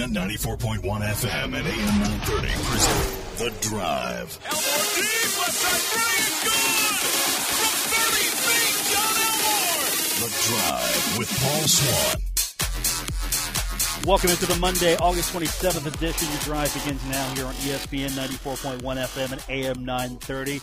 ESPN 0.00 0.14
94.1 0.14 0.80
FM 0.80 1.44
and 1.44 1.66
AM 1.66 2.00
930 2.00 2.48
present 2.64 3.00
The 3.36 3.50
Drive. 3.68 4.38
Elmore 4.46 4.88
deep, 4.96 5.32
left 5.36 5.52
side 5.52 5.84
three, 5.92 6.24
good! 6.40 6.96
From 7.60 7.76
30 7.92 8.32
feet, 8.40 8.80
John 8.88 9.16
Elmore! 9.28 9.84
The 10.16 10.30
Drive 10.48 11.04
with 11.18 11.28
Paul 11.38 11.68
Swann. 11.68 12.16
Welcome 14.06 14.30
into 14.30 14.46
the 14.46 14.56
Monday, 14.56 14.96
August 14.96 15.34
27th 15.34 15.86
edition. 15.94 16.28
Your 16.30 16.40
drive 16.40 16.72
begins 16.72 17.04
now 17.10 17.34
here 17.34 17.44
on 17.44 17.52
ESPN 17.56 18.08
94.1 18.10 18.80
FM 18.80 19.32
and 19.32 19.44
AM 19.50 19.84
930. 19.84 20.62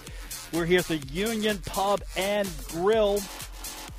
We're 0.52 0.66
here 0.66 0.80
at 0.80 0.88
the 0.88 0.98
Union 0.98 1.60
Pub 1.64 2.02
and 2.18 2.50
Grill. 2.70 3.22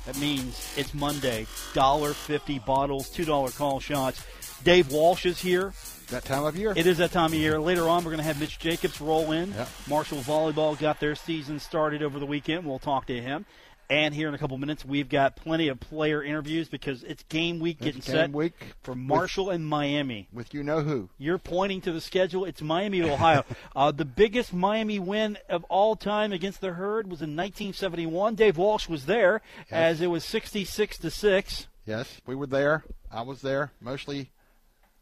That 0.05 0.17
means 0.19 0.73
it's 0.75 0.93
Monday. 0.93 1.45
$1.50 1.73 2.65
bottles, 2.65 3.09
$2 3.15 3.55
call 3.57 3.79
shots. 3.79 4.25
Dave 4.63 4.91
Walsh 4.91 5.25
is 5.25 5.39
here. 5.39 5.73
That 6.09 6.25
time 6.25 6.43
of 6.43 6.55
year. 6.55 6.73
It 6.75 6.87
is 6.87 6.97
that 6.97 7.11
time 7.11 7.27
of 7.33 7.35
year. 7.39 7.59
Later 7.59 7.87
on, 7.87 8.03
we're 8.03 8.09
going 8.11 8.17
to 8.17 8.23
have 8.23 8.39
Mitch 8.39 8.57
Jacobs 8.57 8.99
roll 8.99 9.31
in. 9.31 9.51
Yeah. 9.51 9.67
Marshall 9.87 10.17
Volleyball 10.19 10.77
got 10.77 10.99
their 10.99 11.15
season 11.15 11.59
started 11.59 12.01
over 12.01 12.17
the 12.19 12.25
weekend. 12.25 12.65
We'll 12.65 12.79
talk 12.79 13.05
to 13.07 13.21
him. 13.21 13.45
And 13.91 14.13
here 14.13 14.27
in 14.27 14.35
a 14.35 14.37
couple 14.37 14.55
minutes, 14.59 14.83
we've 14.85 15.09
got 15.09 15.35
plenty 15.35 15.67
of 15.67 15.79
player 15.79 16.21
interviews 16.23 16.67
because 16.67 17.03
it's 17.03 17.23
game 17.23 17.59
week 17.59 17.77
It's 17.79 17.85
getting 17.85 18.01
game 18.01 18.15
set 18.15 18.31
week 18.31 18.53
for 18.83 18.91
with- 18.91 18.99
Marshall 18.99 19.49
and 19.49 19.65
Miami. 19.65 20.27
with 20.31 20.53
you 20.53 20.63
know 20.63 20.81
who. 20.81 21.09
You're 21.17 21.39
pointing 21.39 21.81
to 21.81 21.91
the 21.91 22.01
schedule. 22.01 22.45
It's 22.45 22.61
Miami, 22.61 23.01
Ohio. 23.01 23.45
uh, 23.75 23.91
the 23.91 24.05
biggest 24.05 24.53
Miami 24.53 24.99
win 24.99 25.37
of 25.47 25.63
all 25.65 25.95
time 25.95 26.31
against 26.33 26.61
the 26.61 26.73
Herd 26.73 27.05
was 27.09 27.21
in 27.21 27.35
1971. 27.35 28.35
Dave 28.35 28.57
Walsh 28.57 28.87
was 28.87 29.05
there 29.05 29.41
as 29.71 30.01
it 30.01 30.07
was 30.07 30.23
66 30.23 30.97
to 30.99 31.09
six. 31.09 31.67
Yes, 31.85 32.21
we 32.27 32.35
were 32.35 32.47
there. 32.47 32.83
I 33.11 33.21
was 33.23 33.41
there. 33.41 33.71
Mostly 33.81 34.29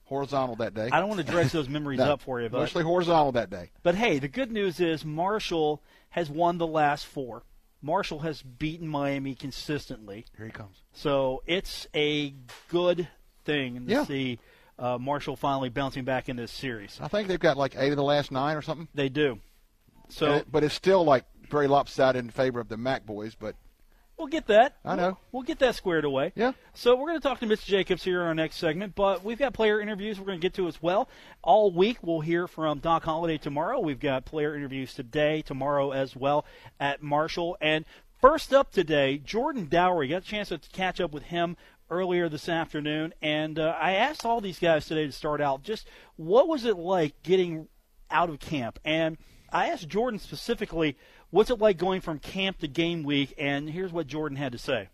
horizontal 0.07 0.55
that 0.57 0.73
day. 0.73 0.89
I 0.91 0.99
don't 0.99 1.09
want 1.09 1.25
to 1.25 1.31
dredge 1.31 1.51
those 1.51 1.69
memories 1.69 1.99
No, 1.99 2.13
up 2.13 2.21
for 2.21 2.41
you, 2.41 2.49
but 2.49 2.59
mostly 2.59 2.83
horizontal 2.83 3.31
that 3.33 3.49
day. 3.49 3.71
but 3.83 3.95
hey, 3.95 4.19
the 4.19 4.27
good 4.27 4.51
news 4.51 4.79
is 4.79 5.05
Marshall 5.05 5.81
has 6.09 6.29
won 6.29 6.57
the 6.57 6.67
last 6.67 7.05
four. 7.05 7.43
Marshall 7.81 8.19
has 8.19 8.41
beaten 8.41 8.87
Miami 8.87 9.35
consistently, 9.35 10.25
Here 10.35 10.45
he 10.47 10.51
comes. 10.51 10.77
so 10.93 11.43
it's 11.45 11.87
a 11.93 12.33
good 12.69 13.07
thing 13.45 13.85
to 13.85 13.91
Yeah. 13.91 14.03
see 14.05 14.39
uh, 14.79 14.97
Marshall 14.97 15.35
finally 15.35 15.69
bouncing 15.69 16.03
back 16.03 16.29
in 16.29 16.35
this 16.35 16.51
series. 16.51 16.97
I 17.01 17.07
think 17.07 17.27
they've 17.27 17.39
got 17.39 17.57
like 17.57 17.75
eight 17.77 17.89
of 17.91 17.95
the 17.97 18.03
last 18.03 18.31
nine 18.31 18.55
or 18.57 18.61
something. 18.61 18.87
They 18.93 19.09
do. 19.09 19.39
So 20.09 20.35
it- 20.35 20.51
but 20.51 20.63
it's 20.63 20.73
still 20.75 21.03
like 21.03 21.25
very 21.49 21.67
lopsided 21.67 22.23
in 22.23 22.29
favor 22.31 22.59
of 22.59 22.67
the 22.69 22.77
MAC 22.77 23.05
boys. 23.05 23.35
But 23.35 23.55
We'll 24.17 24.27
get 24.27 24.47
that. 24.47 24.77
I 24.83 24.95
know. 24.95 25.03
We'll, 25.03 25.17
we'll 25.31 25.43
get 25.43 25.59
that 25.59 25.75
squared 25.75 26.03
away. 26.03 26.31
Yeah. 26.35 26.53
So 26.73 26.95
we're 26.95 27.07
going 27.07 27.21
to 27.21 27.27
talk 27.27 27.39
to 27.41 27.45
Mr. 27.45 27.65
Jacobs 27.65 28.03
here 28.03 28.21
in 28.21 28.27
our 28.27 28.33
next 28.33 28.55
segment, 28.55 28.95
but 28.95 29.23
we've 29.23 29.37
got 29.37 29.53
player 29.53 29.79
interviews 29.79 30.19
we're 30.19 30.25
going 30.25 30.39
to 30.39 30.41
get 30.41 30.55
to 30.55 30.67
as 30.67 30.81
well. 30.81 31.07
All 31.43 31.71
week 31.71 31.99
we'll 32.01 32.21
hear 32.21 32.47
from 32.47 32.79
Doc 32.79 33.03
Holliday 33.03 33.37
tomorrow. 33.37 33.79
We've 33.79 33.99
got 33.99 34.25
player 34.25 34.55
interviews 34.55 34.95
today, 34.95 35.43
tomorrow 35.43 35.91
as 35.91 36.15
well 36.15 36.45
at 36.79 37.03
Marshall. 37.03 37.57
And 37.61 37.85
first 38.19 38.53
up 38.53 38.71
today, 38.71 39.19
Jordan 39.19 39.67
Dowry. 39.67 40.07
Got 40.09 40.23
a 40.23 40.25
chance 40.25 40.49
to 40.49 40.59
catch 40.73 40.99
up 40.99 41.11
with 41.11 41.23
him 41.23 41.55
earlier 41.91 42.27
this 42.27 42.49
afternoon, 42.49 43.13
and 43.21 43.59
uh, 43.59 43.75
I 43.79 43.93
asked 43.93 44.25
all 44.25 44.41
these 44.41 44.59
guys 44.59 44.87
today 44.87 45.05
to 45.05 45.11
start 45.11 45.39
out 45.39 45.63
just 45.63 45.87
what 46.17 46.47
was 46.47 46.65
it 46.65 46.75
like 46.75 47.21
getting 47.21 47.67
out 48.09 48.29
of 48.29 48.39
camp 48.39 48.79
and. 48.83 49.17
I 49.49 49.69
asked 49.69 49.87
Jordan 49.87 50.19
specifically, 50.19 50.97
what's 51.31 51.49
it 51.49 51.59
like 51.59 51.77
going 51.77 52.01
from 52.01 52.19
camp 52.19 52.59
to 52.59 52.67
game 52.67 53.03
week? 53.03 53.33
And 53.37 53.69
here's 53.69 53.91
what 53.91 54.07
Jordan 54.07 54.37
had 54.37 54.51
to 54.53 54.57
say. 54.57 54.89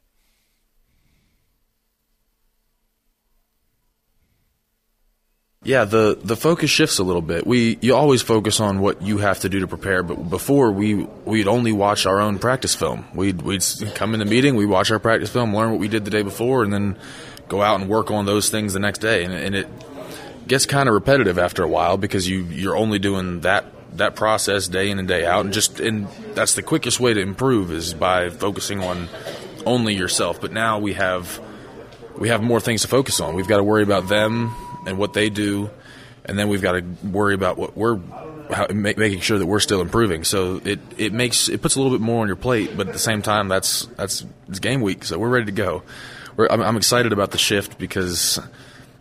Yeah, 5.66 5.86
the 5.86 6.20
the 6.22 6.36
focus 6.36 6.70
shifts 6.70 7.00
a 7.00 7.04
little 7.04 7.22
bit. 7.22 7.48
We 7.48 7.78
you 7.82 7.96
always 7.96 8.22
focus 8.22 8.60
on 8.60 8.82
what 8.82 9.02
you 9.02 9.20
have 9.20 9.40
to 9.42 9.50
do 9.50 9.62
to 9.62 9.68
prepare, 9.68 10.04
but 10.04 10.30
before 10.30 10.72
we 10.74 10.96
we'd 11.26 11.48
only 11.48 11.72
watch 11.72 12.06
our 12.06 12.20
own 12.20 12.38
practice 12.38 12.76
film. 12.76 13.06
We'd 13.16 13.42
we'd 13.42 13.64
come 13.96 14.14
in 14.14 14.20
the 14.20 14.26
meeting, 14.26 14.56
we 14.56 14.66
watch 14.66 14.92
our 14.92 15.00
practice 15.00 15.30
film, 15.30 15.56
learn 15.56 15.72
what 15.72 15.80
we 15.80 15.88
did 15.88 16.04
the 16.04 16.12
day 16.12 16.22
before, 16.22 16.66
and 16.66 16.74
then 16.74 16.98
go 17.48 17.62
out 17.62 17.80
and 17.80 17.90
work 17.90 18.12
on 18.12 18.26
those 18.26 18.50
things 18.50 18.74
the 18.74 18.80
next 18.80 19.00
day. 19.00 19.24
And, 19.24 19.34
and 19.34 19.56
it 19.56 19.68
gets 20.48 20.66
kind 20.66 20.90
of 20.90 20.96
repetitive 20.96 21.40
after 21.40 21.64
a 21.64 21.68
while 21.68 21.98
because 21.98 22.28
you 22.28 22.44
you're 22.44 22.76
only 22.76 23.00
doing 23.00 23.40
that 23.42 23.66
that 23.98 24.16
process 24.16 24.68
day 24.68 24.90
in 24.90 25.00
and 25.00 25.08
day 25.08 25.26
out, 25.26 25.46
and 25.46 25.54
just 25.54 25.80
and 25.80 26.08
that's 26.34 26.56
the 26.56 26.64
quickest 26.64 27.00
way 27.00 27.14
to 27.14 27.22
improve 27.22 27.72
is 27.72 27.94
by 27.94 28.30
focusing 28.30 28.82
on 28.82 29.10
only 29.66 29.94
yourself. 29.94 30.42
But 30.42 30.52
now 30.52 30.80
we 30.80 30.94
have 30.94 31.40
we 32.18 32.30
have 32.30 32.42
more 32.42 32.60
things 32.60 32.82
to 32.84 32.88
focus 32.88 33.20
on. 33.20 33.36
We've 33.36 33.48
got 33.48 33.58
to 33.58 33.64
worry 33.64 33.84
about 33.84 34.08
them 34.08 34.56
and 34.86 34.98
what 34.98 35.14
they 35.14 35.30
do, 35.30 35.70
and 36.26 36.38
then 36.38 36.50
we've 36.50 36.62
got 36.62 36.74
to 36.74 36.84
worry 37.04 37.34
about 37.34 37.58
what 37.58 37.76
we're 37.78 38.00
how, 38.52 38.68
make, 38.68 38.98
making 38.98 39.22
sure 39.22 39.38
that 39.38 39.46
we're 39.46 39.60
still 39.60 39.82
improving. 39.82 40.24
So 40.24 40.62
it, 40.64 40.80
it 40.98 41.14
makes 41.14 41.50
it 41.50 41.62
puts 41.62 41.76
a 41.76 41.82
little 41.82 41.98
bit 41.98 42.04
more 42.04 42.22
on 42.22 42.28
your 42.28 42.36
plate, 42.36 42.76
but 42.76 42.88
at 42.88 42.94
the 42.94 43.00
same 43.00 43.22
time, 43.22 43.48
that's 43.48 43.86
that's 43.98 44.26
it's 44.48 44.60
game 44.60 44.82
week, 44.82 45.04
so 45.04 45.18
we're 45.18 45.30
ready 45.30 45.46
to 45.46 45.52
go. 45.52 45.84
I'm, 46.38 46.62
I'm 46.62 46.78
excited 46.78 47.14
about 47.14 47.32
the 47.32 47.38
shift 47.38 47.78
because, 47.78 48.40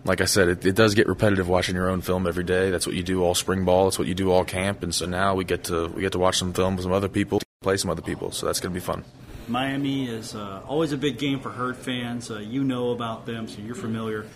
like 0.05 0.21
I 0.21 0.25
said, 0.25 0.49
it, 0.49 0.67
it 0.67 0.75
does 0.75 0.95
get 0.95 1.07
repetitive 1.07 1.49
watching 1.49 1.75
your 1.75 1.89
own 1.89 2.01
film 2.01 2.27
every 2.27 2.45
day. 2.45 2.71
That's 2.71 2.87
what 2.87 2.97
you 2.97 3.03
do 3.03 3.23
all 3.23 3.35
spring 3.35 3.65
ball. 3.65 3.85
That's 3.85 3.99
what 3.99 4.09
you 4.09 4.15
do 4.15 4.31
all 4.31 4.45
camp, 4.45 4.83
and 4.83 4.95
so 4.95 5.07
now 5.07 5.35
we 5.35 5.45
get 5.45 5.65
to 5.65 5.89
we 5.89 6.03
get 6.03 6.13
to 6.13 6.19
watch 6.19 6.39
some 6.39 6.53
film 6.53 6.77
with 6.77 6.85
some 6.85 6.93
other 6.93 7.09
people, 7.09 7.41
play 7.61 7.77
some 7.77 7.91
other 7.91 8.03
people. 8.03 8.33
So 8.33 8.47
that's 8.47 8.61
going 8.61 8.73
to 8.73 8.81
be 8.81 8.85
fun. 8.85 9.05
Miami 9.49 10.09
is 10.09 10.35
uh, 10.35 10.63
always 10.67 10.93
a 10.93 10.97
big 10.97 11.19
game 11.19 11.41
for 11.41 11.51
Herd 11.51 11.77
fans. 11.77 12.31
Uh, 12.31 12.39
you 12.39 12.65
know 12.65 12.91
about 12.91 13.27
them, 13.27 13.49
so 13.49 13.61
you're 13.61 13.75
familiar. 13.75 14.27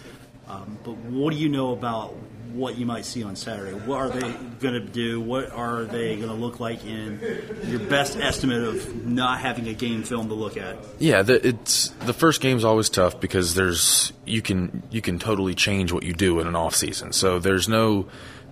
Um, 0.49 0.79
but 0.85 0.97
what 0.97 1.33
do 1.33 1.39
you 1.39 1.49
know 1.49 1.73
about 1.73 2.15
what 2.53 2.77
you 2.79 2.87
might 2.87 3.05
see 3.05 3.23
on 3.23 3.37
Saturday? 3.37 3.73
What 3.73 3.99
are 3.99 4.09
they 4.11 4.33
going 4.61 4.75
to 4.75 4.81
do? 4.81 5.21
What 5.21 5.51
are 5.53 5.85
they 5.85 6.17
going 6.17 6.29
to 6.29 6.35
look 6.35 6.61
like 6.61 6.85
in 6.85 7.21
your 7.65 7.81
best 7.81 8.17
estimate 8.17 8.63
of 8.63 9.07
not 9.07 9.41
having 9.41 9.69
a 9.69 9.75
game 9.75 10.03
film 10.03 10.29
to 10.29 10.35
look 10.35 10.57
at? 10.57 10.77
Yeah, 10.99 11.23
the, 11.23 11.47
it's 11.47 11.89
the 12.07 12.13
first 12.13 12.41
game's 12.41 12.65
always 12.65 12.89
tough 12.89 13.21
because 13.21 13.55
there's 13.55 14.13
you 14.25 14.43
can 14.43 14.83
you 14.91 15.01
can 15.03 15.19
totally 15.19 15.55
change 15.55 15.93
what 15.93 16.03
you 16.03 16.13
do 16.13 16.41
in 16.41 16.47
an 16.47 16.57
off 16.57 16.75
season. 16.75 17.13
So 17.13 17.39
there's 17.39 17.69
no 17.69 18.07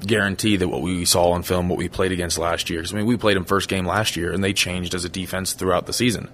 guarantee 0.07 0.57
that 0.57 0.69
what 0.69 0.83
we 0.83 1.05
saw 1.05 1.31
on 1.31 1.43
film, 1.43 1.69
what 1.69 1.79
we 1.79 1.89
played 1.89 2.13
against 2.13 2.37
last 2.37 2.69
year. 2.69 2.81
'Cause, 2.83 2.93
I 2.93 2.97
mean, 2.97 3.07
we 3.07 3.17
played 3.17 3.37
them 3.37 3.45
first 3.45 3.69
game 3.69 3.87
last 3.87 4.17
year, 4.17 4.33
and 4.33 4.43
they 4.45 4.53
changed 4.53 4.95
as 4.95 5.05
a 5.05 5.09
defense 5.09 5.53
throughout 5.53 5.87
the 5.87 5.93
season, 5.93 6.29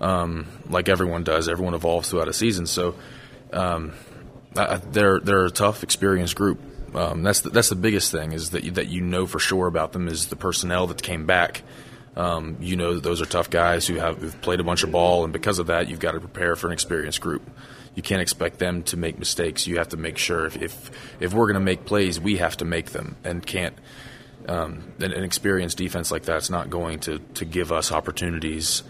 um, 0.00 0.46
like 0.68 0.88
everyone 0.88 1.24
does. 1.24 1.48
Everyone 1.48 1.74
evolves 1.74 2.08
throughout 2.10 2.28
a 2.28 2.32
season. 2.32 2.66
So 2.66 2.94
um, 3.52 3.92
they're 4.54 5.20
they're 5.20 5.44
a 5.46 5.50
tough, 5.50 5.82
experienced 5.82 6.34
group. 6.36 6.60
Um, 6.94 7.22
that's 7.22 7.42
the, 7.42 7.50
that's 7.50 7.68
the 7.68 7.76
biggest 7.76 8.10
thing 8.10 8.32
is 8.32 8.50
that 8.50 8.64
you, 8.64 8.72
that 8.72 8.88
you 8.88 9.00
know 9.00 9.26
for 9.26 9.38
sure 9.38 9.66
about 9.66 9.92
them 9.92 10.08
is 10.08 10.26
the 10.26 10.36
personnel 10.36 10.86
that 10.88 11.02
came 11.02 11.26
back. 11.26 11.62
Um, 12.16 12.56
you 12.60 12.76
know 12.76 12.94
that 12.94 13.02
those 13.02 13.22
are 13.22 13.26
tough 13.26 13.50
guys 13.50 13.86
who 13.86 13.94
have 13.94 14.18
who've 14.18 14.40
played 14.42 14.60
a 14.60 14.64
bunch 14.64 14.82
of 14.82 14.90
ball, 14.90 15.24
and 15.24 15.32
because 15.32 15.58
of 15.58 15.68
that, 15.68 15.88
you've 15.88 16.00
got 16.00 16.12
to 16.12 16.20
prepare 16.20 16.56
for 16.56 16.66
an 16.66 16.72
experienced 16.72 17.20
group. 17.20 17.48
You 17.94 18.02
can't 18.02 18.20
expect 18.20 18.58
them 18.58 18.82
to 18.84 18.96
make 18.96 19.18
mistakes. 19.18 19.66
You 19.66 19.78
have 19.78 19.88
to 19.90 19.96
make 19.96 20.18
sure 20.18 20.46
if 20.46 20.56
if, 20.60 20.90
if 21.20 21.32
we're 21.32 21.46
going 21.46 21.54
to 21.54 21.60
make 21.60 21.84
plays, 21.84 22.18
we 22.18 22.38
have 22.38 22.56
to 22.58 22.64
make 22.64 22.90
them, 22.90 23.16
and 23.24 23.44
can't. 23.44 23.74
Um, 24.48 24.92
an, 24.98 25.12
an 25.12 25.22
experienced 25.22 25.76
defense 25.76 26.10
like 26.10 26.22
that's 26.22 26.50
not 26.50 26.70
going 26.70 27.00
to 27.00 27.18
to 27.34 27.44
give 27.44 27.70
us 27.70 27.92
opportunities 27.92 28.82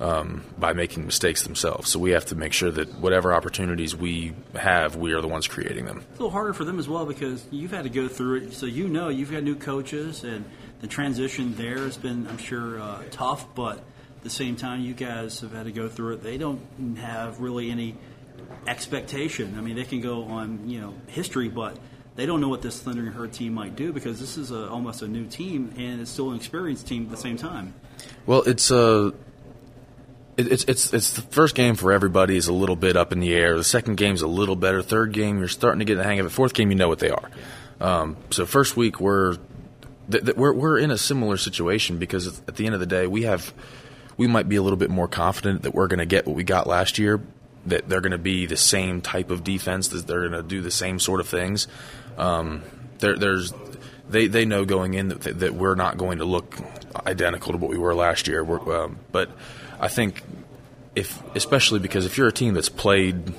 um, 0.00 0.44
by 0.58 0.72
making 0.72 1.06
mistakes 1.06 1.42
themselves. 1.42 1.90
So 1.90 1.98
we 1.98 2.10
have 2.10 2.26
to 2.26 2.34
make 2.34 2.52
sure 2.52 2.70
that 2.70 2.98
whatever 2.98 3.32
opportunities 3.32 3.96
we 3.96 4.34
have, 4.54 4.96
we 4.96 5.12
are 5.12 5.20
the 5.20 5.28
ones 5.28 5.48
creating 5.48 5.86
them. 5.86 5.98
It's 6.10 6.20
a 6.20 6.22
little 6.22 6.30
harder 6.30 6.52
for 6.52 6.64
them 6.64 6.78
as 6.78 6.88
well 6.88 7.06
because 7.06 7.44
you've 7.50 7.70
had 7.70 7.84
to 7.84 7.90
go 7.90 8.08
through 8.08 8.42
it. 8.42 8.52
So 8.52 8.66
you 8.66 8.88
know 8.88 9.08
you've 9.08 9.32
got 9.32 9.42
new 9.42 9.56
coaches, 9.56 10.24
and 10.24 10.44
the 10.80 10.86
transition 10.86 11.54
there 11.56 11.78
has 11.78 11.96
been, 11.96 12.26
I'm 12.26 12.38
sure, 12.38 12.80
uh, 12.80 13.02
tough. 13.10 13.54
But 13.54 13.78
at 13.78 14.22
the 14.22 14.30
same 14.30 14.56
time, 14.56 14.82
you 14.82 14.94
guys 14.94 15.40
have 15.40 15.52
had 15.52 15.64
to 15.64 15.72
go 15.72 15.88
through 15.88 16.14
it. 16.14 16.22
They 16.22 16.36
don't 16.36 16.60
have 16.98 17.40
really 17.40 17.70
any 17.70 17.96
expectation. 18.66 19.56
I 19.56 19.62
mean, 19.62 19.76
they 19.76 19.84
can 19.84 20.00
go 20.00 20.24
on 20.24 20.68
you 20.68 20.80
know 20.80 20.94
history, 21.06 21.48
but 21.48 21.78
they 22.16 22.26
don't 22.26 22.40
know 22.40 22.48
what 22.48 22.62
this 22.62 22.80
Thundering 22.80 23.12
Herd 23.12 23.32
team 23.32 23.54
might 23.54 23.76
do 23.76 23.92
because 23.92 24.18
this 24.18 24.36
is 24.36 24.50
a, 24.50 24.68
almost 24.68 25.02
a 25.02 25.08
new 25.08 25.26
team 25.26 25.74
and 25.76 26.00
it's 26.00 26.10
still 26.10 26.30
an 26.30 26.36
experienced 26.36 26.86
team 26.86 27.04
at 27.04 27.10
the 27.10 27.16
same 27.16 27.36
time. 27.36 27.74
Well, 28.24 28.42
it's 28.42 28.70
uh, 28.70 29.10
it, 29.10 29.14
it's 30.36 30.64
it's 30.64 30.92
it's 30.92 31.10
the 31.12 31.22
first 31.22 31.54
game 31.54 31.76
for 31.76 31.92
everybody 31.92 32.36
is 32.36 32.48
a 32.48 32.52
little 32.52 32.76
bit 32.76 32.96
up 32.96 33.12
in 33.12 33.20
the 33.20 33.34
air. 33.34 33.56
The 33.56 33.64
second 33.64 33.96
game's 33.96 34.22
a 34.22 34.26
little 34.26 34.56
better. 34.56 34.82
Third 34.82 35.12
game, 35.12 35.38
you're 35.38 35.48
starting 35.48 35.78
to 35.78 35.84
get 35.84 35.96
the 35.96 36.04
hang 36.04 36.20
of 36.20 36.26
it. 36.26 36.30
Fourth 36.30 36.54
game, 36.54 36.70
you 36.70 36.76
know 36.76 36.88
what 36.88 36.98
they 36.98 37.10
are. 37.10 37.30
Um, 37.80 38.16
so 38.30 38.46
first 38.46 38.76
week, 38.76 39.00
we're 39.00 39.36
th- 40.10 40.24
th- 40.24 40.36
we're 40.36 40.52
we're 40.52 40.78
in 40.78 40.90
a 40.90 40.98
similar 40.98 41.36
situation 41.36 41.98
because 41.98 42.26
at 42.40 42.56
the 42.56 42.66
end 42.66 42.74
of 42.74 42.80
the 42.80 42.86
day, 42.86 43.06
we 43.06 43.22
have 43.22 43.52
we 44.16 44.26
might 44.26 44.48
be 44.48 44.56
a 44.56 44.62
little 44.62 44.78
bit 44.78 44.90
more 44.90 45.08
confident 45.08 45.62
that 45.62 45.74
we're 45.74 45.88
going 45.88 45.98
to 45.98 46.06
get 46.06 46.26
what 46.26 46.36
we 46.36 46.44
got 46.44 46.66
last 46.66 46.98
year. 46.98 47.20
That 47.66 47.88
they're 47.88 48.00
going 48.00 48.12
to 48.12 48.18
be 48.18 48.46
the 48.46 48.56
same 48.56 49.00
type 49.00 49.30
of 49.30 49.42
defense. 49.42 49.88
That 49.88 50.06
they're 50.06 50.28
going 50.28 50.42
to 50.42 50.46
do 50.46 50.60
the 50.60 50.70
same 50.70 50.98
sort 50.98 51.20
of 51.20 51.28
things. 51.28 51.66
Um, 52.16 52.62
there, 52.98 53.16
there's 53.16 53.52
they 54.08 54.26
they 54.26 54.44
know 54.44 54.64
going 54.64 54.94
in 54.94 55.08
that, 55.08 55.22
that 55.40 55.54
we're 55.54 55.74
not 55.74 55.96
going 55.96 56.18
to 56.18 56.24
look 56.24 56.56
identical 57.06 57.52
to 57.52 57.58
what 57.58 57.70
we 57.70 57.78
were 57.78 57.94
last 57.94 58.28
year. 58.28 58.44
Um, 58.44 58.98
but 59.12 59.30
I 59.80 59.88
think 59.88 60.22
if 60.94 61.22
especially 61.34 61.78
because 61.78 62.06
if 62.06 62.16
you're 62.16 62.28
a 62.28 62.32
team 62.32 62.54
that's 62.54 62.68
played 62.68 63.32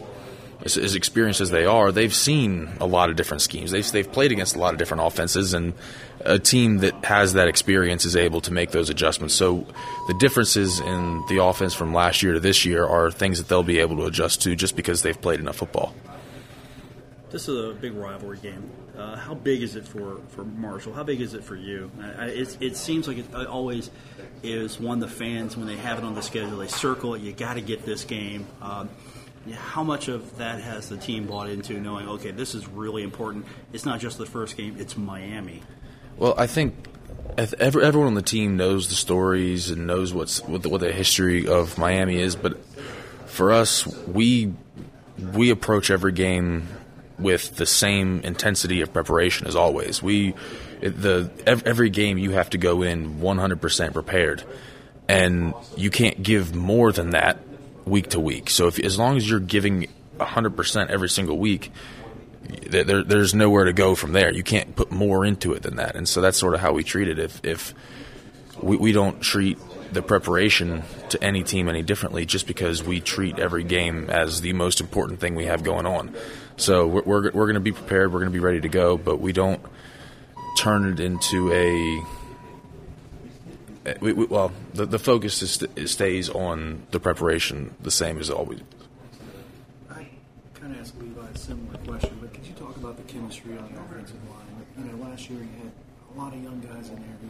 as, 0.63 0.77
as 0.77 0.95
experienced 0.95 1.41
as 1.41 1.49
they 1.49 1.65
are, 1.65 1.91
they've 1.91 2.13
seen 2.13 2.69
a 2.79 2.85
lot 2.85 3.09
of 3.09 3.15
different 3.15 3.41
schemes. 3.41 3.71
They've 3.71 3.89
they've 3.91 4.11
played 4.11 4.31
against 4.31 4.55
a 4.55 4.59
lot 4.59 4.73
of 4.73 4.79
different 4.79 5.03
offenses, 5.03 5.53
and 5.53 5.73
a 6.21 6.39
team 6.39 6.79
that 6.79 7.05
has 7.05 7.33
that 7.33 7.47
experience 7.47 8.05
is 8.05 8.15
able 8.15 8.41
to 8.41 8.53
make 8.53 8.71
those 8.71 8.89
adjustments. 8.89 9.33
So 9.33 9.65
the 10.07 10.15
differences 10.19 10.79
in 10.79 11.23
the 11.29 11.43
offense 11.43 11.73
from 11.73 11.93
last 11.93 12.21
year 12.23 12.33
to 12.33 12.39
this 12.39 12.65
year 12.65 12.85
are 12.85 13.11
things 13.11 13.37
that 13.39 13.47
they'll 13.47 13.63
be 13.63 13.79
able 13.79 13.97
to 13.97 14.05
adjust 14.05 14.41
to 14.43 14.55
just 14.55 14.75
because 14.75 15.01
they've 15.01 15.19
played 15.19 15.39
enough 15.39 15.57
football. 15.57 15.93
This 17.29 17.49
is 17.49 17.71
a 17.71 17.73
big 17.73 17.93
rivalry 17.93 18.37
game. 18.37 18.69
Uh, 18.97 19.17
how 19.17 19.33
big 19.33 19.61
is 19.61 19.75
it 19.75 19.85
for, 19.85 20.21
for 20.29 20.45
Marshall? 20.45 20.93
How 20.93 21.03
big 21.03 21.19
is 21.19 21.33
it 21.33 21.43
for 21.43 21.55
you? 21.55 21.91
I, 22.01 22.27
it, 22.27 22.57
it 22.61 22.77
seems 22.77 23.07
like 23.07 23.17
it 23.17 23.35
always 23.35 23.91
is 24.43 24.79
one 24.79 24.99
the 24.99 25.09
fans, 25.09 25.57
when 25.57 25.67
they 25.67 25.75
have 25.75 25.97
it 25.97 26.03
on 26.05 26.15
the 26.15 26.21
schedule, 26.21 26.57
they 26.57 26.67
circle 26.67 27.15
it. 27.15 27.21
You 27.21 27.33
got 27.33 27.55
to 27.55 27.61
get 27.61 27.85
this 27.85 28.05
game. 28.05 28.47
Um, 28.61 28.89
how 29.53 29.83
much 29.83 30.07
of 30.07 30.37
that 30.37 30.61
has 30.61 30.89
the 30.89 30.97
team 30.97 31.27
bought 31.27 31.49
into 31.49 31.79
knowing, 31.79 32.07
okay, 32.07 32.31
this 32.31 32.55
is 32.55 32.67
really 32.67 33.03
important? 33.03 33.45
It's 33.73 33.85
not 33.85 33.99
just 33.99 34.17
the 34.17 34.25
first 34.25 34.55
game, 34.55 34.77
it's 34.79 34.97
Miami. 34.97 35.63
Well, 36.17 36.33
I 36.37 36.47
think 36.47 36.73
everyone 37.37 38.07
on 38.07 38.13
the 38.15 38.21
team 38.21 38.57
knows 38.57 38.87
the 38.87 38.95
stories 38.95 39.69
and 39.69 39.85
knows 39.85 40.13
what's 40.13 40.41
what 40.43 40.63
the, 40.63 40.69
what 40.69 40.81
the 40.81 40.91
history 40.91 41.47
of 41.47 41.77
Miami 41.77 42.17
is, 42.17 42.35
but 42.35 42.57
for 43.25 43.51
us, 43.51 43.85
we 44.07 44.53
we 45.33 45.49
approach 45.49 45.91
every 45.91 46.11
game 46.11 46.67
with 47.19 47.55
the 47.55 47.65
same 47.65 48.21
intensity 48.21 48.81
of 48.81 48.93
preparation 48.93 49.47
as 49.47 49.55
always. 49.55 50.01
We 50.01 50.35
the 50.81 51.31
every 51.45 51.89
game 51.89 52.17
you 52.17 52.31
have 52.31 52.49
to 52.51 52.57
go 52.57 52.83
in 52.83 53.19
100% 53.19 53.93
prepared, 53.93 54.43
and 55.07 55.53
you 55.75 55.89
can't 55.89 56.21
give 56.21 56.55
more 56.55 56.91
than 56.91 57.11
that 57.11 57.39
week 57.85 58.09
to 58.09 58.19
week. 58.19 58.49
So 58.49 58.67
if 58.67 58.79
as 58.79 58.99
long 58.99 59.17
as 59.17 59.29
you're 59.29 59.39
giving 59.39 59.87
100% 60.19 60.89
every 60.89 61.09
single 61.09 61.37
week, 61.37 61.71
there, 62.69 63.03
there's 63.03 63.33
nowhere 63.33 63.65
to 63.65 63.73
go 63.73 63.95
from 63.95 64.13
there. 64.13 64.31
You 64.31 64.43
can't 64.43 64.75
put 64.75 64.91
more 64.91 65.25
into 65.25 65.53
it 65.53 65.63
than 65.63 65.77
that, 65.77 65.95
and 65.95 66.07
so 66.07 66.21
that's 66.21 66.37
sort 66.37 66.53
of 66.53 66.59
how 66.59 66.73
we 66.73 66.83
treat 66.83 67.07
it. 67.07 67.19
If 67.19 67.43
if 67.43 67.73
we, 68.61 68.77
we 68.77 68.91
don't 68.91 69.21
treat 69.21 69.57
the 69.91 70.01
preparation 70.01 70.83
to 71.09 71.23
any 71.23 71.43
team 71.43 71.69
any 71.69 71.81
differently, 71.81 72.25
just 72.25 72.47
because 72.47 72.83
we 72.83 72.99
treat 72.99 73.39
every 73.39 73.63
game 73.63 74.09
as 74.09 74.41
the 74.41 74.53
most 74.53 74.81
important 74.81 75.19
thing 75.19 75.35
we 75.35 75.45
have 75.45 75.63
going 75.63 75.85
on. 75.85 76.15
So 76.57 76.87
we're 76.87 77.03
we're, 77.03 77.31
we're 77.31 77.45
going 77.45 77.53
to 77.55 77.59
be 77.59 77.71
prepared. 77.71 78.11
We're 78.11 78.19
going 78.19 78.31
to 78.31 78.37
be 78.37 78.39
ready 78.39 78.61
to 78.61 78.69
go, 78.69 78.97
but 78.97 79.19
we 79.19 79.31
don't 79.31 79.61
turn 80.57 80.91
it 80.91 80.99
into 80.99 81.51
a. 81.53 82.03
We, 84.01 84.11
we, 84.11 84.25
well, 84.25 84.51
the 84.73 84.85
the 84.85 84.99
focus 84.99 85.41
is, 85.41 85.63
is 85.75 85.91
stays 85.91 86.29
on 86.29 86.83
the 86.91 86.99
preparation 86.99 87.73
the 87.79 87.91
same 87.91 88.19
as 88.19 88.29
always. 88.29 88.59
I 89.89 90.07
kind 90.55 90.73
of 90.73 90.81
asked 90.81 90.99
Levi 90.99 91.25
a 91.25 91.37
similar 91.37 91.77
question, 91.79 92.17
but 92.19 92.33
could 92.33 92.45
you 92.45 92.53
talk 92.53 92.75
about 92.75 92.97
the 92.97 93.03
chemistry 93.03 93.57
on 93.57 93.71
the 93.73 93.79
offensive 93.79 94.19
line? 94.29 94.65
You 94.77 94.91
know, 94.91 95.07
last 95.07 95.29
year 95.29 95.39
you 95.39 95.49
had 95.63 95.71
a 96.15 96.19
lot 96.19 96.33
of 96.33 96.43
young 96.43 96.59
guys 96.59 96.89
in 96.89 96.95
there 96.95 97.17
who 97.21 97.27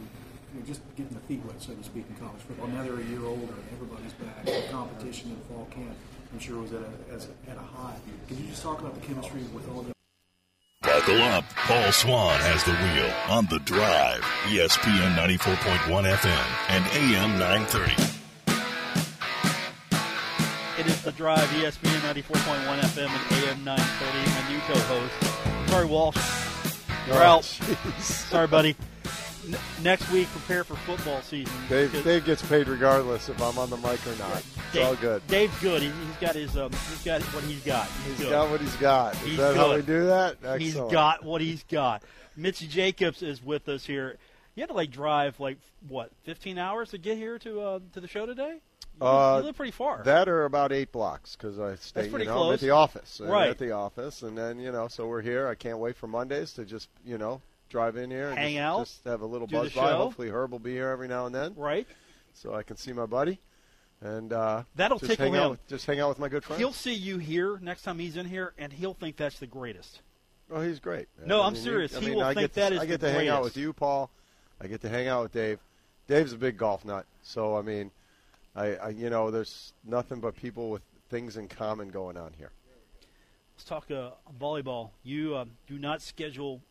know, 0.58 0.66
just 0.66 0.80
getting 0.96 1.12
their 1.12 1.26
feet 1.28 1.44
wet, 1.44 1.60
so 1.60 1.74
to 1.74 1.84
speak, 1.84 2.04
in 2.08 2.16
college 2.16 2.40
football. 2.42 2.68
Now 2.68 2.82
they're 2.82 2.98
a 2.98 3.04
year 3.04 3.24
older, 3.24 3.52
and 3.52 3.64
everybody's 3.72 4.12
back. 4.14 4.44
The 4.44 4.64
competition 4.70 5.30
in 5.30 5.36
fall 5.48 5.66
camp 5.70 5.96
I'm 6.32 6.38
sure 6.38 6.60
was 6.60 6.72
at 6.72 6.82
a, 6.82 7.14
as 7.14 7.26
a, 7.26 7.50
at 7.50 7.56
a 7.56 7.60
high. 7.60 7.96
Can 8.26 8.38
you 8.38 8.48
just 8.48 8.62
talk 8.62 8.80
about 8.80 8.94
the 8.94 9.00
chemistry 9.06 9.42
with 9.54 9.68
all 9.70 9.82
the 9.82 9.92
Buckle 10.82 11.20
up. 11.22 11.44
Paul 11.54 11.90
Swann 11.90 12.40
has 12.40 12.62
the 12.64 12.72
wheel 12.72 13.12
on 13.28 13.46
the 13.46 13.58
drive. 13.60 14.20
ESPN 14.46 15.16
94.1 15.16 16.04
FM 16.12 16.46
and 16.68 16.84
AM 16.92 17.38
930. 17.38 17.92
It 20.80 20.86
is 20.86 21.02
the 21.02 21.12
drive, 21.12 21.48
ESPN 21.48 22.00
94.1 22.14 22.80
FM 22.80 23.08
and 23.08 23.32
AM 23.44 23.64
930. 23.64 24.30
My 24.30 24.42
new 24.48 24.60
co-host, 24.60 25.70
Sorry 25.70 25.86
Walsh. 25.86 26.16
You're 27.06 27.16
oh, 27.16 27.22
out. 27.22 27.44
Sorry, 27.98 28.46
buddy 28.46 28.76
next 29.82 30.10
week, 30.10 30.28
prepare 30.28 30.64
for 30.64 30.74
football 30.76 31.22
season. 31.22 31.52
Dave, 31.68 31.92
Dave 32.04 32.24
gets 32.24 32.42
paid 32.42 32.68
regardless 32.68 33.28
if 33.28 33.40
I'm 33.40 33.58
on 33.58 33.70
the 33.70 33.76
mic 33.76 34.04
or 34.06 34.16
not. 34.18 34.36
It's 34.36 34.72
Dave, 34.72 34.86
all 34.86 34.94
good. 34.96 35.26
Dave's 35.26 35.58
good. 35.60 35.82
He, 35.82 35.88
has 35.88 36.16
got 36.20 36.34
his. 36.34 36.56
Um, 36.56 36.72
he's 36.72 37.04
got 37.04 37.22
what 37.22 37.44
he's 37.44 37.62
got. 37.62 37.88
He's, 38.06 38.18
he's 38.18 38.28
got 38.28 38.50
what 38.50 38.60
he's 38.60 38.76
got. 38.76 39.14
Is 39.14 39.20
he's 39.20 39.36
that 39.36 39.54
good. 39.54 39.56
how 39.56 39.74
we 39.74 39.82
do 39.82 40.06
that? 40.06 40.32
Excellent. 40.36 40.62
He's 40.62 40.74
got 40.74 41.24
what 41.24 41.40
he's 41.40 41.62
got. 41.64 42.02
Mitzi 42.36 42.66
Jacobs 42.66 43.22
is 43.22 43.42
with 43.42 43.68
us 43.68 43.84
here. 43.84 44.16
You 44.54 44.62
had 44.62 44.68
to 44.68 44.74
like 44.74 44.90
drive 44.90 45.38
like 45.40 45.58
what, 45.88 46.10
15 46.24 46.58
hours 46.58 46.90
to 46.90 46.98
get 46.98 47.16
here 47.16 47.38
to 47.40 47.60
uh, 47.60 47.78
to 47.92 48.00
the 48.00 48.08
show 48.08 48.26
today. 48.26 48.60
You, 49.00 49.06
uh, 49.06 49.38
you 49.38 49.44
live 49.44 49.56
pretty 49.56 49.72
far. 49.72 50.02
That 50.04 50.28
or 50.28 50.44
about 50.44 50.72
eight 50.72 50.90
blocks 50.90 51.36
because 51.36 51.60
I 51.60 51.76
stay. 51.76 52.08
you 52.08 52.24
know, 52.24 52.52
at 52.52 52.60
the 52.60 52.70
office. 52.70 53.20
Right. 53.22 53.50
At 53.50 53.58
the 53.58 53.72
office, 53.72 54.22
and 54.22 54.36
then 54.36 54.58
you 54.58 54.72
know, 54.72 54.88
so 54.88 55.06
we're 55.06 55.22
here. 55.22 55.46
I 55.46 55.54
can't 55.54 55.78
wait 55.78 55.96
for 55.96 56.06
Mondays 56.06 56.52
to 56.54 56.64
just 56.64 56.88
you 57.04 57.18
know 57.18 57.40
drive 57.68 57.96
in 57.96 58.10
here 58.10 58.28
and 58.28 58.38
hang 58.38 58.54
just, 58.54 58.62
out, 58.62 58.86
just 58.86 59.04
have 59.04 59.20
a 59.20 59.26
little 59.26 59.46
buzz 59.46 59.72
by. 59.72 59.92
Hopefully, 59.92 60.28
Herb 60.28 60.52
will 60.52 60.58
be 60.58 60.72
here 60.72 60.88
every 60.88 61.08
now 61.08 61.26
and 61.26 61.34
then, 61.34 61.54
right? 61.56 61.86
So 62.34 62.54
I 62.54 62.62
can 62.62 62.76
see 62.76 62.92
my 62.92 63.06
buddy, 63.06 63.40
and 64.00 64.32
uh, 64.32 64.62
that'll 64.76 64.98
just 64.98 65.10
tickle 65.10 65.26
hang 65.26 65.34
him. 65.34 65.40
Out 65.40 65.50
with, 65.52 65.68
just 65.68 65.86
hang 65.86 66.00
out 66.00 66.08
with 66.08 66.18
my 66.18 66.28
good 66.28 66.44
friend. 66.44 66.58
He'll 66.58 66.72
see 66.72 66.94
you 66.94 67.18
here 67.18 67.58
next 67.60 67.82
time 67.82 67.98
he's 67.98 68.16
in 68.16 68.26
here, 68.26 68.52
and 68.58 68.72
he'll 68.72 68.94
think 68.94 69.16
that's 69.16 69.38
the 69.38 69.46
greatest. 69.46 70.00
Oh, 70.50 70.62
he's 70.62 70.78
great. 70.80 71.08
No, 71.26 71.42
I 71.42 71.46
I'm 71.46 71.54
mean, 71.54 71.62
serious. 71.62 71.92
You, 71.92 72.00
he 72.00 72.06
mean, 72.06 72.16
will 72.16 72.24
I 72.24 72.34
think 72.34 72.52
to, 72.52 72.60
that 72.60 72.72
I 72.78 72.86
get 72.86 73.00
to 73.00 73.10
hang 73.10 73.28
out 73.28 73.42
greatest. 73.42 73.56
with 73.56 73.62
you, 73.62 73.72
Paul. 73.72 74.10
I 74.60 74.66
get 74.66 74.80
to 74.82 74.88
hang 74.88 75.08
out 75.08 75.22
with 75.24 75.32
Dave. 75.32 75.58
Dave's 76.06 76.32
a 76.32 76.38
big 76.38 76.56
golf 76.56 76.84
nut, 76.84 77.04
so 77.22 77.56
I 77.56 77.62
mean, 77.62 77.90
I, 78.56 78.76
I 78.76 78.88
you 78.90 79.10
know, 79.10 79.30
there's 79.30 79.74
nothing 79.84 80.20
but 80.20 80.36
people 80.36 80.70
with 80.70 80.82
things 81.10 81.36
in 81.36 81.48
common 81.48 81.90
going 81.90 82.16
on 82.16 82.32
here. 82.38 82.50
Let's 83.56 83.64
talk 83.64 83.90
uh, 83.90 84.10
volleyball. 84.40 84.90
You 85.02 85.34
uh, 85.34 85.44
do 85.66 85.78
not 85.78 86.00
schedule 86.00 86.62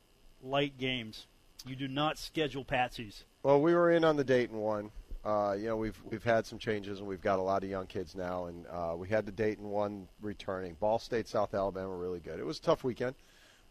light 0.42 0.78
games. 0.78 1.28
You 1.66 1.76
do 1.76 1.88
not 1.88 2.18
schedule 2.18 2.64
patsies. 2.64 3.24
Well, 3.44 3.62
we 3.62 3.74
were 3.74 3.92
in 3.92 4.04
on 4.04 4.16
the 4.16 4.24
Dayton 4.24 4.58
one. 4.58 4.92
Uh, 5.26 5.56
you 5.60 5.66
know, 5.66 5.76
we've 5.76 6.00
we've 6.10 6.24
had 6.24 6.46
some 6.46 6.58
changes 6.58 7.00
and 7.00 7.08
we've 7.08 7.22
got 7.22 7.40
a 7.40 7.42
lot 7.42 7.64
of 7.64 7.70
young 7.70 7.86
kids 7.88 8.16
now, 8.16 8.46
and 8.46 8.66
uh, 8.68 8.94
we 8.96 9.10
had 9.10 9.26
the 9.26 9.32
Dayton 9.32 9.66
one 9.66 10.08
returning. 10.22 10.76
Ball 10.80 11.00
State, 11.00 11.28
South 11.28 11.54
Alabama, 11.54 11.94
really 11.94 12.20
good. 12.20 12.40
It 12.40 12.46
was 12.46 12.60
a 12.60 12.62
tough 12.62 12.84
weekend, 12.84 13.16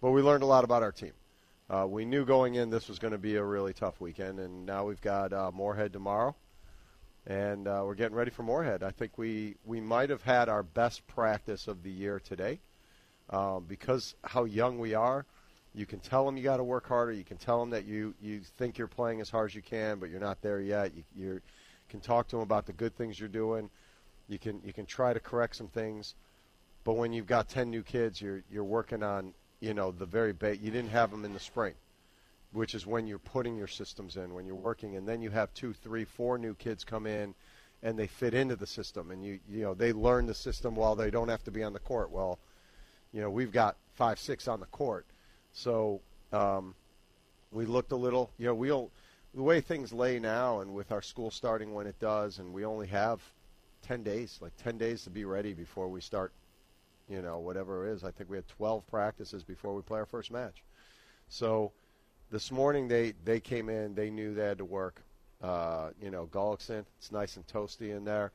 but 0.02 0.10
we 0.10 0.20
learned 0.20 0.42
a 0.42 0.46
lot 0.46 0.64
about 0.64 0.82
our 0.82 0.92
team. 0.92 1.12
Uh, 1.70 1.86
we 1.88 2.04
knew 2.04 2.24
going 2.24 2.56
in 2.56 2.68
this 2.68 2.88
was 2.88 2.98
going 2.98 3.12
to 3.12 3.18
be 3.18 3.36
a 3.36 3.42
really 3.42 3.72
tough 3.72 4.00
weekend, 4.00 4.38
and 4.38 4.66
now 4.66 4.84
we've 4.84 5.00
got 5.00 5.32
uh, 5.32 5.50
Morehead 5.52 5.92
tomorrow, 5.92 6.36
and 7.26 7.66
uh, 7.66 7.82
we're 7.84 7.94
getting 7.94 8.16
ready 8.16 8.30
for 8.30 8.42
Morehead. 8.42 8.82
I 8.82 8.90
think 8.90 9.16
we 9.16 9.56
we 9.64 9.80
might 9.80 10.10
have 10.10 10.22
had 10.22 10.48
our 10.50 10.62
best 10.62 11.06
practice 11.06 11.68
of 11.68 11.82
the 11.82 11.90
year 11.90 12.20
today, 12.20 12.60
um, 13.30 13.64
because 13.66 14.14
how 14.24 14.44
young 14.44 14.78
we 14.78 14.92
are. 14.94 15.24
You 15.76 15.84
can 15.84 16.00
tell 16.00 16.24
them 16.24 16.38
you 16.38 16.42
got 16.42 16.56
to 16.56 16.64
work 16.64 16.88
harder. 16.88 17.12
You 17.12 17.22
can 17.22 17.36
tell 17.36 17.60
them 17.60 17.68
that 17.70 17.84
you, 17.84 18.14
you 18.22 18.40
think 18.56 18.78
you're 18.78 18.88
playing 18.88 19.20
as 19.20 19.28
hard 19.28 19.50
as 19.50 19.54
you 19.54 19.60
can, 19.60 19.98
but 19.98 20.08
you're 20.08 20.18
not 20.18 20.40
there 20.40 20.58
yet. 20.58 20.92
You 20.96 21.04
you 21.14 21.40
can 21.90 22.00
talk 22.00 22.28
to 22.28 22.36
them 22.36 22.42
about 22.42 22.64
the 22.64 22.72
good 22.72 22.96
things 22.96 23.20
you're 23.20 23.28
doing. 23.28 23.68
You 24.26 24.38
can 24.38 24.62
you 24.64 24.72
can 24.72 24.86
try 24.86 25.12
to 25.12 25.20
correct 25.20 25.54
some 25.54 25.68
things, 25.68 26.14
but 26.82 26.94
when 26.94 27.12
you've 27.12 27.26
got 27.26 27.50
ten 27.50 27.70
new 27.70 27.82
kids, 27.82 28.22
you're 28.22 28.42
you're 28.50 28.64
working 28.64 29.02
on 29.02 29.34
you 29.60 29.74
know 29.74 29.92
the 29.92 30.06
very 30.06 30.32
base. 30.32 30.58
You 30.62 30.70
didn't 30.70 30.90
have 30.90 31.10
them 31.10 31.26
in 31.26 31.34
the 31.34 31.38
spring, 31.38 31.74
which 32.52 32.74
is 32.74 32.86
when 32.86 33.06
you're 33.06 33.18
putting 33.18 33.54
your 33.54 33.68
systems 33.68 34.16
in, 34.16 34.32
when 34.32 34.46
you're 34.46 34.54
working, 34.54 34.96
and 34.96 35.06
then 35.06 35.20
you 35.20 35.28
have 35.28 35.52
two, 35.52 35.74
three, 35.74 36.06
four 36.06 36.38
new 36.38 36.54
kids 36.54 36.84
come 36.84 37.06
in, 37.06 37.34
and 37.82 37.98
they 37.98 38.06
fit 38.06 38.32
into 38.32 38.56
the 38.56 38.66
system, 38.66 39.10
and 39.10 39.22
you 39.22 39.40
you 39.46 39.60
know 39.60 39.74
they 39.74 39.92
learn 39.92 40.24
the 40.24 40.34
system 40.34 40.74
while 40.74 40.96
they 40.96 41.10
don't 41.10 41.28
have 41.28 41.44
to 41.44 41.50
be 41.50 41.62
on 41.62 41.74
the 41.74 41.80
court. 41.80 42.10
Well, 42.10 42.38
you 43.12 43.20
know 43.20 43.28
we've 43.28 43.52
got 43.52 43.76
five, 43.92 44.18
six 44.18 44.48
on 44.48 44.60
the 44.60 44.66
court 44.66 45.04
so 45.56 46.02
um, 46.34 46.74
we 47.50 47.64
looked 47.64 47.90
a 47.92 47.96
little, 47.96 48.30
you 48.36 48.44
know, 48.44 48.54
we 48.54 48.70
will 48.70 48.90
the 49.34 49.42
way 49.42 49.60
things 49.60 49.90
lay 49.90 50.18
now, 50.18 50.60
and 50.60 50.74
with 50.74 50.92
our 50.92 51.00
school 51.00 51.30
starting 51.30 51.72
when 51.72 51.86
it 51.86 51.98
does, 51.98 52.38
and 52.38 52.52
we 52.52 52.64
only 52.64 52.86
have 52.86 53.20
10 53.82 54.02
days, 54.02 54.38
like 54.42 54.52
10 54.62 54.76
days 54.76 55.04
to 55.04 55.10
be 55.10 55.24
ready 55.24 55.54
before 55.54 55.88
we 55.88 56.00
start, 56.02 56.32
you 57.08 57.22
know, 57.22 57.38
whatever 57.38 57.86
it 57.86 57.92
is. 57.92 58.04
I 58.04 58.10
think 58.10 58.28
we 58.28 58.36
had 58.36 58.48
12 58.48 58.86
practices 58.86 59.44
before 59.44 59.74
we 59.74 59.80
play 59.80 59.98
our 59.98 60.06
first 60.06 60.30
match. 60.30 60.62
So 61.28 61.72
this 62.30 62.50
morning 62.50 62.86
they, 62.86 63.14
they 63.24 63.40
came 63.40 63.70
in, 63.70 63.94
they 63.94 64.10
knew 64.10 64.34
they 64.34 64.44
had 64.44 64.58
to 64.58 64.64
work. 64.64 65.02
Uh, 65.42 65.90
you 66.02 66.10
know, 66.10 66.26
Gullickson, 66.26 66.84
it's 66.98 67.12
nice 67.12 67.36
and 67.36 67.46
toasty 67.46 67.96
in 67.96 68.04
there. 68.04 68.32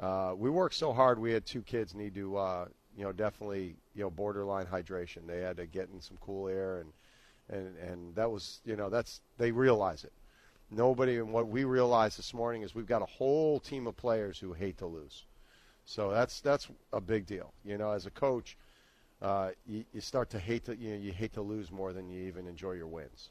Uh, 0.00 0.34
we 0.36 0.50
worked 0.50 0.74
so 0.74 0.92
hard. 0.92 1.18
We 1.18 1.32
had 1.32 1.46
two 1.46 1.62
kids 1.62 1.94
need 1.94 2.14
to, 2.14 2.36
uh, 2.36 2.66
you 2.98 3.04
know, 3.04 3.12
definitely, 3.12 3.76
you 3.94 4.02
know, 4.02 4.10
borderline 4.10 4.66
hydration. 4.66 5.24
They 5.26 5.40
had 5.40 5.56
to 5.58 5.66
get 5.66 5.88
in 5.94 6.00
some 6.00 6.18
cool 6.20 6.48
air, 6.48 6.80
and 6.80 6.92
and 7.48 7.76
and 7.78 8.14
that 8.16 8.28
was, 8.28 8.60
you 8.64 8.74
know, 8.74 8.90
that's 8.90 9.20
they 9.38 9.52
realize 9.52 10.02
it. 10.02 10.12
Nobody, 10.68 11.18
and 11.18 11.32
what 11.32 11.46
we 11.46 11.62
realized 11.62 12.18
this 12.18 12.34
morning 12.34 12.62
is 12.62 12.74
we've 12.74 12.86
got 12.86 13.00
a 13.00 13.06
whole 13.06 13.60
team 13.60 13.86
of 13.86 13.96
players 13.96 14.38
who 14.40 14.52
hate 14.52 14.78
to 14.78 14.86
lose. 14.86 15.24
So 15.84 16.10
that's 16.10 16.40
that's 16.40 16.66
a 16.92 17.00
big 17.00 17.24
deal. 17.24 17.54
You 17.64 17.78
know, 17.78 17.92
as 17.92 18.04
a 18.06 18.10
coach, 18.10 18.58
uh, 19.22 19.50
you, 19.64 19.84
you 19.94 20.00
start 20.00 20.28
to 20.30 20.40
hate 20.40 20.64
to 20.64 20.76
you 20.76 20.90
know 20.90 20.96
you 20.96 21.12
hate 21.12 21.32
to 21.34 21.42
lose 21.42 21.70
more 21.70 21.92
than 21.92 22.10
you 22.10 22.26
even 22.26 22.48
enjoy 22.48 22.72
your 22.72 22.88
wins. 22.88 23.30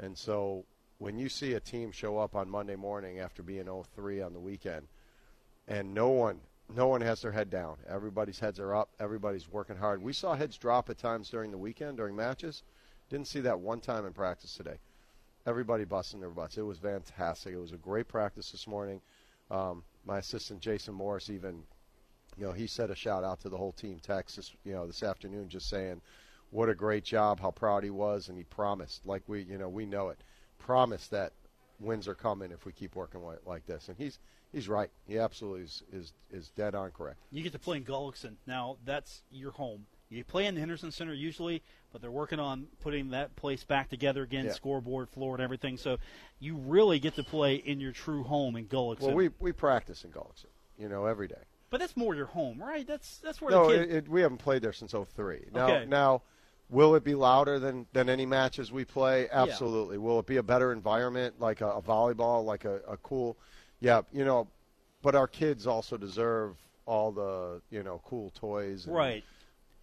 And 0.00 0.16
so 0.16 0.64
when 0.96 1.18
you 1.18 1.28
see 1.28 1.52
a 1.52 1.60
team 1.60 1.92
show 1.92 2.16
up 2.16 2.34
on 2.34 2.48
Monday 2.48 2.76
morning 2.76 3.18
after 3.18 3.42
being 3.42 3.66
0-3 3.66 4.24
on 4.24 4.32
the 4.32 4.40
weekend, 4.40 4.86
and 5.68 5.92
no 5.92 6.08
one 6.08 6.40
no 6.68 6.86
one 6.86 7.00
has 7.00 7.22
their 7.22 7.32
head 7.32 7.50
down. 7.50 7.76
Everybody's 7.88 8.38
heads 8.38 8.58
are 8.58 8.74
up. 8.74 8.90
Everybody's 8.98 9.48
working 9.50 9.76
hard. 9.76 10.02
We 10.02 10.12
saw 10.12 10.34
heads 10.34 10.56
drop 10.56 10.90
at 10.90 10.98
times 10.98 11.28
during 11.30 11.50
the 11.50 11.58
weekend, 11.58 11.96
during 11.96 12.16
matches. 12.16 12.62
Didn't 13.10 13.28
see 13.28 13.40
that 13.40 13.60
one 13.60 13.80
time 13.80 14.06
in 14.06 14.12
practice 14.12 14.54
today. 14.56 14.78
Everybody 15.46 15.84
busting 15.84 16.20
their 16.20 16.30
butts. 16.30 16.56
It 16.56 16.62
was 16.62 16.78
fantastic. 16.78 17.52
It 17.52 17.58
was 17.58 17.72
a 17.72 17.76
great 17.76 18.08
practice 18.08 18.50
this 18.50 18.66
morning. 18.66 19.00
Um, 19.50 19.84
my 20.06 20.18
assistant 20.18 20.60
Jason 20.60 20.94
Morris 20.94 21.28
even, 21.28 21.62
you 22.38 22.46
know, 22.46 22.52
he 22.52 22.66
said 22.66 22.90
a 22.90 22.94
shout 22.94 23.24
out 23.24 23.40
to 23.40 23.50
the 23.50 23.58
whole 23.58 23.72
team. 23.72 23.98
Texas, 24.00 24.52
you 24.64 24.72
know, 24.72 24.86
this 24.86 25.02
afternoon, 25.02 25.50
just 25.50 25.68
saying 25.68 26.00
what 26.50 26.68
a 26.68 26.74
great 26.74 27.04
job, 27.04 27.40
how 27.40 27.50
proud 27.50 27.84
he 27.84 27.90
was, 27.90 28.28
and 28.28 28.38
he 28.38 28.44
promised, 28.44 29.04
like 29.04 29.22
we, 29.26 29.42
you 29.42 29.58
know, 29.58 29.68
we 29.68 29.84
know 29.84 30.08
it, 30.08 30.18
promised 30.58 31.10
that 31.10 31.32
wins 31.80 32.08
are 32.08 32.14
coming 32.14 32.50
if 32.52 32.64
we 32.66 32.72
keep 32.72 32.94
working 32.96 33.20
like 33.46 33.66
this. 33.66 33.88
And 33.88 33.96
he's 33.98 34.18
he's 34.52 34.68
right. 34.68 34.90
He 35.06 35.18
absolutely 35.18 35.62
is 35.62 35.82
is, 35.92 36.12
is 36.30 36.50
dead 36.50 36.74
on 36.74 36.90
correct. 36.90 37.18
You 37.30 37.42
get 37.42 37.52
to 37.52 37.58
play 37.58 37.76
in 37.78 37.84
Gullickson. 37.84 38.34
Now 38.46 38.76
that's 38.84 39.22
your 39.30 39.52
home. 39.52 39.86
You 40.10 40.22
play 40.22 40.46
in 40.46 40.54
the 40.54 40.60
Henderson 40.60 40.92
Center 40.92 41.12
usually, 41.14 41.62
but 41.90 42.00
they're 42.00 42.10
working 42.10 42.38
on 42.38 42.68
putting 42.80 43.10
that 43.10 43.34
place 43.36 43.64
back 43.64 43.88
together 43.88 44.22
again, 44.22 44.44
Yeah. 44.46 44.52
scoreboard, 44.52 45.08
floor, 45.08 45.34
and 45.34 45.42
everything. 45.42 45.76
So 45.76 45.96
you 46.38 46.56
really 46.56 47.00
get 47.00 47.16
to 47.16 47.24
play 47.24 47.56
in 47.56 47.80
your 47.80 47.90
true 47.90 48.22
home 48.22 48.54
in 48.54 48.66
Gullickson. 48.66 49.00
Well, 49.00 49.14
we 49.14 49.30
we 49.40 49.50
practice 49.52 50.04
in 50.04 50.12
Gullickson, 50.12 50.46
you 50.78 50.88
know, 50.88 51.06
every 51.06 51.26
day. 51.26 51.42
but 51.70 51.80
that's 51.80 51.96
more 51.96 52.14
your 52.14 52.26
home, 52.26 52.62
right? 52.62 52.86
That's 52.86 53.18
that's 53.18 53.40
where 53.42 53.50
No, 53.50 53.66
the 53.72 53.78
kid. 53.78 53.90
it, 53.90 53.96
it, 54.04 54.08
we 54.08 54.20
haven't 54.20 54.38
played 54.38 54.62
there 54.62 54.72
since 54.72 54.92
03. 54.92 55.46
Now, 55.52 55.66
Okay. 55.68 55.86
now, 55.86 56.22
will 56.70 56.94
it 56.94 57.04
be 57.04 57.14
louder 57.14 57.58
than, 57.58 57.86
than 57.92 58.08
any 58.08 58.26
matches 58.26 58.72
we 58.72 58.84
play? 58.84 59.28
Absolutely. 59.30 59.98
Will 59.98 60.18
it 60.18 60.26
be 60.26 60.38
a 60.38 60.42
better 60.42 60.72
environment, 60.72 61.34
like 61.38 61.60
a, 61.60 61.68
a 61.68 61.82
volleyball, 61.82 62.44
like 62.44 62.64
a, 62.64 62.80
a 62.88 62.96
cool? 62.98 63.36
Yeah, 63.80 64.02
you 64.12 64.24
know, 64.24 64.48
but 65.02 65.14
our 65.14 65.28
kids 65.28 65.66
also 65.66 65.96
deserve 65.96 66.56
all 66.86 67.12
the 67.12 67.60
you 67.70 67.82
know 67.82 68.00
cool 68.04 68.30
toys, 68.30 68.86
and 68.86 68.94
right. 68.94 69.24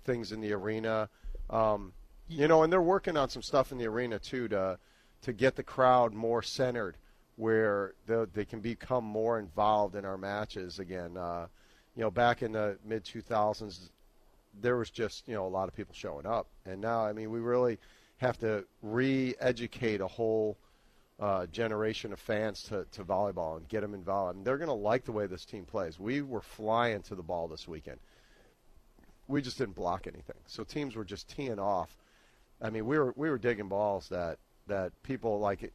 Things 0.04 0.32
in 0.32 0.42
the 0.42 0.52
arena, 0.54 1.10
um, 1.52 1.94
you 2.28 2.48
know, 2.48 2.64
and 2.64 2.74
they're 2.74 2.82
working 2.82 3.18
on 3.18 3.30
some 3.30 3.44
stuff 3.44 3.72
in 3.72 3.78
the 3.78 3.86
arena 3.86 4.18
too 4.18 4.48
to 4.48 4.80
to 5.22 5.34
get 5.34 5.56
the 5.56 5.64
crowd 5.64 6.14
more 6.14 6.42
centered, 6.42 6.98
where 7.36 7.94
they, 8.08 8.26
they 8.34 8.46
can 8.46 8.60
become 8.60 9.04
more 9.04 9.38
involved 9.38 9.96
in 9.96 10.06
our 10.06 10.18
matches 10.18 10.80
again. 10.80 11.16
Uh, 11.16 11.48
you 11.96 12.02
know, 12.02 12.10
back 12.10 12.42
in 12.42 12.54
the 12.54 12.78
mid 12.84 13.04
2000s, 13.04 13.90
there 14.60 14.77
was 14.77 14.89
just 14.89 15.27
you 15.27 15.34
know 15.34 15.46
a 15.46 15.50
lot 15.50 15.67
of 15.67 15.75
people 15.75 15.93
showing 15.93 16.25
up, 16.25 16.48
and 16.65 16.81
now 16.81 17.05
I 17.05 17.13
mean 17.13 17.31
we 17.31 17.39
really 17.39 17.79
have 18.17 18.38
to 18.39 18.65
re-educate 18.81 20.01
a 20.01 20.08
whole 20.08 20.58
uh, 21.20 21.46
generation 21.48 22.13
of 22.13 22.20
fans 22.20 22.63
to, 22.63 22.86
to 22.91 23.03
volleyball 23.03 23.58
and 23.58 23.67
get 23.67 23.81
them 23.81 23.93
involved. 23.93 24.36
I 24.36 24.38
And 24.38 24.46
they're 24.46 24.58
going 24.58 24.67
to 24.67 24.74
like 24.74 25.05
the 25.05 25.12
way 25.12 25.27
this 25.27 25.46
team 25.46 25.65
plays. 25.65 26.00
We 26.00 26.22
were 26.22 26.41
flying 26.41 27.01
to 27.03 27.15
the 27.15 27.24
ball 27.24 27.48
this 27.48 27.67
weekend. 27.67 28.00
We 29.27 29.41
just 29.41 29.58
didn't 29.58 29.75
block 29.75 30.08
anything, 30.08 30.38
so 30.46 30.63
teams 30.63 30.96
were 30.96 31.05
just 31.05 31.29
teeing 31.29 31.60
off. 31.60 31.96
I 32.62 32.70
mean, 32.70 32.86
we 32.86 32.98
were 32.98 33.13
we 33.15 33.29
were 33.29 33.38
digging 33.38 33.70
balls 33.70 34.10
that 34.10 34.39
that 34.67 34.91
people 35.03 35.39
like 35.39 35.63
it, 35.63 35.74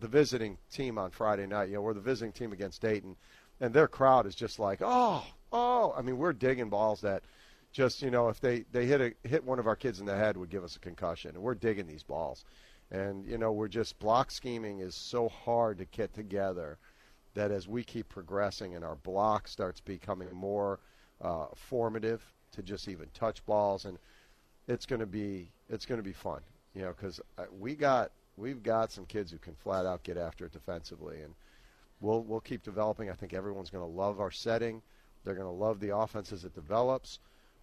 the 0.00 0.08
visiting 0.08 0.58
team 0.70 0.98
on 0.98 1.10
Friday 1.10 1.46
night. 1.46 1.68
You 1.68 1.76
know, 1.76 1.82
we're 1.82 1.94
the 1.94 2.00
visiting 2.00 2.32
team 2.32 2.52
against 2.52 2.82
Dayton, 2.82 3.16
and 3.60 3.72
their 3.72 3.88
crowd 3.88 4.26
is 4.26 4.34
just 4.34 4.58
like, 4.58 4.80
oh, 4.82 5.24
oh. 5.52 5.94
I 5.96 6.02
mean, 6.02 6.18
we're 6.18 6.32
digging 6.32 6.68
balls 6.68 7.00
that 7.02 7.22
just 7.76 8.00
you 8.00 8.10
know 8.10 8.30
if 8.30 8.40
they 8.40 8.64
they 8.72 8.86
hit 8.86 9.02
a 9.02 9.28
hit 9.28 9.44
one 9.44 9.58
of 9.58 9.66
our 9.66 9.76
kids 9.76 10.00
in 10.00 10.06
the 10.06 10.16
head 10.16 10.34
would 10.38 10.48
give 10.48 10.64
us 10.64 10.76
a 10.76 10.78
concussion, 10.78 11.32
and 11.34 11.42
we're 11.42 11.54
digging 11.54 11.86
these 11.86 12.02
balls, 12.02 12.46
and 12.90 13.26
you 13.26 13.36
know 13.36 13.52
we're 13.52 13.68
just 13.68 13.98
block 13.98 14.30
scheming 14.30 14.78
is 14.78 14.94
so 14.94 15.28
hard 15.28 15.76
to 15.76 15.84
get 15.84 16.14
together 16.14 16.78
that 17.34 17.50
as 17.50 17.68
we 17.68 17.84
keep 17.84 18.08
progressing 18.08 18.74
and 18.74 18.82
our 18.82 18.94
block 18.94 19.46
starts 19.46 19.78
becoming 19.80 20.32
more 20.32 20.80
uh, 21.20 21.44
formative 21.54 22.22
to 22.52 22.62
just 22.62 22.88
even 22.88 23.06
touch 23.12 23.44
balls 23.44 23.84
and 23.84 23.98
it's 24.68 24.86
going 24.86 25.00
to 25.00 25.06
be 25.06 25.50
it's 25.68 25.84
going 25.84 25.98
to 25.98 26.02
be 26.02 26.14
fun 26.14 26.40
you 26.74 26.80
know 26.80 26.94
because 26.96 27.20
we 27.60 27.74
got 27.74 28.10
we've 28.38 28.62
got 28.62 28.90
some 28.90 29.04
kids 29.04 29.30
who 29.30 29.36
can 29.36 29.54
flat 29.54 29.84
out 29.84 30.02
get 30.02 30.16
after 30.16 30.46
it 30.46 30.52
defensively 30.52 31.20
and 31.20 31.34
we'll 32.00 32.22
we'll 32.22 32.40
keep 32.40 32.62
developing. 32.62 33.10
I 33.10 33.12
think 33.12 33.34
everyone's 33.34 33.68
going 33.68 33.84
to 33.84 33.98
love 33.98 34.18
our 34.18 34.30
setting. 34.30 34.80
They're 35.24 35.34
going 35.34 35.46
to 35.46 35.64
love 35.64 35.78
the 35.78 35.94
offense 35.94 36.32
as 36.32 36.44
it 36.44 36.54
develops 36.54 37.18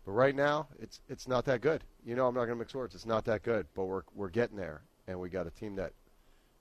but 0.05 0.11
right 0.11 0.35
now 0.35 0.67
it's 0.79 0.99
it's 1.09 1.27
not 1.27 1.45
that 1.45 1.61
good 1.61 1.83
you 2.05 2.15
know 2.15 2.27
i'm 2.27 2.33
not 2.33 2.41
going 2.45 2.57
to 2.57 2.63
mix 2.63 2.73
words 2.73 2.95
it's 2.95 3.05
not 3.05 3.25
that 3.25 3.43
good 3.43 3.65
but 3.75 3.85
we're 3.85 4.03
we're 4.15 4.29
getting 4.29 4.57
there 4.57 4.81
and 5.07 5.19
we 5.19 5.29
got 5.29 5.47
a 5.47 5.51
team 5.51 5.75
that 5.75 5.91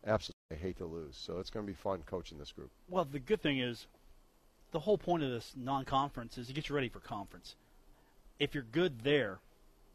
absolutely 0.07 0.57
hate 0.61 0.77
to 0.77 0.85
lose 0.85 1.17
so 1.17 1.39
it's 1.39 1.51
going 1.51 1.65
to 1.65 1.71
be 1.71 1.77
fun 1.77 2.03
coaching 2.07 2.39
this 2.39 2.53
group 2.53 2.71
Well, 2.89 3.05
the 3.05 3.19
good 3.21 3.41
thing 3.41 3.59
is, 3.61 3.87
the 4.73 4.81
whole 4.81 4.99
point 4.99 5.23
of 5.23 5.31
this 5.31 5.53
non-conference 5.57 6.39
is 6.39 6.49
to 6.49 6.53
get 6.53 6.69
you 6.69 6.75
ready 6.75 6.89
for 6.89 6.99
conference. 6.99 7.55
If 8.39 8.55
you're 8.55 8.65
good 8.65 9.05
there, 9.05 9.39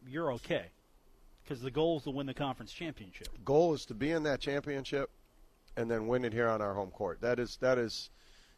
you're 0.08 0.32
okay, 0.34 0.68
because 1.44 1.62
the 1.62 1.72
goal 1.72 1.98
is 1.98 2.04
to 2.04 2.12
win 2.12 2.28
the 2.28 2.34
conference 2.34 2.72
championship. 2.72 3.28
goal 3.44 3.74
is 3.74 3.86
to 3.86 3.94
be 3.94 4.12
in 4.12 4.24
that 4.24 4.40
championship 4.40 5.10
and 5.76 5.90
then 5.92 6.08
win 6.08 6.24
it 6.24 6.32
here 6.32 6.48
on 6.48 6.62
our 6.62 6.74
home 6.74 6.92
court. 6.92 7.20
That 7.22 7.40
is 7.40 7.58
that 7.58 7.78
is 7.78 8.10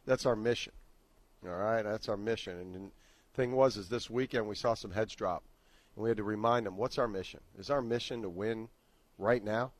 that's 0.06 0.26
our 0.26 0.36
mission. 0.36 0.72
All 1.44 1.54
right, 1.54 1.82
that's 1.82 2.08
our 2.08 2.16
mission. 2.16 2.58
And 2.58 2.90
thing 3.34 3.52
was 3.52 3.76
is 3.76 3.88
this 3.88 4.10
weekend 4.10 4.46
we 4.46 4.54
saw 4.54 4.74
some 4.74 4.90
heads 4.90 5.14
drop, 5.14 5.42
and 5.94 6.02
we 6.02 6.10
had 6.10 6.16
to 6.18 6.24
remind 6.24 6.66
them 6.66 6.76
what's 6.76 6.98
our 6.98 7.08
mission. 7.08 7.40
Is 7.58 7.70
our 7.70 7.82
mission 7.82 8.22
to 8.22 8.28
win 8.28 8.68
right 9.18 9.42
now, 9.42 9.72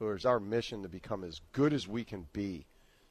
or 0.00 0.16
is 0.16 0.26
our 0.26 0.40
mission 0.40 0.82
to 0.82 0.88
become 0.88 1.24
as 1.24 1.40
good 1.52 1.72
as 1.72 1.88
we 1.88 2.04
can 2.04 2.26
be? 2.32 2.66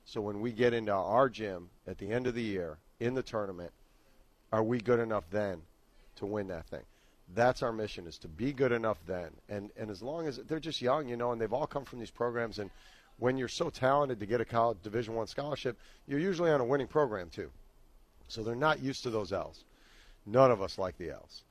So 0.06 0.22
when 0.22 0.42
we 0.42 0.52
get 0.52 0.74
into 0.74 0.94
our 0.94 1.30
gym 1.30 1.70
at 1.88 1.98
the 1.98 2.12
end 2.12 2.28
of 2.28 2.36
the 2.36 2.42
year 2.42 2.78
in 3.00 3.14
the 3.14 3.24
tournament, 3.24 3.72
are 4.52 4.64
we 4.64 4.80
good 4.80 5.00
enough 5.00 5.24
then 5.32 5.62
to 6.18 6.26
win 6.26 6.48
that 6.48 6.68
thing? 6.68 6.84
That's 7.34 7.64
our 7.64 7.72
mission 7.72 8.08
is 8.08 8.18
to 8.20 8.28
be 8.28 8.52
good 8.52 8.74
enough 8.74 8.98
then. 9.08 9.30
And 9.48 9.72
and 9.78 9.90
as 9.90 10.02
long 10.02 10.28
as 10.28 10.38
they're 10.38 10.60
just 10.60 10.82
young, 10.82 11.08
you 11.08 11.16
know, 11.16 11.32
and 11.32 11.40
they've 11.40 11.54
all 11.54 11.68
come 11.68 11.86
from 11.86 12.00
these 12.00 12.12
programs 12.12 12.60
and 12.60 12.70
when 13.22 13.38
you're 13.38 13.48
so 13.48 13.70
talented 13.70 14.20
to 14.20 14.26
get 14.26 14.42
a 14.42 14.46
college 14.46 14.80
division 14.82 15.14
1 15.14 15.28
scholarship, 15.28 15.78
you're 16.08 16.20
usually 16.20 16.50
on 16.50 16.60
a 16.60 16.66
winning 16.66 16.88
program 16.88 17.30
too. 17.30 17.52
So 18.28 18.42
they're 18.42 18.56
not 18.56 18.82
used 18.82 19.04
to 19.04 19.12
those 19.12 19.32
L's. 19.32 19.64
None 20.26 20.52
of 20.52 20.62
us 20.62 20.78
like 20.78 20.98
the 20.98 21.12
L's. 21.12 21.44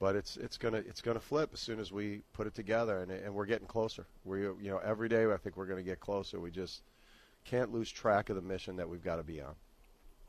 But 0.00 0.14
it's 0.14 0.36
it's 0.36 0.56
to 0.74 0.78
it's 0.78 1.00
to 1.14 1.20
flip 1.20 1.50
as 1.52 1.60
soon 1.60 1.80
as 1.80 1.90
we 1.90 2.22
put 2.32 2.46
it 2.46 2.54
together 2.54 2.98
and 3.02 3.10
and 3.10 3.34
we're 3.34 3.46
getting 3.46 3.66
closer. 3.66 4.06
We 4.24 4.42
you 4.42 4.56
know, 4.62 4.78
every 4.78 5.08
day 5.08 5.26
I 5.26 5.36
think 5.38 5.56
we're 5.56 5.66
to 5.78 5.82
get 5.82 5.98
closer. 5.98 6.38
We 6.38 6.50
just 6.50 6.82
can't 7.44 7.72
lose 7.72 7.90
track 7.90 8.30
of 8.30 8.36
the 8.36 8.42
mission 8.42 8.76
that 8.76 8.88
we've 8.88 9.02
got 9.02 9.16
to 9.16 9.24
be 9.24 9.40
on. 9.40 9.54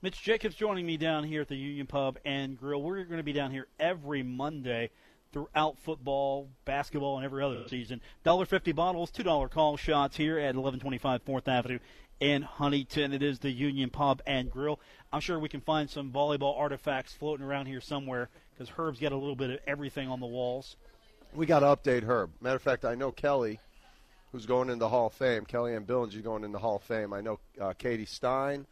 Mitch 0.02 0.22
Jacobs 0.22 0.56
joining 0.56 0.86
me 0.86 0.98
down 0.98 1.26
here 1.26 1.42
at 1.42 1.50
the 1.50 1.58
Union 1.58 1.86
Pub 1.86 2.18
and 2.24 2.58
Grill. 2.58 2.82
We're 2.82 3.04
going 3.04 3.18
to 3.18 3.24
be 3.24 3.34
down 3.34 3.52
here 3.52 3.68
every 3.80 4.24
Monday 4.24 4.92
throughout 5.34 5.78
football, 5.80 6.48
basketball, 6.66 7.18
and 7.18 7.26
every 7.26 7.44
other 7.44 7.68
season. 7.68 8.02
Dollar 8.24 8.46
fifty 8.46 8.72
bottles, 8.72 9.12
two 9.12 9.24
dollar 9.24 9.50
call 9.50 9.78
shots 9.78 10.18
here 10.18 10.40
at 10.40 10.56
eleven 10.56 10.80
twenty 10.80 10.98
five 10.98 11.22
Fourth 11.24 11.48
Avenue 11.48 11.80
in 12.20 12.42
Huntington. 12.42 13.14
It 13.14 13.24
is 13.24 13.40
the 13.40 13.52
Union 13.52 13.90
Pub 13.90 14.22
and 14.26 14.52
Grill. 14.52 14.80
I'm 15.12 15.22
sure 15.22 15.40
we 15.40 15.50
can 15.50 15.62
find 15.62 15.90
some 15.90 16.12
volleyball 16.12 16.58
artifacts 16.58 17.14
floating 17.14 17.46
around 17.46 17.68
here 17.68 17.82
somewhere 17.82 18.30
because 18.54 18.70
Herb's 18.70 19.00
got 19.00 19.12
a 19.12 19.18
little 19.18 19.36
bit 19.36 19.50
of 19.50 19.60
everything 19.66 20.10
on 20.10 20.20
the 20.20 20.26
walls. 20.26 20.76
We 21.34 21.46
got 21.46 21.60
to 21.60 21.68
update 21.68 22.04
Herb. 22.04 22.32
Matter 22.42 22.56
of 22.56 22.62
fact, 22.62 22.86
I 22.86 22.96
know 22.96 23.12
Kelly, 23.12 23.60
who's 24.32 24.46
going 24.46 24.70
in 24.70 24.80
the 24.80 24.90
Hall 24.90 25.08
of 25.08 25.14
Fame. 25.14 25.46
Kelly 25.46 25.76
Ann 25.76 25.84
Billings 25.84 26.16
is 26.16 26.22
going 26.22 26.44
in 26.44 26.52
the 26.52 26.60
Hall 26.60 26.78
of 26.78 26.84
Fame. 26.84 27.14
I 27.14 27.22
know 27.22 27.40
uh, 27.60 27.74
Katie 27.74 28.06
Stein 28.06 28.66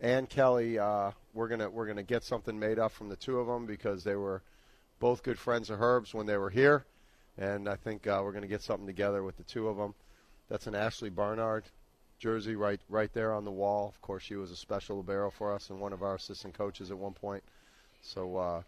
and 0.00 0.28
Kelly. 0.28 0.78
Uh, 0.78 1.12
we're 1.34 1.48
gonna 1.48 1.70
we're 1.70 1.86
gonna 1.86 2.02
get 2.02 2.22
something 2.24 2.58
made 2.58 2.78
up 2.78 2.92
from 2.92 3.08
the 3.08 3.16
two 3.16 3.38
of 3.38 3.46
them 3.46 3.66
because 3.66 4.04
they 4.04 4.16
were 4.16 4.42
both 5.00 5.22
good 5.22 5.38
friends 5.38 5.70
of 5.70 5.78
Herb's 5.78 6.14
when 6.14 6.26
they 6.26 6.36
were 6.36 6.50
here, 6.50 6.84
and 7.36 7.68
I 7.68 7.76
think 7.76 8.06
uh, 8.06 8.20
we're 8.22 8.32
gonna 8.32 8.46
get 8.46 8.62
something 8.62 8.86
together 8.86 9.22
with 9.22 9.36
the 9.36 9.44
two 9.44 9.68
of 9.68 9.76
them. 9.76 9.94
That's 10.48 10.66
an 10.66 10.74
Ashley 10.74 11.10
Barnard 11.10 11.64
jersey 12.18 12.56
right 12.56 12.80
right 12.88 13.12
there 13.12 13.32
on 13.32 13.44
the 13.44 13.50
wall. 13.50 13.88
Of 13.88 14.00
course, 14.00 14.22
she 14.22 14.36
was 14.36 14.50
a 14.50 14.56
special 14.56 14.96
libero 14.96 15.30
for 15.30 15.52
us 15.52 15.70
and 15.70 15.80
one 15.80 15.92
of 15.92 16.02
our 16.02 16.14
assistant 16.14 16.54
coaches 16.54 16.90
at 16.90 16.98
one 16.98 17.12
point. 17.12 17.42
So 18.02 18.36
uh, 18.36 18.62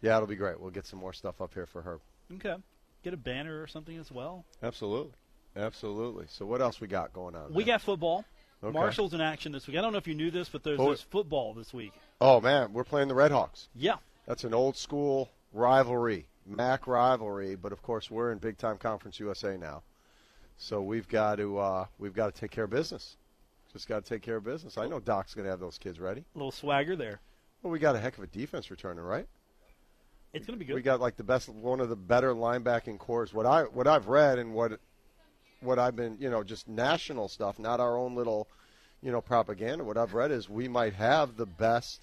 yeah, 0.00 0.16
it'll 0.16 0.28
be 0.28 0.36
great. 0.36 0.60
We'll 0.60 0.70
get 0.70 0.86
some 0.86 0.98
more 0.98 1.12
stuff 1.12 1.40
up 1.40 1.54
here 1.54 1.66
for 1.66 1.82
her. 1.82 1.98
Okay. 2.34 2.56
Get 3.02 3.14
a 3.14 3.18
banner 3.18 3.62
or 3.62 3.66
something 3.66 3.96
as 3.96 4.10
well. 4.10 4.44
Absolutely. 4.62 5.12
Absolutely. 5.56 6.26
So 6.28 6.44
what 6.44 6.60
else 6.60 6.80
we 6.80 6.86
got 6.86 7.12
going 7.12 7.34
on? 7.34 7.52
We 7.52 7.64
there? 7.64 7.74
got 7.74 7.82
football. 7.82 8.24
Okay. 8.62 8.72
Marshall's 8.72 9.14
in 9.14 9.20
action 9.20 9.52
this 9.52 9.66
week. 9.66 9.76
I 9.76 9.82
don't 9.82 9.92
know 9.92 9.98
if 9.98 10.06
you 10.06 10.14
knew 10.14 10.30
this, 10.30 10.48
but 10.48 10.62
there's 10.62 10.78
this 10.78 11.02
football 11.02 11.54
this 11.54 11.72
week. 11.74 11.92
Oh 12.20 12.40
man, 12.40 12.72
we're 12.72 12.84
playing 12.84 13.08
the 13.08 13.14
Redhawks. 13.14 13.68
Yeah. 13.74 13.96
That's 14.26 14.44
an 14.44 14.54
old 14.54 14.76
school 14.76 15.30
rivalry, 15.52 16.26
MAC 16.46 16.86
rivalry, 16.86 17.54
but 17.54 17.72
of 17.72 17.82
course 17.82 18.10
we're 18.10 18.32
in 18.32 18.38
big 18.38 18.58
time 18.58 18.78
Conference 18.78 19.20
USA 19.20 19.56
now. 19.56 19.82
So 20.56 20.82
we've 20.82 21.08
got 21.08 21.36
to 21.36 21.58
uh, 21.58 21.86
we've 21.98 22.14
got 22.14 22.34
to 22.34 22.40
take 22.40 22.50
care 22.50 22.64
of 22.64 22.70
business. 22.70 23.16
Just 23.72 23.88
got 23.88 24.04
to 24.04 24.08
take 24.08 24.22
care 24.22 24.36
of 24.36 24.44
business. 24.44 24.78
I 24.78 24.86
know 24.86 25.00
Doc's 25.00 25.34
going 25.34 25.44
to 25.44 25.50
have 25.50 25.60
those 25.60 25.76
kids 25.76 26.00
ready. 26.00 26.24
A 26.34 26.38
little 26.38 26.50
swagger 26.50 26.96
there. 26.96 27.20
Well, 27.62 27.70
we 27.70 27.78
got 27.78 27.94
a 27.94 27.98
heck 27.98 28.16
of 28.16 28.24
a 28.24 28.26
defense 28.26 28.70
returning, 28.70 29.04
right? 29.04 29.26
It's 30.32 30.46
going 30.46 30.58
to 30.58 30.58
be 30.58 30.66
good. 30.66 30.74
We 30.74 30.82
got 30.82 31.00
like 31.00 31.16
the 31.16 31.24
best, 31.24 31.48
one 31.48 31.80
of 31.80 31.88
the 31.88 31.96
better 31.96 32.34
linebacking 32.34 32.98
cores. 32.98 33.34
What 33.34 33.46
I 33.46 33.64
what 33.64 33.86
I've 33.86 34.08
read 34.08 34.38
and 34.38 34.54
what 34.54 34.78
what 35.60 35.78
I've 35.78 35.96
been, 35.96 36.16
you 36.20 36.30
know, 36.30 36.42
just 36.42 36.68
national 36.68 37.28
stuff, 37.28 37.58
not 37.58 37.80
our 37.80 37.96
own 37.96 38.14
little, 38.14 38.48
you 39.02 39.12
know, 39.12 39.20
propaganda. 39.20 39.84
What 39.84 39.96
I've 39.96 40.14
read 40.14 40.30
is 40.30 40.48
we 40.48 40.68
might 40.68 40.94
have 40.94 41.36
the 41.36 41.46
best 41.46 42.00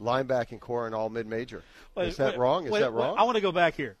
linebacking 0.00 0.60
core 0.60 0.86
in 0.86 0.94
all 0.94 1.08
mid-major. 1.08 1.62
Is 1.96 2.16
that 2.16 2.32
wait, 2.32 2.38
wrong? 2.38 2.66
Is 2.66 2.72
wait, 2.72 2.80
that 2.80 2.92
wait, 2.92 3.02
wrong? 3.02 3.16
I 3.18 3.24
want 3.24 3.36
to 3.36 3.42
go 3.42 3.52
back 3.52 3.74
here. 3.74 3.96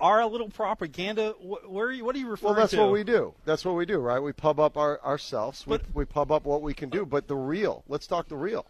Our 0.00 0.24
little 0.26 0.48
propaganda. 0.48 1.34
wh- 1.40 1.70
Where? 1.70 1.86
Are 1.88 1.92
you, 1.92 2.04
what 2.04 2.14
are 2.14 2.18
you 2.18 2.28
referring 2.28 2.54
to? 2.54 2.54
Well, 2.54 2.60
that's 2.62 2.72
to? 2.72 2.78
what 2.80 2.92
we 2.92 3.02
do. 3.04 3.34
That's 3.44 3.64
what 3.64 3.74
we 3.74 3.84
do, 3.84 3.98
right? 3.98 4.20
We 4.20 4.32
pub 4.32 4.60
up 4.60 4.76
our, 4.76 5.00
ourselves. 5.04 5.66
We, 5.66 5.78
But- 5.78 5.86
we 5.94 6.04
pub 6.04 6.30
up 6.30 6.44
what 6.44 6.62
we 6.62 6.72
can 6.74 6.88
do. 6.88 7.04
But 7.04 7.26
the 7.26 7.36
real, 7.36 7.82
let's 7.88 8.06
talk 8.06 8.28
the 8.28 8.36
real, 8.36 8.64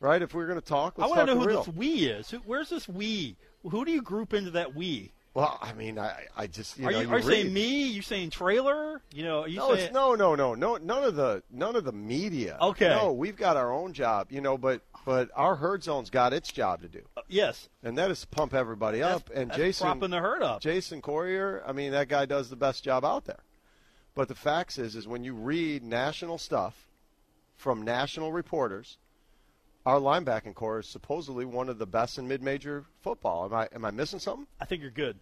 right? 0.00 0.22
If 0.22 0.32
we're 0.34 0.46
going 0.46 0.60
to 0.60 0.66
talk, 0.66 0.94
I 0.98 1.02
let's 1.02 1.16
want 1.16 1.28
to 1.28 1.34
know 1.34 1.40
who 1.40 1.46
real. 1.46 1.64
this 1.64 1.74
we 1.74 1.88
is. 2.06 2.30
Who, 2.30 2.38
where's 2.38 2.70
this 2.70 2.88
we? 2.88 3.36
Who 3.62 3.84
do 3.84 3.90
you 3.92 4.00
group 4.02 4.32
into 4.32 4.50
that 4.52 4.74
we? 4.74 5.12
Well, 5.34 5.58
I 5.60 5.72
mean, 5.74 5.98
I, 5.98 6.24
I 6.36 6.46
just 6.48 6.78
you 6.78 6.88
are 6.88 6.90
know, 6.90 7.00
you, 7.00 7.10
are 7.10 7.18
you 7.18 7.24
saying 7.24 7.52
me? 7.52 7.86
You 7.86 8.02
saying 8.02 8.30
trailer? 8.30 9.00
You 9.12 9.22
know, 9.22 9.42
are 9.42 9.48
you 9.48 9.58
No, 9.58 9.74
saying 9.74 9.84
it's 9.86 9.94
no, 9.94 10.14
no, 10.14 10.34
no, 10.34 10.54
no. 10.54 10.78
None 10.78 11.04
of 11.04 11.14
the 11.14 11.42
none 11.50 11.76
of 11.76 11.84
the 11.84 11.92
media. 11.92 12.56
Okay. 12.60 12.88
No, 12.88 13.12
we've 13.12 13.36
got 13.36 13.56
our 13.56 13.70
own 13.72 13.92
job, 13.92 14.28
you 14.30 14.40
know. 14.40 14.56
But 14.58 14.80
but 15.08 15.30
our 15.34 15.56
herd 15.56 15.82
zone's 15.82 16.10
got 16.10 16.34
its 16.34 16.52
job 16.52 16.82
to 16.82 16.88
do, 16.88 17.00
uh, 17.16 17.22
yes? 17.28 17.70
and 17.82 17.96
that 17.96 18.10
is 18.10 18.20
to 18.20 18.26
pump 18.26 18.52
everybody 18.52 19.02
up. 19.02 19.30
And 19.34 19.48
that's 19.48 19.56
Jason, 19.56 19.86
propping 19.86 20.10
the 20.10 20.18
herd 20.18 20.42
up. 20.42 20.60
Jason 20.60 21.00
Corriher, 21.00 21.62
I 21.66 21.72
mean, 21.72 21.92
that 21.92 22.08
guy 22.08 22.26
does 22.26 22.50
the 22.50 22.56
best 22.56 22.84
job 22.84 23.06
out 23.06 23.24
there. 23.24 23.40
But 24.14 24.28
the 24.28 24.34
facts 24.34 24.76
is, 24.76 24.94
is 24.94 25.08
when 25.08 25.24
you 25.24 25.32
read 25.32 25.82
national 25.82 26.36
stuff 26.36 26.88
from 27.56 27.80
national 27.80 28.32
reporters, 28.32 28.98
our 29.86 29.98
linebacking 29.98 30.54
core 30.54 30.80
is 30.80 30.86
supposedly 30.86 31.46
one 31.46 31.70
of 31.70 31.78
the 31.78 31.86
best 31.86 32.18
in 32.18 32.28
mid-major 32.28 32.84
football. 33.00 33.46
Am 33.46 33.54
I 33.54 33.68
am 33.72 33.86
I 33.86 33.90
missing 33.90 34.18
something? 34.18 34.46
I 34.60 34.66
think 34.66 34.82
you're 34.82 34.90
good. 34.90 35.18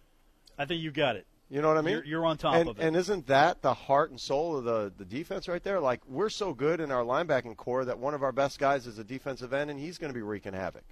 I 0.57 0.65
think 0.65 0.81
you 0.81 0.91
got 0.91 1.15
it. 1.15 1.25
You 1.49 1.61
know 1.61 1.69
what 1.69 1.77
I 1.77 1.81
mean? 1.81 1.93
You're- 1.95 2.07
you're 2.09 2.25
on 2.25 2.37
top 2.37 2.55
and, 2.55 2.69
of 2.69 2.79
it. 2.79 2.83
And 2.83 2.95
isn't 2.95 3.27
that 3.27 3.61
the 3.61 3.73
heart 3.73 4.09
and 4.11 4.19
soul 4.19 4.57
of 4.57 4.65
the, 4.65 4.91
the 4.97 5.05
defense 5.05 5.47
right 5.47 5.63
there? 5.63 5.79
Like, 5.79 6.01
we're 6.05 6.29
so 6.29 6.53
good 6.53 6.81
in 6.81 6.91
our 6.91 7.03
linebacking 7.03 7.55
core 7.55 7.85
that 7.85 7.99
one 7.99 8.13
of 8.13 8.21
our 8.21 8.33
best 8.33 8.59
guys 8.59 8.85
is 8.85 8.97
a 8.99 9.03
defensive 9.03 9.53
end, 9.53 9.69
and 9.71 9.79
he's 9.79 9.97
going 9.97 10.09
to 10.09 10.13
be 10.13 10.21
wreaking 10.21 10.53
havoc. 10.53 10.83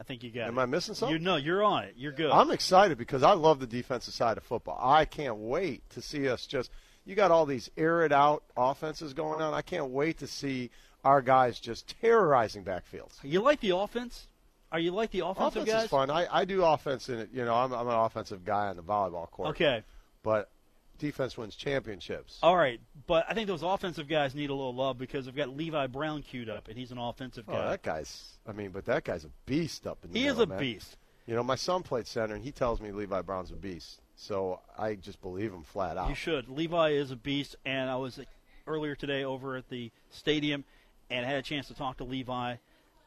I 0.00 0.04
think 0.04 0.22
you 0.22 0.30
got 0.30 0.42
it. 0.44 0.48
Am 0.48 0.58
I 0.58 0.66
missing 0.66 0.94
something? 0.94 1.16
You 1.16 1.22
know, 1.22 1.36
you're 1.36 1.64
on 1.64 1.84
it. 1.84 1.94
You're 1.96 2.12
good. 2.12 2.30
I'm 2.30 2.50
excited 2.50 2.98
because 2.98 3.22
I 3.22 3.32
love 3.32 3.60
the 3.60 3.66
defensive 3.66 4.14
side 4.14 4.36
of 4.36 4.44
football. 4.44 4.78
I 4.80 5.04
can't 5.04 5.36
wait 5.36 5.88
to 5.90 6.02
see 6.02 6.28
us 6.28 6.46
just. 6.46 6.70
You 7.04 7.14
got 7.14 7.30
all 7.30 7.46
these 7.46 7.70
air 7.76 8.04
it 8.04 8.12
out 8.12 8.42
offenses 8.56 9.14
going 9.14 9.40
on. 9.40 9.54
I 9.54 9.62
can't 9.62 9.90
wait 9.90 10.18
to 10.18 10.26
see 10.26 10.70
our 11.04 11.22
guys 11.22 11.60
just 11.60 11.94
terrorizing 12.00 12.64
backfields. 12.64 13.18
you 13.22 13.40
like 13.40 13.60
the 13.60 13.70
offense? 13.70 14.26
Are 14.72 14.78
you 14.80 14.90
like 14.90 15.10
the 15.12 15.20
offensive 15.20 15.62
Offense 15.62 15.68
guys? 15.70 15.84
is 15.84 15.90
fun. 15.90 16.10
I, 16.10 16.26
I 16.30 16.44
do 16.44 16.64
offense 16.64 17.08
in 17.08 17.18
it. 17.18 17.30
You 17.32 17.44
know, 17.44 17.54
I'm, 17.54 17.72
I'm 17.72 17.86
an 17.88 17.94
offensive 17.94 18.44
guy 18.44 18.66
on 18.68 18.76
the 18.76 18.82
volleyball 18.82 19.30
court. 19.30 19.50
Okay. 19.50 19.82
But 20.22 20.50
defense 20.98 21.36
wins 21.38 21.54
championships. 21.54 22.38
All 22.42 22.56
right, 22.56 22.80
but 23.06 23.26
I 23.28 23.34
think 23.34 23.46
those 23.46 23.62
offensive 23.62 24.08
guys 24.08 24.34
need 24.34 24.50
a 24.50 24.54
little 24.54 24.74
love 24.74 24.98
because 24.98 25.26
they've 25.26 25.36
got 25.36 25.56
Levi 25.56 25.86
Brown 25.86 26.22
queued 26.22 26.48
up, 26.48 26.68
and 26.68 26.76
he's 26.76 26.90
an 26.90 26.98
offensive 26.98 27.44
Oh, 27.48 27.52
guy. 27.52 27.68
that 27.70 27.82
guy's. 27.82 28.38
I 28.46 28.52
mean, 28.52 28.70
but 28.70 28.86
that 28.86 29.04
guy's 29.04 29.24
a 29.24 29.30
beast 29.46 29.86
up 29.86 29.98
in 30.04 30.12
the 30.12 30.18
he 30.18 30.26
is 30.26 30.38
a 30.38 30.46
man. 30.46 30.58
beast. 30.58 30.96
You 31.26 31.34
know, 31.34 31.42
my 31.42 31.56
son 31.56 31.82
played 31.82 32.06
center, 32.06 32.34
and 32.34 32.42
he 32.44 32.50
tells 32.52 32.80
me 32.80 32.90
Levi 32.92 33.20
Brown's 33.22 33.50
a 33.50 33.56
beast. 33.56 34.00
So 34.16 34.60
I 34.78 34.94
just 34.94 35.20
believe 35.20 35.52
him 35.52 35.62
flat 35.62 35.96
out. 35.96 36.08
You 36.08 36.14
should. 36.14 36.48
Levi 36.48 36.90
is 36.90 37.10
a 37.10 37.16
beast, 37.16 37.54
and 37.64 37.90
I 37.90 37.96
was 37.96 38.18
earlier 38.66 38.94
today 38.96 39.24
over 39.24 39.56
at 39.56 39.68
the 39.68 39.90
stadium 40.10 40.64
and 41.10 41.24
had 41.26 41.36
a 41.36 41.42
chance 41.42 41.68
to 41.68 41.74
talk 41.74 41.98
to 41.98 42.04
Levi. 42.04 42.56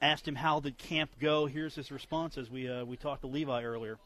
Asked 0.01 0.27
him 0.27 0.36
how 0.36 0.62
did 0.62 0.77
camp 0.77 1.12
go. 1.20 1.46
Here's 1.46 1.75
his 1.75 1.91
response 1.91 2.38
as 2.38 2.50
we 2.50 2.70
uh, 2.70 2.86
we 2.86 2.96
talked 2.96 3.22
to 3.22 3.27
Levi 3.27 3.63
earlier. 3.63 3.98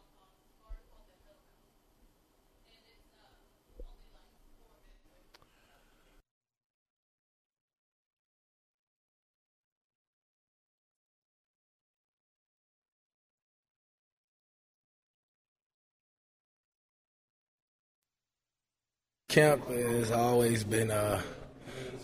Camp 19.29 19.67
has 19.67 20.11
always 20.11 20.63
been 20.63 20.91
a 20.91 21.23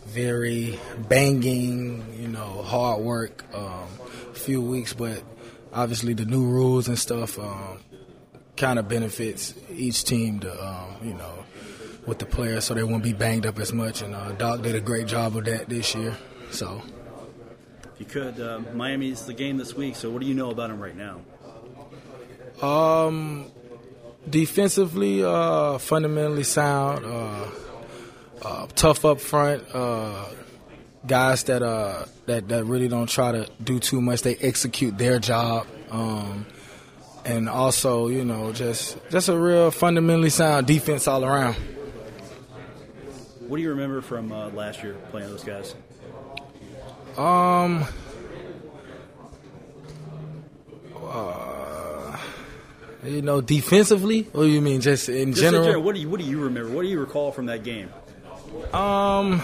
very 0.10 0.80
banging, 1.08 2.04
you 2.20 2.28
know, 2.28 2.64
hard 2.64 3.02
work. 3.02 3.46
Um, 3.54 3.88
few 4.40 4.62
weeks, 4.62 4.94
but 4.94 5.22
obviously 5.74 6.14
the 6.14 6.26
new 6.26 6.44
rules 6.46 6.88
and 6.88 6.98
stuff 6.98 7.38
um, 7.38 7.80
kind 8.58 8.80
of 8.80 8.88
benefits 8.88 9.54
each 9.72 10.04
team 10.04 10.40
to, 10.40 10.68
um, 10.68 10.96
you 11.04 11.14
know, 11.14 11.46
with 12.08 12.20
the 12.20 12.26
players, 12.26 12.66
so 12.66 12.74
they 12.74 12.84
won't 12.84 13.04
be 13.04 13.14
banged 13.14 13.46
up 13.46 13.60
as 13.60 13.72
much. 13.72 14.02
And 14.02 14.16
uh, 14.16 14.32
Doc 14.34 14.62
did 14.62 14.76
a 14.76 14.82
great 14.82 15.08
job 15.08 15.36
of 15.38 15.46
that 15.46 15.70
this 15.70 15.94
year. 15.94 16.18
So. 16.52 16.82
If 17.94 18.00
you 18.00 18.06
could, 18.06 18.40
uh, 18.40 18.62
Miami's 18.74 19.26
the 19.26 19.34
game 19.34 19.58
this 19.58 19.76
week. 19.76 19.96
So 19.96 20.10
what 20.10 20.22
do 20.22 20.28
you 20.28 20.34
know 20.34 20.50
about 20.50 20.70
them 20.70 20.80
right 20.80 20.96
now? 20.96 21.22
Um, 22.66 23.52
defensively, 24.30 25.24
uh, 25.24 25.78
fundamentally 25.78 26.44
sound, 26.44 27.06
uh, 27.06 27.46
uh, 28.44 28.68
tough 28.76 29.06
up 29.06 29.20
front. 29.22 29.64
Uh, 29.74 30.26
guys 31.08 31.44
that 31.44 31.64
uh 31.64 32.04
that 32.26 32.50
that 32.50 32.66
really 32.66 32.90
don't 32.90 33.08
try 33.10 33.32
to 33.32 33.48
do 33.64 33.80
too 33.80 34.02
much. 34.02 34.22
They 34.22 34.36
execute 34.36 34.98
their 34.98 35.20
job. 35.20 35.66
Um, 35.90 36.46
and 37.26 37.50
also, 37.50 38.08
you 38.08 38.26
know, 38.26 38.52
just 38.52 38.98
just 39.10 39.30
a 39.30 39.38
real 39.38 39.72
fundamentally 39.72 40.30
sound 40.30 40.68
defense 40.68 41.08
all 41.08 41.24
around. 41.24 41.56
What 43.48 43.58
do 43.58 43.64
you 43.64 43.70
remember 43.70 44.02
from 44.02 44.32
uh, 44.32 44.50
last 44.50 44.84
year 44.84 44.96
playing 45.12 45.30
those 45.30 45.44
guys? 45.44 45.76
Um. 47.18 47.86
Uh, 50.96 52.18
you 53.04 53.22
know, 53.22 53.42
defensively, 53.42 54.28
or 54.34 54.46
you 54.46 54.62
mean 54.62 54.82
just 54.82 55.10
in 55.10 55.32
Just 55.32 55.40
in 55.40 55.52
general? 55.52 55.64
general, 55.66 55.84
what 55.84 55.96
do 55.96 56.02
you 56.02 56.10
what 56.10 56.20
do 56.20 56.26
you 56.26 56.40
remember? 56.44 56.72
What 56.72 56.84
do 56.84 56.88
you 56.88 57.00
recall 57.00 57.32
from 57.32 57.48
that 57.48 57.64
game? 57.64 57.90
Um. 58.74 59.44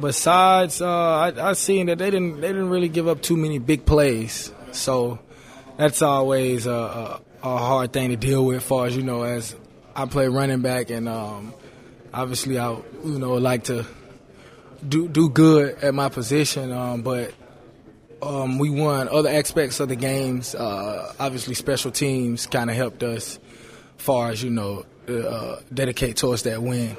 Besides, 0.00 0.80
uh, 0.80 0.86
I 0.86 1.50
I 1.50 1.52
seen 1.54 1.86
that 1.86 1.98
they 1.98 2.10
didn't 2.10 2.40
they 2.40 2.48
didn't 2.48 2.70
really 2.70 2.88
give 2.88 3.08
up 3.08 3.20
too 3.20 3.36
many 3.36 3.58
big 3.58 3.84
plays, 3.84 4.52
so 4.70 5.18
that's 5.76 6.02
always 6.02 6.66
a, 6.66 6.70
a, 6.70 7.20
a 7.42 7.56
hard 7.58 7.92
thing 7.92 8.10
to 8.10 8.16
deal 8.16 8.44
with. 8.46 8.58
As 8.58 8.62
far 8.62 8.86
as 8.86 8.96
you 8.96 9.02
know, 9.02 9.24
as 9.24 9.56
I 9.96 10.06
play 10.06 10.28
running 10.28 10.60
back, 10.60 10.90
and 10.90 11.08
um, 11.08 11.52
obviously 12.14 12.60
I 12.60 12.74
you 13.04 13.18
know 13.18 13.34
like 13.34 13.64
to 13.64 13.84
do 14.88 15.08
do 15.08 15.28
good 15.30 15.78
at 15.82 15.94
my 15.94 16.08
position, 16.08 16.70
um, 16.70 17.02
but 17.02 17.34
um, 18.22 18.58
we 18.60 18.70
won 18.70 19.08
other 19.08 19.30
aspects 19.30 19.80
of 19.80 19.88
the 19.88 19.96
games. 19.96 20.54
Uh, 20.54 21.12
obviously, 21.18 21.54
special 21.54 21.90
teams 21.90 22.46
kind 22.46 22.70
of 22.70 22.76
helped 22.76 23.02
us, 23.02 23.40
far 23.96 24.30
as 24.30 24.44
you 24.44 24.50
know, 24.50 24.86
uh, 25.08 25.56
dedicate 25.74 26.16
towards 26.16 26.42
that 26.42 26.62
win. 26.62 26.96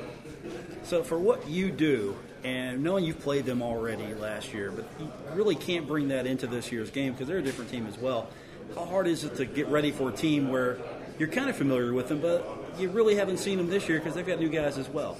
So 0.90 1.04
for 1.04 1.20
what 1.20 1.48
you 1.48 1.70
do, 1.70 2.16
and 2.44 2.82
knowing 2.82 3.04
you've 3.04 3.20
played 3.20 3.46
them 3.46 3.62
already 3.62 4.16
last 4.16 4.56
year, 4.56 4.72
but 4.72 4.86
you 5.00 5.12
really 5.36 5.54
can't 5.54 5.86
bring 5.86 6.08
that 6.08 6.26
into 6.26 6.48
this 6.48 6.72
year's 6.72 6.90
game 6.90 7.12
because 7.12 7.28
they're 7.28 7.38
a 7.38 7.44
different 7.44 7.70
team 7.70 7.86
as 7.86 7.96
well. 8.00 8.28
How 8.74 8.86
hard 8.86 9.06
is 9.06 9.24
it 9.24 9.36
to 9.36 9.46
get 9.46 9.68
ready 9.68 9.92
for 9.92 10.10
a 10.10 10.12
team 10.12 10.50
where 10.50 10.80
you're 11.20 11.28
kind 11.28 11.48
of 11.48 11.56
familiar 11.56 11.94
with 11.94 12.08
them, 12.08 12.22
but 12.22 12.44
you 12.80 12.90
really 12.90 13.14
haven't 13.14 13.38
seen 13.38 13.60
them 13.60 13.70
this 13.70 13.88
year 13.88 14.00
because 14.00 14.16
they've 14.16 14.26
got 14.26 14.40
new 14.40 14.50
guys 14.50 14.80
as 14.80 14.90
well? 14.90 15.20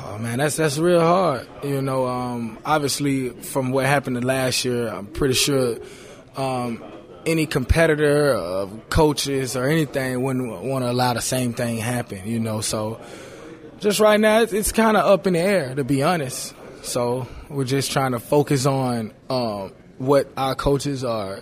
Oh 0.00 0.18
man, 0.18 0.38
that's 0.38 0.56
that's 0.56 0.78
real 0.78 0.98
hard. 0.98 1.46
You 1.62 1.80
know, 1.80 2.08
um, 2.08 2.58
obviously 2.64 3.30
from 3.30 3.70
what 3.70 3.86
happened 3.86 4.24
last 4.24 4.64
year, 4.64 4.88
I'm 4.88 5.06
pretty 5.06 5.34
sure 5.34 5.76
um, 6.36 6.82
any 7.24 7.46
competitor, 7.46 8.34
uh, 8.34 8.66
coaches, 8.90 9.54
or 9.54 9.68
anything 9.68 10.20
wouldn't 10.20 10.64
want 10.64 10.84
to 10.84 10.90
allow 10.90 11.14
the 11.14 11.20
same 11.20 11.52
thing 11.52 11.76
happen. 11.76 12.26
You 12.26 12.40
know, 12.40 12.62
so 12.62 13.00
just 13.78 14.00
right 14.00 14.18
now 14.18 14.42
it's, 14.42 14.52
it's 14.52 14.72
kind 14.72 14.96
of 14.96 15.04
up 15.04 15.26
in 15.26 15.34
the 15.34 15.40
air, 15.40 15.74
to 15.74 15.84
be 15.84 16.02
honest. 16.02 16.54
So 16.82 17.26
we're 17.48 17.64
just 17.64 17.90
trying 17.90 18.12
to 18.12 18.20
focus 18.20 18.66
on 18.66 19.12
um, 19.28 19.72
what 19.98 20.28
our 20.36 20.54
coaches 20.54 21.04
are 21.04 21.40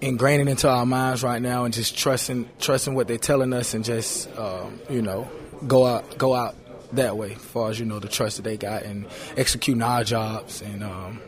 ingraining 0.00 0.48
into 0.48 0.68
our 0.68 0.86
minds 0.86 1.22
right 1.22 1.40
now, 1.40 1.64
and 1.64 1.74
just 1.74 1.96
trusting 1.96 2.48
trusting 2.58 2.94
what 2.94 3.08
they're 3.08 3.18
telling 3.18 3.52
us, 3.52 3.74
and 3.74 3.84
just 3.84 4.28
um, 4.38 4.80
you 4.90 5.02
know 5.02 5.30
go 5.66 5.86
out 5.86 6.18
go 6.18 6.34
out 6.34 6.56
that 6.92 7.16
way, 7.16 7.32
as 7.32 7.42
far 7.42 7.70
as 7.70 7.80
you 7.80 7.86
know 7.86 7.98
the 7.98 8.08
trust 8.08 8.36
that 8.36 8.42
they 8.42 8.56
got, 8.56 8.82
and 8.82 9.06
executing 9.36 9.82
our 9.82 10.04
jobs, 10.04 10.62
and 10.62 10.84
um, 10.84 11.20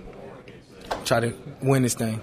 try 1.05 1.21
to 1.21 1.35
win 1.63 1.83
this 1.83 1.95
thing. 1.95 2.21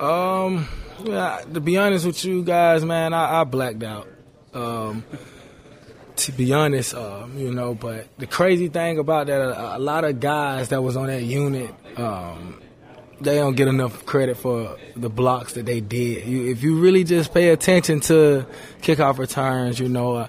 Um, 0.00 0.68
yeah, 1.04 1.42
to 1.52 1.60
be 1.60 1.76
honest 1.76 2.06
with 2.06 2.24
you 2.24 2.42
guys, 2.42 2.84
man, 2.84 3.12
I, 3.12 3.40
I 3.40 3.44
blacked 3.44 3.82
out. 3.82 4.08
Um, 4.54 5.04
to 6.16 6.32
be 6.32 6.52
honest, 6.52 6.94
um, 6.94 7.38
you 7.38 7.52
know, 7.52 7.74
but 7.74 8.08
the 8.18 8.26
crazy 8.26 8.68
thing 8.68 8.98
about 8.98 9.28
that, 9.28 9.40
a, 9.40 9.76
a 9.76 9.78
lot 9.78 10.04
of 10.04 10.20
guys 10.20 10.70
that 10.70 10.82
was 10.82 10.96
on 10.96 11.06
that 11.06 11.22
unit, 11.22 11.72
um, 11.96 12.60
they 13.20 13.36
don't 13.36 13.54
get 13.54 13.68
enough 13.68 14.04
credit 14.04 14.36
for 14.36 14.76
the 14.96 15.08
blocks 15.08 15.54
that 15.54 15.66
they 15.66 15.80
did. 15.80 16.26
You, 16.26 16.50
if 16.50 16.62
you 16.62 16.78
really 16.80 17.04
just 17.04 17.32
pay 17.32 17.50
attention 17.50 18.00
to 18.00 18.46
kickoff 18.80 19.18
returns, 19.18 19.78
you 19.78 19.88
know, 19.88 20.16
uh, 20.16 20.28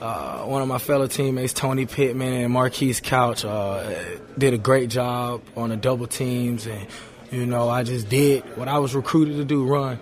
uh, 0.00 0.42
one 0.42 0.60
of 0.60 0.68
my 0.68 0.78
fellow 0.78 1.06
teammates, 1.06 1.52
Tony 1.52 1.86
Pittman 1.86 2.32
and 2.44 2.52
Marquise 2.52 3.00
Couch, 3.00 3.44
uh, 3.44 3.90
did 4.36 4.52
a 4.52 4.58
great 4.58 4.90
job 4.90 5.42
on 5.56 5.70
the 5.70 5.76
double 5.76 6.06
teams, 6.06 6.66
and 6.66 6.86
you 7.30 7.46
know 7.46 7.68
I 7.68 7.82
just 7.82 8.08
did 8.08 8.44
what 8.56 8.68
I 8.68 8.78
was 8.78 8.94
recruited 8.94 9.36
to 9.36 9.44
do, 9.44 9.64
run. 9.64 9.98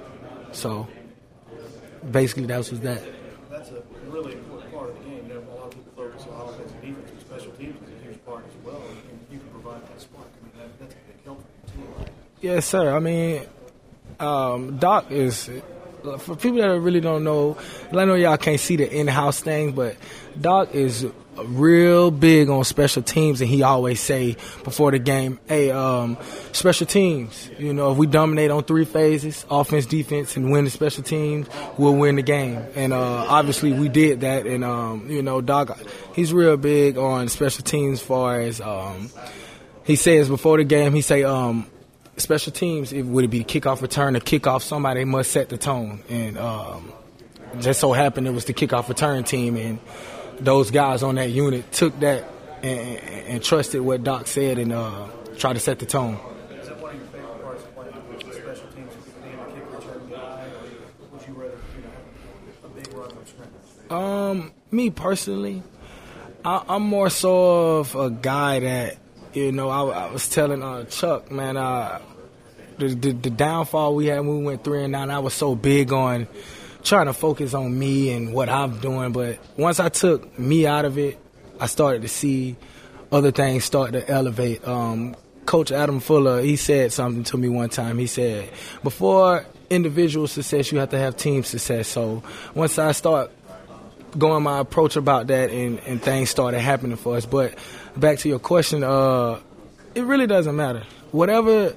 So 0.52 0.86
basically, 2.10 2.46
that 2.46 2.58
was 2.58 2.70
that. 2.80 3.02
That's 3.50 3.70
a 3.70 3.82
really 4.08 4.32
important 4.32 4.72
part 4.72 4.90
of 4.90 4.98
the 4.98 5.04
game. 5.04 5.26
You 5.28 5.34
know, 5.34 5.40
a 5.40 5.54
lot 5.54 5.66
of 5.66 5.70
people 5.72 5.92
focus 5.96 6.26
on 6.30 6.48
offense 6.48 6.72
and 6.72 6.80
defense, 6.80 7.10
but 7.10 7.20
special 7.20 7.52
teams 7.52 7.76
is 7.82 8.00
a 8.00 8.04
huge 8.04 8.24
part 8.24 8.44
as 8.46 8.64
well, 8.64 8.82
and 8.88 9.18
you 9.30 9.38
can 9.38 9.48
provide 9.48 9.82
that 9.88 10.00
spark. 10.00 10.26
I 10.26 10.44
mean, 10.44 10.52
that, 10.58 10.78
that's 10.80 10.94
a 10.94 10.96
big 10.96 11.24
help 11.24 11.40
for 11.40 11.78
your 11.78 11.86
team. 11.96 12.14
Yes, 12.40 12.66
sir. 12.66 12.94
I 12.94 13.00
mean, 13.00 13.46
um, 14.20 14.76
Doc 14.78 15.10
is 15.10 15.50
for 16.18 16.36
people 16.36 16.58
that 16.58 16.78
really 16.80 17.00
don't 17.00 17.24
know. 17.24 17.56
I 17.92 18.04
know 18.04 18.14
y'all 18.14 18.36
can't 18.36 18.60
see 18.60 18.76
the 18.76 18.90
in-house 18.90 19.40
thing, 19.40 19.72
but 19.72 19.96
Doc 20.40 20.74
is 20.74 21.06
real 21.44 22.10
big 22.10 22.48
on 22.48 22.64
special 22.64 23.02
teams, 23.02 23.40
and 23.40 23.50
he 23.50 23.62
always 23.62 24.00
say 24.00 24.36
before 24.62 24.90
the 24.90 24.98
game, 24.98 25.38
"Hey, 25.46 25.70
um, 25.70 26.16
special 26.52 26.86
teams. 26.86 27.50
You 27.58 27.72
know, 27.74 27.92
if 27.92 27.98
we 27.98 28.06
dominate 28.06 28.50
on 28.50 28.64
three 28.64 28.84
phases, 28.84 29.44
offense, 29.50 29.86
defense, 29.86 30.36
and 30.36 30.50
win 30.50 30.64
the 30.64 30.70
special 30.70 31.02
teams, 31.02 31.48
we'll 31.78 31.94
win 31.94 32.16
the 32.16 32.22
game." 32.22 32.64
And 32.74 32.92
uh, 32.92 33.26
obviously, 33.28 33.72
we 33.72 33.88
did 33.88 34.20
that. 34.20 34.46
And 34.46 34.64
um, 34.64 35.10
you 35.10 35.22
know, 35.22 35.40
Doc, 35.40 35.78
he's 36.14 36.32
real 36.32 36.56
big 36.56 36.96
on 36.98 37.28
special 37.28 37.64
teams. 37.64 38.00
Far 38.00 38.40
as 38.40 38.60
um, 38.60 39.10
he 39.84 39.96
says 39.96 40.28
before 40.28 40.58
the 40.58 40.64
game, 40.64 40.94
he 40.94 41.00
say, 41.00 41.24
um, 41.24 41.66
special 42.16 42.52
teams, 42.52 42.92
it, 42.92 43.02
would 43.02 43.24
it 43.24 43.28
be 43.28 43.44
kickoff 43.44 43.82
return 43.82 44.16
or 44.16 44.20
kickoff? 44.20 44.62
Somebody 44.62 45.04
must 45.04 45.30
set 45.30 45.48
the 45.48 45.58
tone, 45.58 46.02
and 46.08 46.38
um, 46.38 46.92
just 47.60 47.80
so 47.80 47.92
happened 47.92 48.26
it 48.26 48.32
was 48.32 48.44
the 48.44 48.54
kickoff 48.54 48.88
return 48.88 49.24
team, 49.24 49.56
and 49.56 49.78
those 50.40 50.70
guys 50.70 51.02
on 51.02 51.16
that 51.16 51.30
unit 51.30 51.70
took 51.72 51.98
that 52.00 52.24
and, 52.62 52.78
and, 52.78 53.26
and 53.26 53.42
trusted 53.44 53.80
what 53.80 54.02
Doc 54.02 54.26
said 54.26 54.58
and 54.58 54.72
uh, 54.72 55.08
tried 55.36 55.54
to 55.54 55.60
set 55.60 55.78
the 55.78 55.86
tone. 55.86 56.18
Is 56.50 56.68
that 56.68 56.80
one 56.80 56.94
of 56.94 57.00
your 57.00 57.08
favorite 57.08 57.42
parts 57.42 57.64
of 57.64 57.74
playing 57.74 57.92
special 58.32 58.68
teams, 58.68 58.92
being 59.22 59.38
a 59.38 59.46
kick 59.52 59.72
return 59.72 60.10
guy, 60.10 60.46
or 60.46 61.08
would 61.12 61.28
you 61.28 61.34
rather, 61.34 61.58
you 61.76 61.82
know, 61.82 61.90
have 62.62 62.70
a 62.70 62.74
big 62.74 62.94
run 62.94 63.10
or 63.12 63.26
sprint? 63.26 63.92
Um, 63.92 64.52
me 64.70 64.90
personally, 64.90 65.62
I, 66.44 66.62
I'm 66.68 66.82
more 66.82 67.10
so 67.10 67.78
of 67.78 67.94
a 67.94 68.10
guy 68.10 68.60
that 68.60 68.96
you 69.34 69.52
know. 69.52 69.68
I, 69.68 70.06
I 70.06 70.10
was 70.12 70.28
telling 70.28 70.62
uh, 70.62 70.84
Chuck, 70.84 71.30
man, 71.30 71.56
uh, 71.56 72.00
the, 72.78 72.88
the 72.88 73.12
the 73.12 73.30
downfall 73.30 73.94
we 73.94 74.06
had 74.06 74.20
when 74.20 74.38
we 74.38 74.44
went 74.44 74.64
three 74.64 74.82
and 74.82 74.92
nine. 74.92 75.10
I 75.10 75.18
was 75.18 75.34
so 75.34 75.54
big 75.54 75.92
on 75.92 76.26
trying 76.84 77.06
to 77.06 77.12
focus 77.12 77.54
on 77.54 77.76
me 77.76 78.12
and 78.12 78.32
what 78.32 78.48
I'm 78.48 78.78
doing, 78.78 79.12
but 79.12 79.38
once 79.56 79.80
I 79.80 79.88
took 79.88 80.38
me 80.38 80.66
out 80.66 80.84
of 80.84 80.98
it, 80.98 81.18
I 81.58 81.66
started 81.66 82.02
to 82.02 82.08
see 82.08 82.56
other 83.10 83.30
things 83.30 83.64
start 83.64 83.92
to 83.92 84.08
elevate. 84.08 84.66
Um, 84.66 85.16
Coach 85.46 85.72
Adam 85.72 86.00
Fuller, 86.00 86.40
he 86.40 86.56
said 86.56 86.92
something 86.92 87.24
to 87.24 87.36
me 87.36 87.48
one 87.48 87.68
time. 87.68 87.98
He 87.98 88.06
said, 88.06 88.50
before 88.82 89.44
individual 89.70 90.26
success, 90.26 90.72
you 90.72 90.78
have 90.78 90.90
to 90.90 90.98
have 90.98 91.16
team 91.16 91.42
success. 91.42 91.88
So 91.88 92.22
once 92.54 92.78
I 92.78 92.92
start 92.92 93.30
going 94.16 94.42
my 94.42 94.60
approach 94.60 94.96
about 94.96 95.26
that 95.28 95.50
and, 95.50 95.80
and 95.80 96.02
things 96.02 96.30
started 96.30 96.60
happening 96.60 96.96
for 96.96 97.16
us. 97.16 97.26
But 97.26 97.56
back 97.96 98.18
to 98.18 98.28
your 98.28 98.38
question, 98.38 98.84
uh, 98.84 99.40
it 99.94 100.04
really 100.04 100.26
doesn't 100.26 100.54
matter. 100.54 100.84
Whatever 101.12 101.74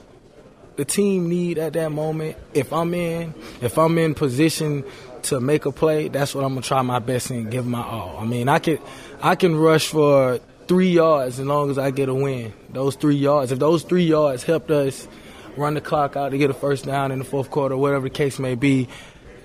the 0.77 0.85
team 0.85 1.27
need 1.27 1.57
at 1.57 1.73
that 1.73 1.91
moment, 1.91 2.37
if 2.53 2.71
I'm 2.71 2.93
in, 2.93 3.33
if 3.61 3.77
I'm 3.77 3.97
in 3.97 4.13
position 4.13 4.83
to 5.23 5.39
make 5.39 5.65
a 5.65 5.71
play, 5.71 6.07
that's 6.07 6.33
what 6.33 6.43
I'm 6.43 6.53
gonna 6.53 6.61
try 6.61 6.81
my 6.81 6.99
best 6.99 7.29
and 7.31 7.51
give 7.51 7.65
my 7.65 7.83
all. 7.83 8.17
I 8.19 8.25
mean, 8.25 8.47
I 8.47 8.59
could, 8.59 8.79
I 9.21 9.35
can 9.35 9.55
rush 9.55 9.87
for 9.87 10.39
three 10.67 10.91
yards 10.91 11.39
as 11.39 11.45
long 11.45 11.71
as 11.71 11.77
I 11.77 11.91
get 11.91 12.09
a 12.09 12.13
win. 12.13 12.53
Those 12.69 12.95
three 12.95 13.15
yards, 13.15 13.51
if 13.51 13.59
those 13.59 13.83
three 13.83 14.05
yards 14.05 14.43
helped 14.43 14.71
us 14.71 15.07
run 15.55 15.73
the 15.73 15.81
clock 15.81 16.15
out 16.15 16.29
to 16.29 16.37
get 16.37 16.49
a 16.49 16.53
first 16.53 16.85
down 16.85 17.11
in 17.11 17.19
the 17.19 17.25
fourth 17.25 17.49
quarter, 17.49 17.75
whatever 17.75 18.03
the 18.03 18.13
case 18.13 18.37
may 18.37 18.55
be, 18.55 18.87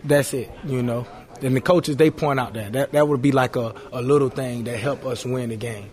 that's 0.05 0.35
it. 0.35 0.51
You 0.65 0.83
know. 0.83 1.07
And 1.41 1.57
the 1.57 1.61
coaches 1.61 1.97
they 1.97 2.11
point 2.11 2.39
out 2.39 2.53
that 2.55 2.73
that 2.75 2.93
that 2.93 3.09
would 3.09 3.23
be 3.23 3.33
like 3.33 3.57
a, 3.57 3.75
a 3.93 4.01
little 4.01 4.29
thing 4.29 4.65
that 4.65 4.79
helped 4.79 5.05
us 5.05 5.25
win 5.25 5.49
the 5.49 5.57
game. 5.57 5.91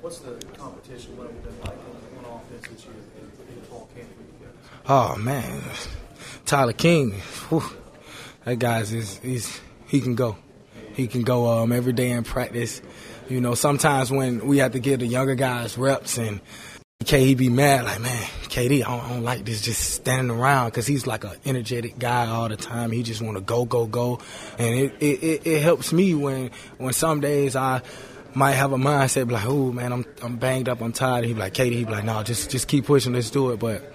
What's 0.00 0.18
the 0.18 0.34
competition 0.56 1.18
level 1.18 1.32
been 1.32 1.58
like 1.60 1.70
on, 1.70 2.24
on 2.24 2.40
offense 2.40 2.68
this 2.68 2.84
year 2.84 2.94
in, 2.94 3.56
in 3.56 3.62
fall 3.62 3.88
camp 3.94 4.08
for 4.14 4.22
you 4.22 4.46
guys? 4.46 4.52
Oh 4.88 5.16
man, 5.16 5.62
Tyler 6.44 6.72
King, 6.72 7.12
whew, 7.48 7.62
that 8.44 8.58
guy's 8.58 8.92
is 8.92 9.18
he's 9.18 9.60
he 9.86 10.00
can 10.00 10.16
go, 10.16 10.36
he 10.94 11.06
can 11.06 11.22
go 11.22 11.62
um, 11.62 11.70
every 11.70 11.92
day 11.92 12.10
in 12.10 12.24
practice. 12.24 12.82
You 13.28 13.40
know, 13.40 13.54
sometimes 13.54 14.10
when 14.10 14.46
we 14.46 14.58
have 14.58 14.72
to 14.72 14.80
give 14.80 15.00
the 15.00 15.06
younger 15.06 15.36
guys 15.36 15.78
reps 15.78 16.18
and 16.18 16.40
KD 17.04 17.36
be 17.36 17.48
mad 17.48 17.84
like, 17.84 18.00
man, 18.00 18.22
KD, 18.44 18.84
I 18.84 18.88
don't, 18.88 19.04
I 19.04 19.08
don't 19.10 19.22
like 19.22 19.44
this 19.44 19.60
just 19.60 19.94
standing 19.94 20.36
around 20.36 20.68
because 20.70 20.86
he's 20.86 21.06
like 21.06 21.24
an 21.24 21.36
energetic 21.44 21.98
guy 21.98 22.26
all 22.26 22.48
the 22.48 22.56
time. 22.56 22.90
He 22.90 23.02
just 23.02 23.22
want 23.22 23.36
to 23.36 23.40
go, 23.40 23.64
go, 23.64 23.86
go, 23.86 24.20
and 24.58 24.74
it, 24.74 24.94
it, 25.00 25.22
it, 25.22 25.46
it 25.46 25.62
helps 25.62 25.92
me 25.92 26.14
when 26.14 26.50
when 26.78 26.92
some 26.92 27.20
days 27.20 27.54
I 27.54 27.82
might 28.34 28.52
have 28.52 28.72
a 28.72 28.76
mindset 28.76 29.30
like, 29.30 29.46
oh 29.46 29.70
man, 29.70 29.92
I'm 29.92 30.04
I'm 30.22 30.36
banged 30.36 30.68
up, 30.68 30.80
I'm 30.80 30.92
tired. 30.92 31.24
He 31.24 31.34
be 31.34 31.38
like, 31.38 31.54
KD, 31.54 31.72
he 31.72 31.84
be 31.84 31.92
like, 31.92 32.04
no, 32.04 32.22
just 32.24 32.50
just 32.50 32.66
keep 32.66 32.86
pushing, 32.86 33.12
let's 33.12 33.30
do 33.30 33.50
it. 33.50 33.60
But 33.60 33.92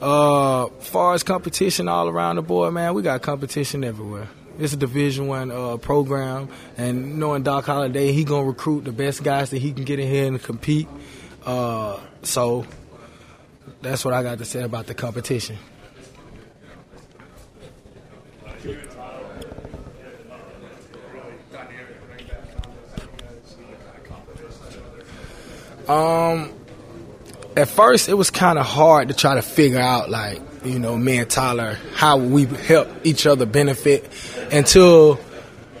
uh, 0.00 0.66
far 0.80 1.14
as 1.14 1.22
competition 1.22 1.88
all 1.88 2.08
around 2.08 2.36
the 2.36 2.42
board, 2.42 2.72
man, 2.74 2.94
we 2.94 3.02
got 3.02 3.20
competition 3.22 3.84
everywhere. 3.84 4.28
It's 4.58 4.72
a 4.72 4.76
Division 4.76 5.26
One 5.26 5.50
uh, 5.50 5.76
program, 5.78 6.48
and 6.76 7.18
knowing 7.18 7.42
Doc 7.42 7.64
Holliday, 7.64 8.12
he 8.12 8.24
gonna 8.24 8.46
recruit 8.46 8.84
the 8.84 8.92
best 8.92 9.22
guys 9.22 9.50
that 9.50 9.58
he 9.58 9.72
can 9.72 9.84
get 9.84 9.98
in 9.98 10.08
here 10.08 10.26
and 10.26 10.42
compete. 10.42 10.88
Uh, 11.44 11.98
so 12.22 12.66
that's 13.80 14.04
what 14.04 14.12
I 14.12 14.22
got 14.22 14.38
to 14.38 14.44
say 14.44 14.62
about 14.62 14.86
the 14.86 14.94
competition. 14.94 15.56
Um, 25.88 26.52
at 27.60 27.68
first 27.68 28.08
it 28.08 28.14
was 28.14 28.30
kind 28.30 28.58
of 28.58 28.66
hard 28.66 29.08
to 29.08 29.14
try 29.14 29.34
to 29.34 29.42
figure 29.42 29.80
out, 29.80 30.10
like 30.10 30.40
you 30.64 30.78
know, 30.78 30.96
me 30.96 31.18
and 31.18 31.30
Tyler, 31.30 31.78
how 31.94 32.18
we 32.18 32.44
help 32.44 32.88
each 33.04 33.26
other 33.26 33.46
benefit 33.46 34.08
until 34.50 35.20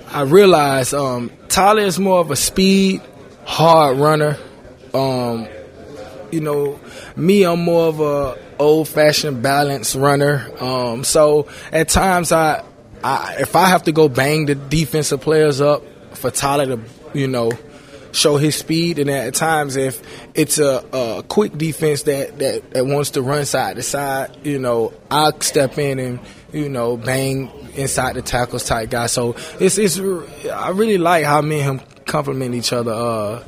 I 0.08 0.22
realized 0.22 0.94
um, 0.94 1.30
Tyler 1.48 1.82
is 1.82 1.98
more 1.98 2.18
of 2.20 2.30
a 2.30 2.36
speed, 2.36 3.02
hard 3.44 3.98
runner. 3.98 4.38
Um, 4.94 5.48
you 6.30 6.40
know, 6.40 6.80
me, 7.16 7.44
I'm 7.44 7.62
more 7.62 7.88
of 7.88 8.00
a 8.00 8.38
old 8.58 8.88
fashioned 8.88 9.42
balance 9.42 9.94
runner. 9.96 10.50
Um, 10.60 11.04
so 11.04 11.48
at 11.72 11.88
times 11.88 12.32
I, 12.32 12.64
I, 13.02 13.36
if 13.40 13.56
I 13.56 13.66
have 13.66 13.84
to 13.84 13.92
go 13.92 14.08
bang 14.08 14.46
the 14.46 14.54
defensive 14.54 15.20
players 15.20 15.60
up 15.60 15.82
for 16.14 16.30
Tyler 16.30 16.76
to, 16.76 16.80
you 17.14 17.28
know, 17.28 17.50
show 18.12 18.36
his 18.36 18.56
speed, 18.56 18.98
and 18.98 19.10
at 19.10 19.34
times 19.34 19.76
if 19.76 20.02
it's 20.34 20.58
a, 20.58 20.84
a 20.92 21.22
quick 21.22 21.56
defense 21.56 22.02
that, 22.04 22.38
that, 22.38 22.70
that 22.70 22.86
wants 22.86 23.10
to 23.10 23.22
run 23.22 23.44
side 23.44 23.76
to 23.76 23.82
side, 23.82 24.36
you 24.44 24.58
know, 24.58 24.92
I'll 25.10 25.40
step 25.40 25.78
in 25.78 25.98
and, 25.98 26.20
you 26.52 26.68
know, 26.68 26.96
bang 26.96 27.50
inside 27.74 28.16
the 28.16 28.22
tackles 28.22 28.64
type 28.64 28.90
guy. 28.90 29.06
So 29.06 29.36
it's, 29.60 29.78
it's, 29.78 29.98
I 29.98 30.70
really 30.70 30.98
like 30.98 31.24
how 31.24 31.40
me 31.40 31.60
and 31.60 31.80
him 31.80 31.86
complement 32.06 32.54
each 32.54 32.72
other. 32.72 32.92
Uh, 32.92 33.44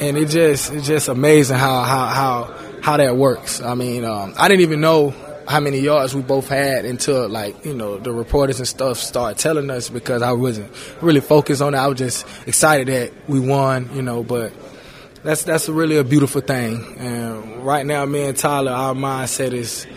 and 0.00 0.16
it 0.16 0.28
just 0.28 0.72
it's 0.72 0.86
just 0.86 1.08
amazing 1.08 1.58
how 1.58 1.82
how 1.82 2.06
how 2.06 2.54
how 2.80 2.96
that 2.96 3.16
works. 3.16 3.60
I 3.60 3.74
mean, 3.74 4.04
um, 4.04 4.34
I 4.36 4.48
didn't 4.48 4.62
even 4.62 4.80
know 4.80 5.14
how 5.50 5.58
many 5.58 5.80
yards 5.80 6.14
we 6.14 6.22
both 6.22 6.48
had 6.48 6.84
until 6.84 7.28
like 7.28 7.64
you 7.64 7.74
know 7.74 7.98
the 7.98 8.12
reporters 8.12 8.58
and 8.60 8.68
stuff 8.68 8.98
started 8.98 9.36
telling 9.36 9.68
us 9.68 9.90
because 9.90 10.22
I 10.22 10.30
wasn't 10.30 10.70
really 11.00 11.20
focused 11.20 11.60
on 11.60 11.74
it. 11.74 11.78
I 11.78 11.88
was 11.88 11.98
just 11.98 12.24
excited 12.46 12.86
that 12.86 13.28
we 13.28 13.40
won, 13.40 13.90
you 13.92 14.00
know. 14.00 14.22
But 14.22 14.52
that's 15.24 15.42
that's 15.42 15.68
really 15.68 15.96
a 15.96 16.04
beautiful 16.04 16.40
thing. 16.40 16.96
And 16.98 17.66
right 17.66 17.84
now, 17.84 18.06
me 18.06 18.26
and 18.26 18.36
Tyler, 18.36 18.70
our 18.70 18.94
mindset 18.94 19.52
is 19.52 19.88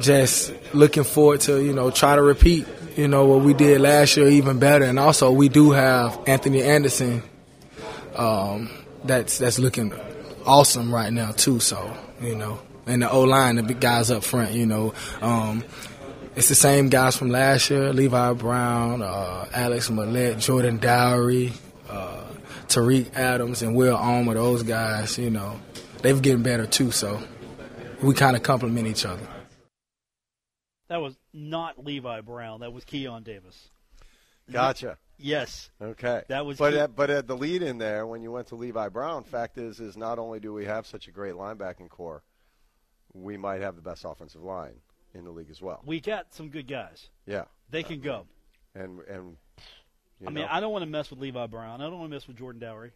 just 0.00 0.54
looking 0.72 1.04
forward 1.04 1.42
to 1.42 1.62
you 1.62 1.74
know 1.74 1.90
try 1.90 2.16
to 2.16 2.22
repeat 2.22 2.66
you 2.96 3.08
know 3.08 3.26
what 3.26 3.42
we 3.42 3.52
did 3.52 3.82
last 3.82 4.16
year 4.16 4.26
even 4.28 4.58
better. 4.58 4.86
And 4.86 4.98
also 4.98 5.30
we 5.30 5.50
do 5.50 5.72
have 5.72 6.18
Anthony 6.26 6.62
Anderson. 6.62 7.22
Um, 8.16 8.70
that's 9.04 9.36
that's 9.36 9.58
looking 9.58 9.92
awesome 10.46 10.94
right 10.94 11.12
now 11.12 11.32
too. 11.32 11.60
So 11.60 11.94
you 12.22 12.36
know, 12.36 12.58
and 12.88 13.02
the 13.02 13.10
O 13.10 13.22
line, 13.22 13.56
the 13.56 13.62
big 13.62 13.80
guys 13.80 14.10
up 14.10 14.24
front, 14.24 14.52
you 14.52 14.66
know, 14.66 14.94
um, 15.20 15.64
it's 16.34 16.48
the 16.48 16.54
same 16.54 16.88
guys 16.88 17.16
from 17.16 17.30
last 17.30 17.70
year: 17.70 17.92
Levi 17.92 18.32
Brown, 18.34 19.02
uh, 19.02 19.48
Alex 19.52 19.90
Mollette, 19.90 20.38
Jordan 20.38 20.78
Dowry, 20.78 21.52
uh, 21.88 22.24
Tariq 22.68 23.14
Adams, 23.14 23.62
and 23.62 23.74
Will 23.74 23.96
Ulmer. 23.96 24.34
Those 24.34 24.62
guys, 24.62 25.18
you 25.18 25.30
know, 25.30 25.60
they've 26.02 26.20
getting 26.20 26.42
better 26.42 26.66
too. 26.66 26.90
So 26.90 27.20
we 28.02 28.14
kind 28.14 28.36
of 28.36 28.42
complement 28.42 28.86
each 28.86 29.04
other. 29.04 29.26
That 30.88 31.00
was 31.02 31.16
not 31.32 31.84
Levi 31.84 32.20
Brown. 32.22 32.60
That 32.60 32.72
was 32.72 32.84
Keion 32.84 33.24
Davis. 33.24 33.68
Gotcha. 34.50 34.96
Yes. 35.18 35.70
Okay. 35.82 36.22
That 36.28 36.46
was 36.46 36.58
But 36.58 36.74
at, 36.74 36.96
but 36.96 37.10
at 37.10 37.26
the 37.26 37.36
lead 37.36 37.62
in 37.62 37.78
there, 37.78 38.06
when 38.06 38.22
you 38.22 38.30
went 38.30 38.46
to 38.48 38.54
Levi 38.54 38.88
Brown, 38.88 39.24
fact 39.24 39.58
is 39.58 39.80
is 39.80 39.96
not 39.96 40.18
only 40.18 40.40
do 40.40 40.52
we 40.54 40.64
have 40.64 40.86
such 40.86 41.08
a 41.08 41.10
great 41.10 41.34
linebacking 41.34 41.88
core, 41.88 42.22
we 43.22 43.36
might 43.36 43.60
have 43.60 43.76
the 43.76 43.82
best 43.82 44.04
offensive 44.04 44.42
line 44.42 44.74
in 45.14 45.24
the 45.24 45.30
league 45.30 45.50
as 45.50 45.60
well. 45.60 45.82
We 45.84 46.00
got 46.00 46.32
some 46.34 46.48
good 46.48 46.66
guys. 46.68 47.08
Yeah. 47.26 47.44
They 47.70 47.82
can 47.82 48.00
go. 48.00 48.26
And 48.74 49.00
and 49.08 49.36
you 50.20 50.26
I 50.26 50.30
mean, 50.30 50.44
know, 50.44 50.48
I 50.50 50.60
don't 50.60 50.72
want 50.72 50.82
to 50.84 50.90
mess 50.90 51.10
with 51.10 51.18
Levi 51.20 51.46
Brown. 51.46 51.80
I 51.80 51.84
don't 51.84 51.98
want 51.98 52.10
to 52.10 52.16
mess 52.16 52.26
with 52.26 52.36
Jordan 52.36 52.60
Dowry. 52.60 52.90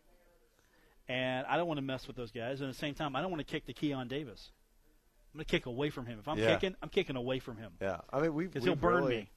And 1.09 1.47
I 1.47 1.57
don't 1.57 1.67
want 1.67 1.79
to 1.79 1.83
mess 1.83 2.07
with 2.07 2.17
those 2.17 2.31
guys. 2.31 2.61
And 2.61 2.69
at 2.71 2.75
the 2.75 2.79
same 2.79 2.95
time, 2.95 3.17
I 3.17 3.21
don't 3.21 3.31
want 3.31 3.47
to 3.47 3.51
kick 3.51 3.67
the 3.67 3.75
Keion 3.75 4.09
Davis. 4.09 4.51
I'm 5.33 5.39
going 5.39 5.45
to 5.47 5.51
kick 5.51 5.67
away 5.67 5.91
from 5.91 6.07
him. 6.07 6.19
If 6.19 6.29
I'm 6.29 6.39
Yeah. 6.39 6.55
kicking, 6.55 6.77
I'm 6.83 6.89
kicking 6.89 7.17
away 7.17 7.39
from 7.39 7.57
him. 7.57 7.73
yeah. 7.81 8.01
I 8.13 8.21
mean, 8.21 8.35
we 8.35 8.47
because 8.47 8.65
he'll 8.65 8.77
burn 8.77 9.05
really- 9.05 9.17
me. 9.17 9.31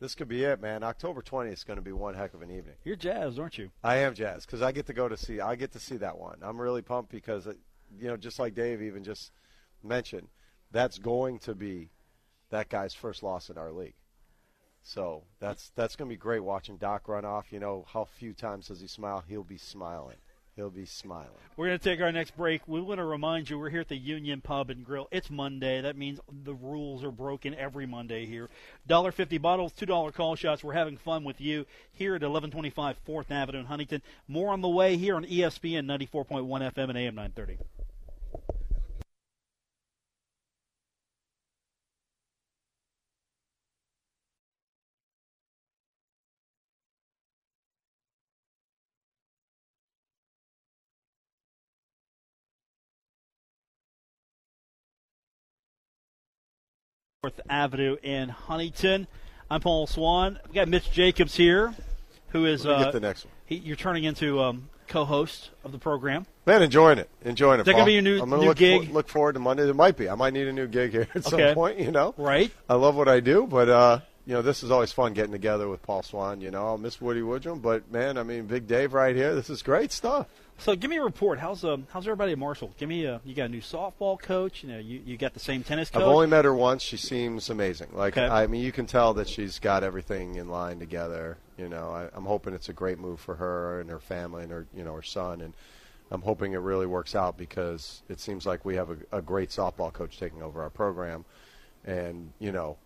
This 0.00 0.16
could 0.16 0.26
be 0.26 0.42
it, 0.42 0.60
man. 0.60 0.82
October 0.82 1.22
20th 1.22 1.52
is 1.52 1.64
going 1.64 1.76
to 1.76 1.82
be 1.82 1.92
one 1.92 2.14
heck 2.14 2.34
of 2.34 2.42
an 2.42 2.50
evening. 2.50 2.74
You're 2.82 2.96
jazzed, 2.96 3.38
aren't 3.38 3.56
you? 3.56 3.70
I 3.84 3.98
am 3.98 4.14
jazzed 4.14 4.46
because 4.46 4.60
I 4.60 4.72
get 4.72 4.86
to 4.86 4.92
go 4.92 5.08
to 5.08 5.16
see. 5.16 5.40
I 5.40 5.54
get 5.54 5.70
to 5.72 5.78
see 5.78 5.96
that 5.98 6.18
one. 6.18 6.38
I'm 6.42 6.60
really 6.60 6.82
pumped 6.82 7.12
because, 7.12 7.46
uh, 7.46 7.54
you 8.00 8.08
know, 8.08 8.16
just 8.16 8.40
like 8.40 8.52
Dave 8.54 8.82
even 8.82 9.04
just 9.04 9.30
mentioned, 9.84 10.28
that's 10.70 10.98
going 10.98 11.38
to 11.40 11.54
be 11.54 11.90
that 12.50 12.68
guy's 12.68 12.94
first 12.94 13.22
loss 13.22 13.50
in 13.50 13.58
our 13.58 13.72
league. 13.72 13.94
So 14.82 15.22
that's 15.38 15.70
that's 15.76 15.96
going 15.96 16.08
to 16.08 16.14
be 16.14 16.18
great 16.18 16.42
watching 16.42 16.76
Doc 16.76 17.08
run 17.08 17.24
off. 17.24 17.52
You 17.52 17.60
know 17.60 17.84
how 17.92 18.04
few 18.04 18.32
times 18.32 18.68
does 18.68 18.80
he 18.80 18.88
smile? 18.88 19.22
He'll 19.26 19.44
be 19.44 19.58
smiling. 19.58 20.16
He'll 20.54 20.70
be 20.70 20.84
smiling. 20.84 21.30
We're 21.56 21.68
going 21.68 21.78
to 21.78 21.84
take 21.84 22.02
our 22.02 22.12
next 22.12 22.36
break. 22.36 22.60
We 22.68 22.82
want 22.82 22.98
to 22.98 23.06
remind 23.06 23.48
you 23.48 23.58
we're 23.58 23.70
here 23.70 23.80
at 23.80 23.88
the 23.88 23.96
Union 23.96 24.42
Pub 24.42 24.68
and 24.68 24.84
Grill. 24.84 25.08
It's 25.10 25.30
Monday. 25.30 25.80
That 25.80 25.96
means 25.96 26.20
the 26.30 26.52
rules 26.52 27.02
are 27.04 27.10
broken 27.10 27.54
every 27.54 27.86
Monday 27.86 28.26
here. 28.26 28.50
$1.50 28.86 29.40
bottles, 29.40 29.72
$2 29.72 30.12
call 30.12 30.36
shots. 30.36 30.62
We're 30.62 30.74
having 30.74 30.98
fun 30.98 31.24
with 31.24 31.40
you 31.40 31.64
here 31.92 32.10
at 32.10 32.20
1125 32.20 32.98
4th 33.08 33.30
Avenue 33.30 33.60
in 33.60 33.64
Huntington. 33.64 34.02
More 34.28 34.52
on 34.52 34.60
the 34.60 34.68
way 34.68 34.98
here 34.98 35.16
on 35.16 35.24
ESPN 35.24 35.86
94.1 35.86 36.46
FM 36.46 36.88
and 36.90 36.98
AM 36.98 37.14
930. 37.14 37.56
Fourth 57.22 57.40
Avenue 57.48 57.96
in 58.02 58.30
Huntington. 58.30 59.06
I'm 59.48 59.60
Paul 59.60 59.86
Swann. 59.86 60.40
We've 60.44 60.54
got 60.54 60.66
Mitch 60.66 60.90
Jacobs 60.90 61.36
here, 61.36 61.72
who 62.30 62.46
is 62.46 62.66
uh, 62.66 62.82
get 62.82 62.92
the 62.92 62.98
next 62.98 63.26
one. 63.26 63.32
He, 63.46 63.54
you're 63.58 63.76
turning 63.76 64.02
into 64.02 64.40
um, 64.42 64.68
co-host 64.88 65.50
of 65.62 65.70
the 65.70 65.78
program. 65.78 66.26
Man, 66.46 66.64
enjoying 66.64 66.98
it, 66.98 67.08
enjoying 67.24 67.60
it. 67.60 67.62
Is 67.62 67.66
that 67.66 67.74
gonna 67.74 67.84
be 67.84 67.92
your 67.92 68.02
new- 68.02 68.20
I'm 68.20 68.28
gonna 68.28 68.42
new 68.42 68.48
look 68.48 68.56
gig? 68.56 68.88
For, 68.88 68.92
look 68.92 69.08
forward 69.08 69.34
to 69.34 69.38
Monday. 69.38 69.62
There 69.66 69.72
might 69.72 69.96
be. 69.96 70.08
I 70.08 70.16
might 70.16 70.32
need 70.32 70.48
a 70.48 70.52
new 70.52 70.66
gig 70.66 70.90
here 70.90 71.06
at 71.14 71.24
Okay. 71.32 71.50
some 71.50 71.54
point. 71.54 71.78
You 71.78 71.92
know, 71.92 72.12
Right. 72.16 72.50
I 72.68 72.74
love 72.74 72.96
what 72.96 73.06
I 73.06 73.20
do, 73.20 73.46
but 73.46 73.68
uh, 73.68 74.00
you 74.26 74.32
know, 74.32 74.42
this 74.42 74.64
is 74.64 74.72
always 74.72 74.90
fun 74.90 75.12
getting 75.12 75.30
together 75.30 75.68
with 75.68 75.80
Paul 75.82 76.02
Swann. 76.02 76.40
You 76.40 76.50
know, 76.50 76.66
I'll 76.66 76.78
miss 76.78 77.00
Woody 77.00 77.20
Woodrum, 77.20 77.62
but 77.62 77.88
man, 77.92 78.18
I 78.18 78.24
mean, 78.24 78.46
Big 78.46 78.66
Dave 78.66 78.94
right 78.94 79.14
here. 79.14 79.32
This 79.36 79.48
is 79.48 79.62
great 79.62 79.92
stuff. 79.92 80.26
So 80.58 80.76
give 80.76 80.90
me 80.90 80.96
a 80.98 81.02
report. 81.02 81.40
How's 81.40 81.64
um, 81.64 81.86
how's 81.90 82.06
everybody 82.06 82.32
at 82.32 82.38
Marshall? 82.38 82.72
Give 82.78 82.88
me 82.88 83.04
a. 83.04 83.20
You 83.24 83.34
got 83.34 83.46
a 83.46 83.48
new 83.48 83.60
softball 83.60 84.18
coach. 84.20 84.62
You 84.62 84.70
know, 84.70 84.78
you, 84.78 85.02
you 85.04 85.16
got 85.16 85.34
the 85.34 85.40
same 85.40 85.64
tennis 85.64 85.90
coach. 85.90 86.02
I've 86.02 86.08
only 86.08 86.28
met 86.28 86.44
her 86.44 86.54
once. 86.54 86.82
She 86.82 86.96
seems 86.96 87.50
amazing. 87.50 87.88
Like 87.92 88.16
Okay. 88.16 88.26
I 88.26 88.46
mean, 88.46 88.62
you 88.62 88.70
can 88.70 88.86
tell 88.86 89.14
that 89.14 89.28
she's 89.28 89.58
got 89.58 89.82
everything 89.82 90.36
in 90.36 90.48
line 90.48 90.78
together. 90.78 91.38
You 91.58 91.68
know, 91.68 91.90
I, 91.90 92.08
I'm 92.16 92.24
hoping 92.24 92.54
it's 92.54 92.68
a 92.68 92.72
great 92.72 92.98
move 92.98 93.18
for 93.18 93.34
her 93.36 93.80
and 93.80 93.90
her 93.90 93.98
family 93.98 94.44
and 94.44 94.52
her, 94.52 94.66
you 94.74 94.84
know, 94.84 94.94
her 94.94 95.02
son. 95.02 95.40
And 95.40 95.54
I'm 96.12 96.22
hoping 96.22 96.52
it 96.52 96.58
really 96.58 96.86
works 96.86 97.14
out 97.14 97.36
because 97.36 98.02
it 98.08 98.20
seems 98.20 98.46
like 98.46 98.64
we 98.64 98.76
have 98.76 98.90
a, 98.90 99.18
a 99.18 99.22
great 99.22 99.50
softball 99.50 99.92
coach 99.92 100.18
taking 100.18 100.42
over 100.42 100.62
our 100.62 100.70
program. 100.70 101.24
And 101.84 102.32
you 102.38 102.52
know, 102.52 102.76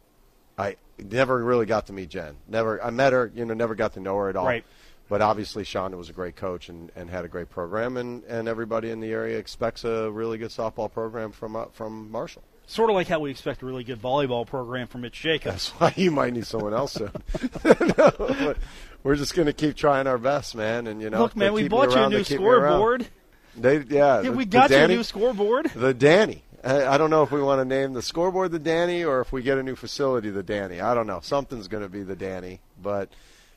I 0.57 0.77
never 0.99 1.45
really 1.45 1.67
got 1.67 1.87
to 1.89 1.93
meet 1.93 2.09
Jen. 2.09 2.37
Never, 2.49 2.83
I 2.83 2.91
met 2.91 3.13
her. 3.13 3.31
You 3.35 3.45
know, 3.45 3.55
never 3.55 3.75
got 3.75 3.95
to 3.95 4.01
know 4.01 4.17
her 4.17 4.31
at 4.31 4.37
all. 4.37 4.47
Right. 4.47 4.65
But 5.09 5.23
obviously, 5.23 5.63
Shonda 5.63 5.97
was 5.97 6.11
a 6.11 6.13
great 6.13 6.35
coach 6.35 6.69
and, 6.69 6.91
and 6.97 7.09
had 7.09 7.25
a 7.25 7.29
great 7.29 7.49
program, 7.49 7.97
and, 7.97 8.25
and 8.25 8.49
everybody 8.49 8.91
in 8.91 8.99
the 9.01 9.13
area 9.13 9.39
expects 9.39 9.85
a 9.85 10.11
really 10.11 10.37
good 10.37 10.51
softball 10.51 10.93
program 10.93 11.31
from 11.31 11.55
uh, 11.55 11.67
from 11.67 12.11
Marshall. 12.11 12.43
Sort 12.69 12.91
of 12.91 12.97
like 12.97 13.07
how 13.07 13.21
we 13.21 13.31
expect 13.31 13.63
a 13.63 13.67
really 13.67 13.85
good 13.85 14.03
volleyball 14.03 14.45
program 14.45 14.89
from 14.89 15.03
Mitch 15.03 15.21
Jacobs. 15.21 15.71
That's 15.79 15.81
why 15.81 15.93
you 15.97 16.11
might 16.11 16.33
need 16.33 16.47
someone 16.47 16.75
else 16.75 16.95
soon. 16.95 17.13
No, 17.97 18.55
we're 19.05 19.15
just 19.15 19.35
going 19.37 19.47
to 19.47 19.53
keep 19.53 19.77
trying 19.77 20.09
our 20.09 20.19
best, 20.19 20.57
man. 20.57 20.89
And 20.89 21.01
you 21.01 21.09
know, 21.09 21.21
Look, 21.21 21.37
man, 21.37 21.53
we 21.53 21.69
bought 21.69 21.93
you 21.93 21.99
a 21.99 22.09
new 22.09 22.19
they 22.19 22.25
keep 22.25 22.41
me 22.41 22.47
around. 22.47 22.73
scoreboard. 22.73 23.07
They, 23.57 23.77
yeah, 23.79 24.17
Yeah, 24.17 24.21
the- 24.23 24.33
we 24.33 24.45
got 24.45 24.71
you 24.71 24.77
a 24.77 24.89
new 24.89 25.05
scoreboard. 25.05 25.71
The 25.75 25.95
Danny. 25.95 26.43
I 26.65 26.99
don't 26.99 27.11
know 27.11 27.23
if 27.23 27.31
we 27.31 27.41
want 27.41 27.61
to 27.61 27.65
name 27.65 27.93
the 27.93 28.03
scoreboard 28.03 28.51
the 28.51 28.59
Danny 28.59 29.05
or 29.05 29.21
if 29.21 29.31
we 29.33 29.43
get 29.43 29.57
a 29.57 29.63
new 29.63 29.77
facility 29.77 30.31
the 30.31 30.43
Danny. 30.43 30.81
I 30.81 30.95
don't 30.95 31.07
know. 31.07 31.21
Something's 31.23 31.69
going 31.69 31.85
to 31.85 31.89
be 31.89 32.03
the 32.03 32.17
Danny, 32.17 32.59
but 32.83 33.09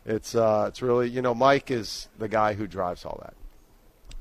it's 0.05 0.35
uh, 0.35 0.65
it's 0.67 0.81
really 0.81 1.09
you 1.09 1.21
know 1.21 1.35
Mike 1.35 1.71
is 1.71 2.07
the 2.17 2.27
guy 2.27 2.53
who 2.53 2.67
drives 2.67 3.05
all 3.05 3.19
that. 3.21 3.35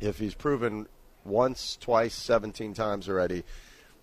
If 0.00 0.18
he's 0.18 0.34
proven 0.34 0.86
once, 1.24 1.76
twice, 1.80 2.14
seventeen 2.14 2.74
times 2.74 3.08
already, 3.08 3.44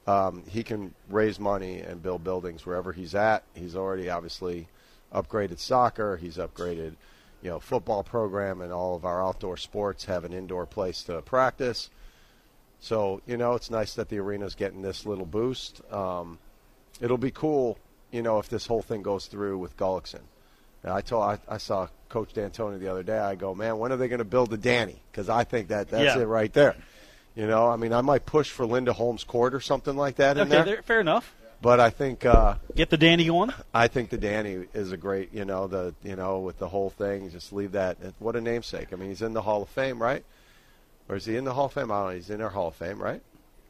um, 0.08 0.44
he 0.48 0.64
can 0.64 0.94
raise 1.10 1.40
money 1.40 1.80
and 1.80 2.02
build 2.02 2.24
buildings 2.24 2.66
wherever 2.66 2.92
he's 2.92 3.16
at. 3.16 3.44
He's 3.54 3.76
already 3.76 4.10
obviously 4.10 4.68
upgraded 5.14 5.60
soccer. 5.60 6.18
He's 6.18 6.38
upgraded, 6.38 6.96
you 7.42 7.50
know, 7.50 7.60
football 7.60 8.04
program 8.04 8.62
and 8.62 8.72
all 8.72 8.96
of 8.96 9.06
our 9.06 9.26
outdoor 9.26 9.58
sports 9.58 10.06
have 10.06 10.24
an 10.26 10.34
indoor 10.34 10.66
place 10.66 11.04
to 11.04 11.22
practice. 11.22 11.90
So 12.80 13.22
you 13.26 13.38
know, 13.38 13.54
it's 13.54 13.70
nice 13.70 13.96
that 13.96 14.10
the 14.10 14.20
arena's 14.20 14.56
getting 14.56 14.82
this 14.82 15.06
little 15.06 15.26
boost. 15.26 15.82
Um, 15.92 16.40
it'll 17.02 17.18
be 17.18 17.32
cool, 17.32 17.78
you 18.12 18.22
know, 18.22 18.40
if 18.40 18.50
this 18.50 18.68
whole 18.68 18.82
thing 18.82 19.02
goes 19.02 19.26
through 19.28 19.58
with 19.58 19.76
Gullickson. 19.78 20.22
And 20.86 20.94
I 20.94 21.02
told 21.02 21.24
I, 21.24 21.40
I 21.50 21.58
saw 21.58 21.88
Coach 22.10 22.34
D'Antoni 22.34 22.80
the 22.80 22.90
other 22.92 23.02
day. 23.02 23.18
I 23.18 23.34
go, 23.34 23.56
man, 23.56 23.80
when 23.80 23.92
are 23.92 23.98
they 23.98 24.08
going 24.08 24.20
to 24.20 24.24
build 24.24 24.52
the 24.52 24.58
Danny? 24.58 25.02
Because 25.12 25.30
I 25.30 25.44
think 25.44 25.70
that 25.70 25.90
that's 25.90 26.16
Yeah. 26.16 26.22
it 26.22 26.26
right 26.26 26.54
there. 26.54 26.76
You 27.36 27.48
know, 27.48 27.68
I 27.68 27.76
mean, 27.76 27.92
I 27.92 28.02
might 28.02 28.28
push 28.28 28.52
for 28.52 28.68
Linda 28.68 28.94
Holmes 28.94 29.24
Court 29.24 29.56
or 29.56 29.60
something 29.60 29.98
like 29.98 30.18
that 30.18 30.38
Okay, 30.38 30.50
there. 30.64 30.82
fair 30.84 31.02
enough. 31.02 31.34
But 31.60 31.80
I 31.80 31.90
think 31.90 32.24
uh, 32.24 32.56
Get 32.76 32.92
the 32.92 32.98
Danny 32.98 33.26
going. 33.26 33.52
I 33.74 33.88
think 33.88 34.12
the 34.12 34.20
Danny 34.20 34.68
is 34.76 34.92
a 34.92 34.98
great, 34.98 35.34
you 35.34 35.44
know, 35.44 35.66
the 35.66 35.96
you 36.04 36.16
know 36.16 36.40
with 36.42 36.60
the 36.60 36.68
whole 36.70 36.92
thing. 36.92 37.32
Just 37.32 37.52
leave 37.52 37.72
that. 37.72 37.98
What 38.20 38.36
a 38.36 38.42
namesake. 38.42 38.94
I 38.94 38.96
mean, 38.98 39.10
he's 39.10 39.24
in 39.24 39.34
the 39.34 39.42
Hall 39.42 39.64
of 39.64 39.70
Fame, 39.70 40.00
right? 40.00 40.24
Or 41.10 41.16
is 41.16 41.26
he 41.26 41.36
in 41.36 41.46
the 41.46 41.54
Hall 41.54 41.66
of 41.66 41.74
Fame? 41.74 41.92
I 41.92 41.96
don't 41.98 42.06
know. 42.10 42.16
He's 42.16 42.30
in 42.30 42.42
our 42.42 42.50
Hall 42.50 42.68
of 42.68 42.76
Fame, 42.76 43.02
right? 43.02 43.22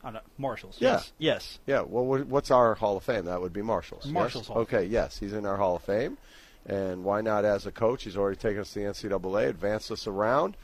No, 0.04 0.20
Marshalls. 0.38 0.78
Yeah. 0.80 0.92
Yes. 0.94 1.12
Yes. 1.18 1.60
Yeah. 1.66 1.82
Well, 1.82 2.24
what's 2.26 2.52
our 2.52 2.76
Hall 2.76 2.98
of 2.98 3.04
Fame? 3.04 3.26
That 3.26 3.40
would 3.42 3.54
be 3.54 3.62
Marshall's. 3.62 4.06
yes? 4.06 4.14
Marshall's 4.14 4.48
Hall 4.48 4.58
Okay. 4.60 4.84
Yes, 4.86 5.18
he's 5.18 5.34
in 5.34 5.46
our 5.46 5.58
Hall 5.58 5.78
of 5.78 5.84
Fame, 5.84 6.18
and 6.66 7.04
why 7.04 7.22
not 7.22 7.46
as 7.46 7.66
a 7.66 7.72
coach? 7.72 8.04
He's 8.04 8.18
already 8.18 8.38
taken 8.38 8.62
us 8.62 8.74
to 8.74 8.80
the 8.80 8.86
NCAA, 8.86 9.50
advanced 9.50 9.92
us 9.92 10.08
around. 10.08 10.58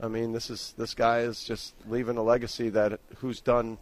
I 0.00 0.08
mean, 0.08 0.32
this 0.32 0.50
is 0.50 0.74
this 0.76 0.94
guy 0.94 1.20
is 1.20 1.44
just 1.44 1.74
leaving 1.88 2.16
a 2.16 2.22
legacy 2.22 2.68
that 2.70 3.00
who's 3.18 3.40
done, 3.40 3.78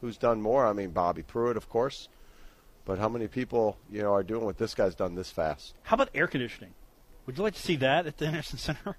who's 0.00 0.16
done 0.16 0.42
more. 0.42 0.66
I 0.66 0.72
mean, 0.72 0.90
Bobby 0.90 1.22
Pruett, 1.22 1.56
of 1.56 1.68
course, 1.68 2.08
but 2.84 2.98
how 2.98 3.08
many 3.08 3.28
people 3.28 3.78
you 3.90 4.02
know 4.02 4.12
are 4.12 4.24
doing 4.24 4.44
what 4.44 4.58
this 4.58 4.74
guy's 4.74 4.94
done 4.94 5.14
this 5.14 5.30
fast? 5.30 5.74
How 5.84 5.94
about 5.94 6.10
air 6.14 6.26
conditioning? 6.26 6.74
Would 7.26 7.38
you 7.38 7.44
like 7.44 7.54
to 7.54 7.62
see 7.62 7.76
that 7.76 8.06
at 8.06 8.18
the 8.18 8.26
Henderson 8.26 8.58
Center? 8.58 8.96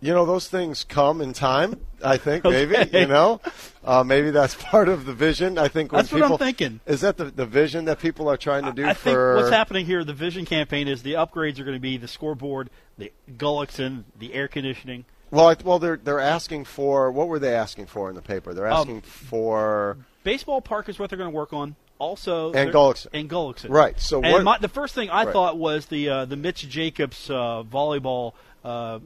You 0.00 0.12
know, 0.12 0.26
those 0.26 0.46
things 0.48 0.84
come 0.84 1.20
in 1.22 1.32
time. 1.32 1.80
I 2.04 2.18
think 2.18 2.44
maybe 2.44 2.76
Okay. 2.76 3.00
you 3.02 3.06
know, 3.06 3.40
uh, 3.84 4.04
maybe 4.04 4.30
that's 4.30 4.54
part 4.58 4.88
of 4.88 5.06
the 5.06 5.14
vision. 5.14 5.56
I 5.58 5.68
think 5.68 5.90
That's 5.90 6.12
what 6.12 6.22
I'm 6.22 6.36
thinking. 6.38 6.80
is 6.86 7.00
that 7.00 7.16
the, 7.16 7.24
the 7.26 7.46
vision 7.46 7.86
that 7.86 7.98
people 7.98 8.28
are 8.28 8.36
trying 8.36 8.64
to 8.64 8.72
do 8.72 8.86
I 8.86 8.92
for 8.94 9.34
think 9.34 9.44
what's 9.44 9.56
happening 9.56 9.86
here, 9.86 10.04
the 10.04 10.12
vision 10.12 10.44
campaign, 10.44 10.86
is 10.86 11.02
the 11.02 11.14
upgrades 11.14 11.58
are 11.58 11.64
going 11.64 11.76
to 11.76 11.80
be 11.80 11.96
the 11.96 12.08
scoreboard, 12.08 12.68
the 12.98 13.10
Gullickson, 13.38 14.04
the 14.18 14.34
air 14.34 14.48
conditioning. 14.48 15.06
Well, 15.30 15.48
I, 15.48 15.56
well, 15.64 15.78
they're 15.78 15.96
they're 15.96 16.20
asking 16.20 16.66
for 16.66 17.10
what 17.10 17.26
were 17.28 17.38
they 17.38 17.54
asking 17.54 17.86
for 17.86 18.08
in 18.10 18.14
the 18.16 18.22
paper? 18.22 18.54
They're 18.54 18.66
Um, 18.68 18.72
asking 18.80 19.00
for 19.00 19.96
Baseball 20.22 20.60
park 20.60 20.88
is 20.88 20.98
what 20.98 21.08
they're 21.10 21.16
going 21.18 21.30
to 21.30 21.36
work 21.36 21.52
on. 21.52 21.74
Also, 21.98 22.52
And 22.52 22.70
Gullickson. 22.72 23.06
and 23.14 23.28
Gullickson. 23.30 23.70
Right, 23.70 23.98
so 23.98 24.20
and 24.22 24.32
what- 24.34 24.44
my, 24.44 24.58
the 24.58 24.68
first 24.68 24.94
thing 24.94 25.08
I 25.08 25.24
Right. 25.24 25.32
thought 25.32 25.56
was 25.56 25.86
the 25.86 26.08
uh, 26.10 26.24
the 26.26 26.36
Mitch 26.36 26.68
Jacobs 26.68 27.30
uh, 27.30 27.62
volleyball 27.64 28.34
uh, 28.64 28.98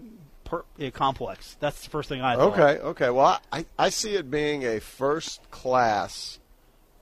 per, 0.50 0.64
uh, 0.84 0.90
complex. 0.90 1.56
That's 1.60 1.84
the 1.84 1.90
first 1.90 2.08
thing 2.08 2.20
I 2.20 2.34
thought. 2.34 2.58
okay, 2.58 2.80
okay. 2.82 3.10
Well, 3.10 3.40
I 3.52 3.64
I 3.78 3.88
see 3.88 4.16
it 4.16 4.30
being 4.30 4.64
a 4.64 4.80
first 4.80 5.50
class 5.50 6.40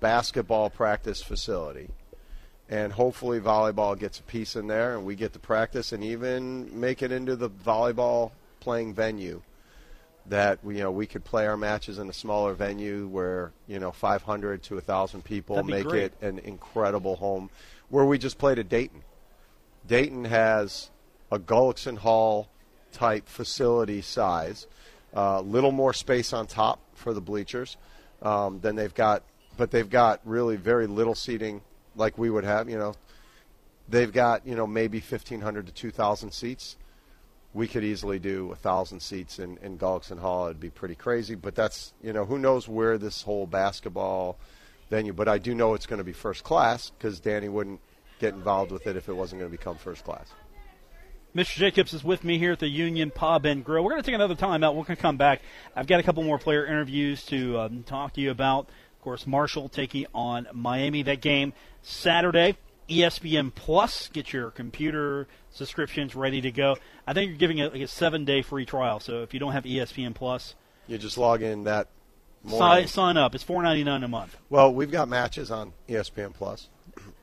basketball 0.01 0.71
practice 0.71 1.23
facility, 1.23 1.89
and 2.69 2.93
hopefully 2.93 3.41
volleyball 3.41 3.99
gets 3.99 4.21
a 4.21 4.23
piece 4.23 4.55
in 4.55 4.67
there, 4.67 4.95
and 4.95 5.05
we 5.05 5.17
get 5.17 5.33
to 5.33 5.39
practice 5.39 5.93
and 5.93 6.05
even 6.05 6.79
make 6.79 7.03
it 7.03 7.11
into 7.11 7.35
the 7.35 7.49
volleyball 7.49 8.33
playing 8.61 8.95
venue. 8.95 9.43
That 10.27 10.63
we, 10.63 10.77
you 10.77 10.83
know 10.83 10.91
we 10.91 11.07
could 11.07 11.25
play 11.25 11.47
our 11.47 11.57
matches 11.57 11.99
in 11.99 12.11
a 12.11 12.13
smaller 12.13 12.53
venue 12.53 13.09
where 13.09 13.53
you 13.67 13.79
know 13.79 13.93
500 13.93 14.63
to 14.65 14.75
1,000 14.75 15.25
people 15.25 15.63
make 15.65 15.87
great. 15.87 16.03
it 16.03 16.15
an 16.21 16.39
incredible 16.41 17.17
home, 17.17 17.49
where 17.89 18.05
we 18.05 18.19
just 18.19 18.37
played 18.37 18.59
at 18.59 18.69
Dayton. 18.69 19.05
Dayton 19.87 20.27
has 20.27 20.91
a 21.33 21.39
Gullickson 21.39 21.97
Hall 21.97 22.49
type 22.92 23.29
facility 23.29 24.01
size, 24.01 24.66
a 25.14 25.18
uh, 25.18 25.40
little 25.40 25.72
more 25.72 25.92
space 25.92 26.33
on 26.33 26.46
top 26.46 26.81
for 26.94 27.12
the 27.12 27.20
bleachers 27.20 27.77
um, 28.22 28.61
than 28.61 28.77
they've 28.77 28.94
got, 28.94 29.22
but 29.57 29.70
they've 29.70 29.88
got 29.88 30.20
really 30.24 30.57
very 30.57 30.87
little 30.87 31.14
seating 31.14 31.62
like 31.96 32.18
we 32.18 32.31
would 32.31 32.44
have. 32.44 32.68
You 32.68 32.79
know, 32.79 32.94
they've 33.88 34.12
got 34.12 34.46
you 34.46 34.55
know 34.55 34.66
maybe 34.66 34.98
1,500 34.98 35.66
to 35.66 35.72
2,000 35.72 36.33
seats. 36.33 36.77
We 37.55 37.66
could 37.66 37.83
easily 37.83 38.18
do 38.18 38.53
a 38.53 38.57
thousand 38.57 39.01
seats 39.01 39.38
in, 39.38 39.57
in 39.59 39.79
Gullickson 39.79 40.18
Hall. 40.18 40.46
It'd 40.46 40.61
be 40.61 40.70
pretty 40.70 40.94
crazy, 40.94 41.35
but 41.35 41.55
that's 41.55 41.94
you 42.03 42.12
know 42.12 42.24
who 42.24 42.38
knows 42.38 42.68
where 42.68 42.98
this 42.98 43.22
whole 43.22 43.46
basketball 43.46 44.38
venue. 44.90 45.12
But 45.12 45.29
I 45.29 45.38
do 45.38 45.55
know 45.55 45.74
it's 45.74 45.87
going 45.87 45.98
to 45.98 46.05
be 46.05 46.12
first 46.12 46.44
class 46.44 46.90
because 46.90 47.20
Danny 47.20 47.48
wouldn't 47.48 47.81
get 48.18 48.35
involved 48.35 48.72
with 48.72 48.87
it 48.87 48.96
if 48.96 49.09
it 49.09 49.14
wasn't 49.14 49.40
going 49.40 49.51
to 49.51 49.57
become 49.57 49.77
first 49.77 50.05
class. 50.05 50.29
Mr. 51.38 51.55
Jacobs 51.55 51.94
is 51.94 52.03
with 52.03 52.24
me 52.24 52.37
here 52.37 52.51
at 52.51 52.59
the 52.59 52.66
Union 52.66 53.12
Pub 53.12 53.46
and 53.46 53.64
Grill. 53.64 53.85
We're 53.85 53.92
going 53.92 54.03
to 54.03 54.07
take 54.07 54.16
another 54.16 54.35
time 54.35 54.64
out. 54.64 54.74
We're 54.74 54.83
going 54.83 54.96
to 54.96 55.03
come 55.03 55.16
back. 55.16 55.40
I've 55.77 55.87
got 55.87 56.01
a 56.01 56.03
couple 56.03 56.24
more 56.24 56.37
player 56.37 56.66
interviews 56.66 57.24
to 57.27 57.61
um, 57.61 57.85
talk 57.85 58.14
to 58.14 58.20
you 58.20 58.33
about. 58.33 58.68
Of 58.96 59.03
course, 59.05 59.24
Marshall 59.24 59.68
taking 59.68 60.07
on 60.12 60.48
Miami. 60.53 61.05
That 61.05 61.20
game 61.20 61.53
Saturday. 61.81 62.57
ESPN 62.88 63.55
Plus. 63.55 64.09
Get 64.09 64.33
your 64.33 64.51
computer 64.51 65.29
subscriptions 65.53 66.16
ready 66.16 66.40
to 66.40 66.51
go. 66.51 66.77
I 67.07 67.12
think 67.12 67.29
you're 67.29 67.38
giving 67.38 67.59
it 67.59 67.72
like 67.72 67.83
a 67.83 67.87
seven 67.87 68.24
day 68.24 68.42
free 68.42 68.66
trial. 68.66 68.98
So 68.98 69.22
if 69.22 69.33
you 69.33 69.38
don't 69.38 69.53
have 69.53 69.62
ESPN 69.62 70.14
Plus, 70.14 70.57
you 70.88 70.98
just 70.98 71.18
log 71.18 71.42
in 71.42 71.64
that 71.64 71.87
sign, 72.48 72.88
sign 72.88 73.16
up. 73.16 73.37
It's 73.37 73.44
four 73.44 73.62
ninety 73.62 73.85
nine 73.85 74.03
a 74.03 74.09
month. 74.09 74.37
Well, 74.51 74.74
we've 74.74 74.90
got 74.90 75.09
matches 75.09 75.53
on 75.53 75.72
ESPN 75.88 76.35
Plus, 76.35 76.68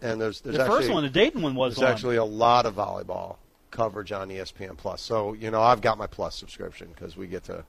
and 0.02 0.22
there's, 0.22 0.40
there's 0.40 0.56
the 0.56 0.64
actually, 0.64 0.78
first 0.84 0.92
one, 0.92 1.04
the 1.04 1.10
Dayton 1.10 1.42
one 1.42 1.56
was. 1.56 1.76
There's 1.76 1.86
on. 1.86 1.92
actually 1.92 2.16
a 2.16 2.24
lot 2.24 2.66
of 2.66 2.76
volleyball 2.76 3.38
coverage 3.76 4.12
on 4.12 4.30
ESPN 4.30 4.78
Plus. 4.78 5.02
So 5.02 5.34
you 5.34 5.52
know, 5.52 5.62
I've 5.62 5.82
got 5.82 5.98
my 5.98 6.08
Plus 6.08 6.36
subscription 6.36 6.88
because 6.94 7.16
we 7.18 7.28
get 7.28 7.44
to 7.46 7.64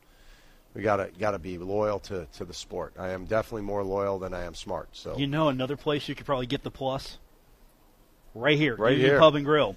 we 0.74 0.82
gotta 0.82 1.10
gotta 1.18 1.38
be 1.38 1.58
loyal 1.58 1.98
to, 2.00 2.26
to 2.34 2.44
the 2.44 2.54
sport. 2.54 2.94
I 2.98 3.10
am 3.10 3.24
definitely 3.24 3.62
more 3.62 3.82
loyal 3.82 4.18
than 4.18 4.34
I 4.34 4.44
am 4.44 4.54
smart. 4.54 4.88
So 4.92 5.16
you 5.16 5.26
know, 5.26 5.48
another 5.48 5.76
place 5.76 6.08
you 6.08 6.14
could 6.14 6.26
probably 6.26 6.46
get 6.46 6.62
the 6.62 6.70
Plus. 6.70 7.18
Right 8.34 8.58
here, 8.58 8.76
right 8.76 8.92
Union 8.92 9.10
here, 9.10 9.18
Pub 9.18 9.34
and 9.34 9.46
Grill. 9.46 9.76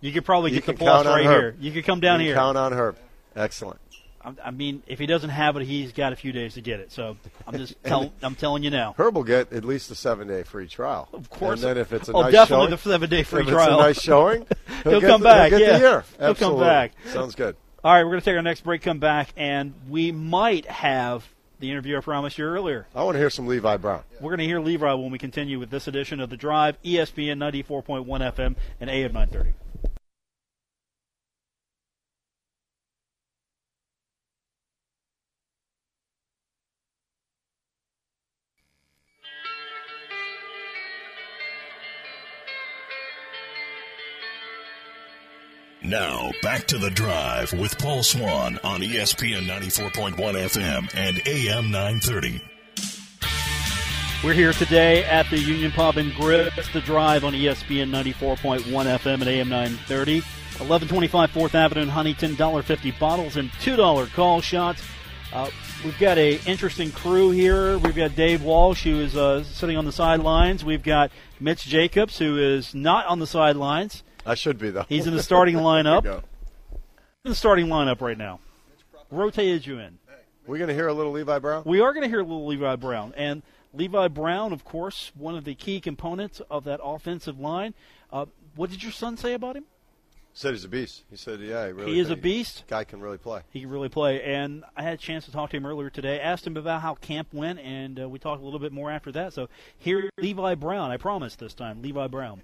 You 0.00 0.12
could 0.12 0.24
probably 0.24 0.50
you 0.50 0.56
get 0.60 0.66
the 0.66 0.74
Plus 0.74 1.06
right 1.06 1.22
here. 1.22 1.54
You 1.60 1.70
could 1.70 1.84
come 1.84 2.00
down 2.00 2.20
you 2.20 2.26
here. 2.26 2.34
Count 2.34 2.58
on 2.58 2.72
Herb. 2.72 2.96
Excellent. 3.36 3.78
I 4.22 4.50
mean, 4.50 4.82
if 4.86 4.98
he 4.98 5.06
doesn't 5.06 5.30
have 5.30 5.56
it, 5.56 5.64
he's 5.64 5.92
got 5.92 6.12
a 6.12 6.16
few 6.16 6.32
days 6.32 6.54
to 6.54 6.60
get 6.60 6.80
it. 6.80 6.92
So 6.92 7.16
I'm 7.46 7.56
just 7.56 7.74
tell, 7.84 8.12
I'm 8.22 8.34
telling 8.34 8.62
you 8.62 8.70
now. 8.70 8.94
Herb 8.98 9.14
will 9.14 9.24
get 9.24 9.52
at 9.52 9.64
least 9.64 9.90
a 9.90 9.94
seven 9.94 10.28
day 10.28 10.42
free 10.42 10.68
trial. 10.68 11.08
Of 11.12 11.30
course. 11.30 11.62
And 11.62 11.70
then 11.70 11.78
if 11.78 11.92
it's 11.92 12.08
a 12.08 12.12
oh, 12.12 12.22
nice 12.22 12.32
definitely 12.32 12.66
showing, 12.66 12.70
the 12.70 12.78
seven 12.78 13.10
day 13.10 13.22
free 13.22 13.42
if 13.42 13.48
trial. 13.48 13.80
It's 13.80 13.80
a 13.80 13.86
nice 13.86 14.00
showing. 14.00 14.46
he'll, 14.82 14.92
He'll, 14.92 15.00
come 15.00 15.20
the, 15.22 15.24
back. 15.24 15.50
He'll 15.50 15.58
get 15.58 15.68
yeah, 15.68 15.78
the 15.78 15.84
year. 15.84 16.04
he'll 16.18 16.26
Absolutely. 16.28 16.58
come 16.58 16.68
back. 16.68 16.92
Sounds 17.06 17.34
good. 17.34 17.56
All 17.82 17.94
right, 17.94 18.04
we're 18.04 18.10
going 18.10 18.20
to 18.20 18.24
take 18.26 18.36
our 18.36 18.42
next 18.42 18.62
break. 18.62 18.82
Come 18.82 18.98
back, 18.98 19.32
and 19.38 19.72
we 19.88 20.12
might 20.12 20.66
have 20.66 21.26
the 21.60 21.70
interview 21.70 21.96
I 21.96 22.00
promised 22.00 22.36
you 22.36 22.44
earlier. 22.44 22.86
I 22.94 23.04
want 23.04 23.14
to 23.14 23.18
hear 23.18 23.30
some 23.30 23.46
Levi 23.46 23.78
Brown. 23.78 24.02
We're 24.20 24.30
going 24.30 24.40
to 24.40 24.44
hear 24.44 24.60
Levi 24.60 24.92
when 24.94 25.10
we 25.10 25.18
continue 25.18 25.58
with 25.58 25.70
this 25.70 25.88
edition 25.88 26.20
of 26.20 26.28
the 26.28 26.36
Drive, 26.36 26.80
ESPN 26.82 27.38
94.1 27.38 28.06
FM 28.06 28.56
and 28.80 28.90
AM 28.90 29.12
930. 29.12 29.54
Now, 45.90 46.30
back 46.40 46.68
to 46.68 46.78
the 46.78 46.88
drive 46.88 47.52
with 47.52 47.76
Paul 47.76 48.04
Swann 48.04 48.60
on 48.62 48.80
ESPN 48.80 49.48
94.1 49.48 50.14
FM 50.14 50.88
and 50.94 51.20
AM 51.26 51.72
930. 51.72 52.40
We're 54.22 54.34
here 54.34 54.52
today 54.52 55.02
at 55.02 55.28
the 55.30 55.40
Union 55.40 55.72
Pub 55.72 55.96
and 55.96 56.14
Grill. 56.14 56.48
It's 56.56 56.72
the 56.72 56.80
drive 56.80 57.24
on 57.24 57.32
ESPN 57.32 57.90
94.1 57.90 58.60
FM 58.62 59.14
and 59.14 59.26
AM 59.26 59.48
930. 59.48 60.20
1125 60.20 61.30
4th 61.32 61.54
Avenue 61.56 61.82
in 61.82 61.88
Huntington, 61.88 62.36
$1.50 62.36 62.96
bottles 63.00 63.36
and 63.36 63.50
$2 63.50 64.12
call 64.12 64.40
shots. 64.40 64.84
Uh, 65.32 65.50
we've 65.84 65.98
got 65.98 66.18
a 66.18 66.40
interesting 66.46 66.92
crew 66.92 67.32
here. 67.32 67.78
We've 67.78 67.96
got 67.96 68.14
Dave 68.14 68.44
Walsh, 68.44 68.84
who 68.84 69.00
is 69.00 69.16
uh, 69.16 69.42
sitting 69.42 69.76
on 69.76 69.86
the 69.86 69.92
sidelines. 69.92 70.64
We've 70.64 70.84
got 70.84 71.10
Mitch 71.40 71.64
Jacobs, 71.64 72.16
who 72.16 72.38
is 72.38 72.76
not 72.76 73.06
on 73.06 73.18
the 73.18 73.26
sidelines. 73.26 74.04
I 74.26 74.34
should 74.34 74.58
be 74.58 74.70
though. 74.70 74.84
He's 74.88 75.06
in 75.06 75.14
the 75.14 75.22
starting 75.22 75.56
lineup. 75.56 76.04
In 77.24 77.30
the 77.30 77.34
starting 77.34 77.66
lineup 77.66 78.00
right 78.00 78.18
now. 78.18 78.40
Rotated 79.10 79.66
you 79.66 79.78
in. 79.78 79.98
We're 80.46 80.58
going 80.58 80.68
to 80.68 80.74
hear 80.74 80.88
a 80.88 80.94
little 80.94 81.12
Levi 81.12 81.38
Brown. 81.38 81.62
We 81.64 81.80
are 81.80 81.92
going 81.92 82.02
to 82.02 82.08
hear 82.08 82.20
a 82.20 82.24
little 82.24 82.46
Levi 82.46 82.76
Brown, 82.76 83.12
and 83.16 83.42
Levi 83.72 84.08
Brown, 84.08 84.52
of 84.52 84.64
course, 84.64 85.12
one 85.14 85.36
of 85.36 85.44
the 85.44 85.54
key 85.54 85.80
components 85.80 86.40
of 86.50 86.64
that 86.64 86.80
offensive 86.82 87.38
line. 87.38 87.74
Uh, 88.12 88.26
what 88.56 88.70
did 88.70 88.82
your 88.82 88.92
son 88.92 89.16
say 89.16 89.34
about 89.34 89.56
him? 89.56 89.64
Said 90.32 90.52
he's 90.54 90.64
a 90.64 90.68
beast. 90.68 91.02
He 91.10 91.16
said, 91.16 91.40
"Yeah, 91.40 91.66
he 91.66 91.72
really 91.72 91.92
He 91.92 92.00
is 92.00 92.08
a 92.08 92.16
beast. 92.16 92.64
Guy 92.68 92.84
can 92.84 93.00
really 93.00 93.18
play." 93.18 93.42
He 93.50 93.60
can 93.60 93.70
really 93.70 93.88
play, 93.88 94.22
and 94.22 94.64
I 94.76 94.82
had 94.82 94.94
a 94.94 94.96
chance 94.96 95.24
to 95.24 95.32
talk 95.32 95.50
to 95.50 95.56
him 95.56 95.66
earlier 95.66 95.90
today. 95.90 96.20
Asked 96.20 96.46
him 96.46 96.56
about 96.56 96.82
how 96.82 96.94
camp 96.94 97.28
went, 97.32 97.58
and 97.58 98.00
uh, 98.00 98.08
we 98.08 98.18
talked 98.20 98.40
a 98.40 98.44
little 98.44 98.60
bit 98.60 98.72
more 98.72 98.90
after 98.90 99.10
that. 99.12 99.32
So 99.32 99.48
here, 99.78 100.08
Levi 100.18 100.54
Brown. 100.54 100.90
I 100.92 100.98
promise 100.98 101.34
this 101.34 101.52
time, 101.52 101.82
Levi 101.82 102.06
Brown. 102.06 102.42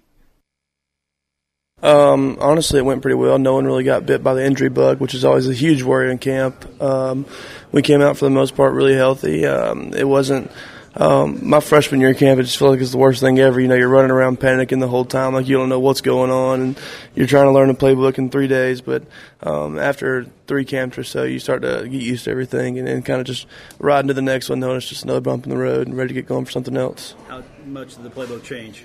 Um, 1.83 2.37
honestly, 2.41 2.79
it 2.79 2.85
went 2.85 3.03
pretty 3.03 3.15
well. 3.15 3.37
No 3.37 3.53
one 3.53 3.65
really 3.65 3.83
got 3.83 4.05
bit 4.05 4.23
by 4.23 4.33
the 4.33 4.43
injury 4.43 4.69
bug, 4.69 4.99
which 4.99 5.13
is 5.13 5.23
always 5.23 5.47
a 5.47 5.53
huge 5.53 5.83
worry 5.83 6.11
in 6.11 6.17
camp. 6.17 6.81
Um, 6.81 7.25
we 7.71 7.83
came 7.83 8.01
out 8.01 8.17
for 8.17 8.25
the 8.25 8.31
most 8.31 8.55
part 8.55 8.73
really 8.73 8.95
healthy. 8.95 9.45
Um, 9.45 9.93
it 9.93 10.07
wasn't 10.07 10.49
um, 10.95 11.47
my 11.47 11.59
freshman 11.59 12.01
year 12.01 12.15
camp. 12.15 12.39
It 12.39 12.43
just 12.43 12.57
felt 12.57 12.71
like 12.71 12.81
it's 12.81 12.91
the 12.91 12.97
worst 12.97 13.21
thing 13.21 13.37
ever. 13.37 13.59
You 13.59 13.67
know, 13.67 13.75
you're 13.75 13.89
running 13.89 14.09
around 14.09 14.39
panicking 14.39 14.79
the 14.79 14.87
whole 14.87 15.05
time, 15.05 15.35
like 15.35 15.47
you 15.47 15.55
don't 15.55 15.69
know 15.69 15.79
what's 15.79 16.01
going 16.01 16.31
on, 16.31 16.61
and 16.61 16.79
you're 17.13 17.27
trying 17.27 17.45
to 17.45 17.51
learn 17.51 17.67
the 17.67 17.75
playbook 17.75 18.17
in 18.17 18.31
three 18.31 18.47
days. 18.47 18.81
But 18.81 19.03
um, 19.43 19.77
after 19.77 20.25
three 20.47 20.65
camps 20.65 20.97
or 20.97 21.03
so, 21.03 21.23
you 21.23 21.37
start 21.37 21.61
to 21.61 21.87
get 21.87 22.01
used 22.01 22.25
to 22.25 22.31
everything, 22.31 22.79
and, 22.79 22.87
then 22.87 23.03
kind 23.03 23.21
of 23.21 23.27
just 23.27 23.45
ride 23.77 23.99
into 23.99 24.15
the 24.15 24.23
next 24.23 24.49
one, 24.49 24.59
knowing 24.59 24.77
it's 24.77 24.89
just 24.89 25.03
another 25.03 25.21
bump 25.21 25.43
in 25.43 25.51
the 25.51 25.57
road, 25.57 25.87
and 25.87 25.95
ready 25.95 26.07
to 26.07 26.13
get 26.15 26.25
going 26.25 26.45
for 26.45 26.51
something 26.51 26.75
else. 26.75 27.13
How 27.27 27.43
much 27.65 27.95
did 27.95 28.03
the 28.03 28.09
playbook 28.09 28.43
change? 28.43 28.83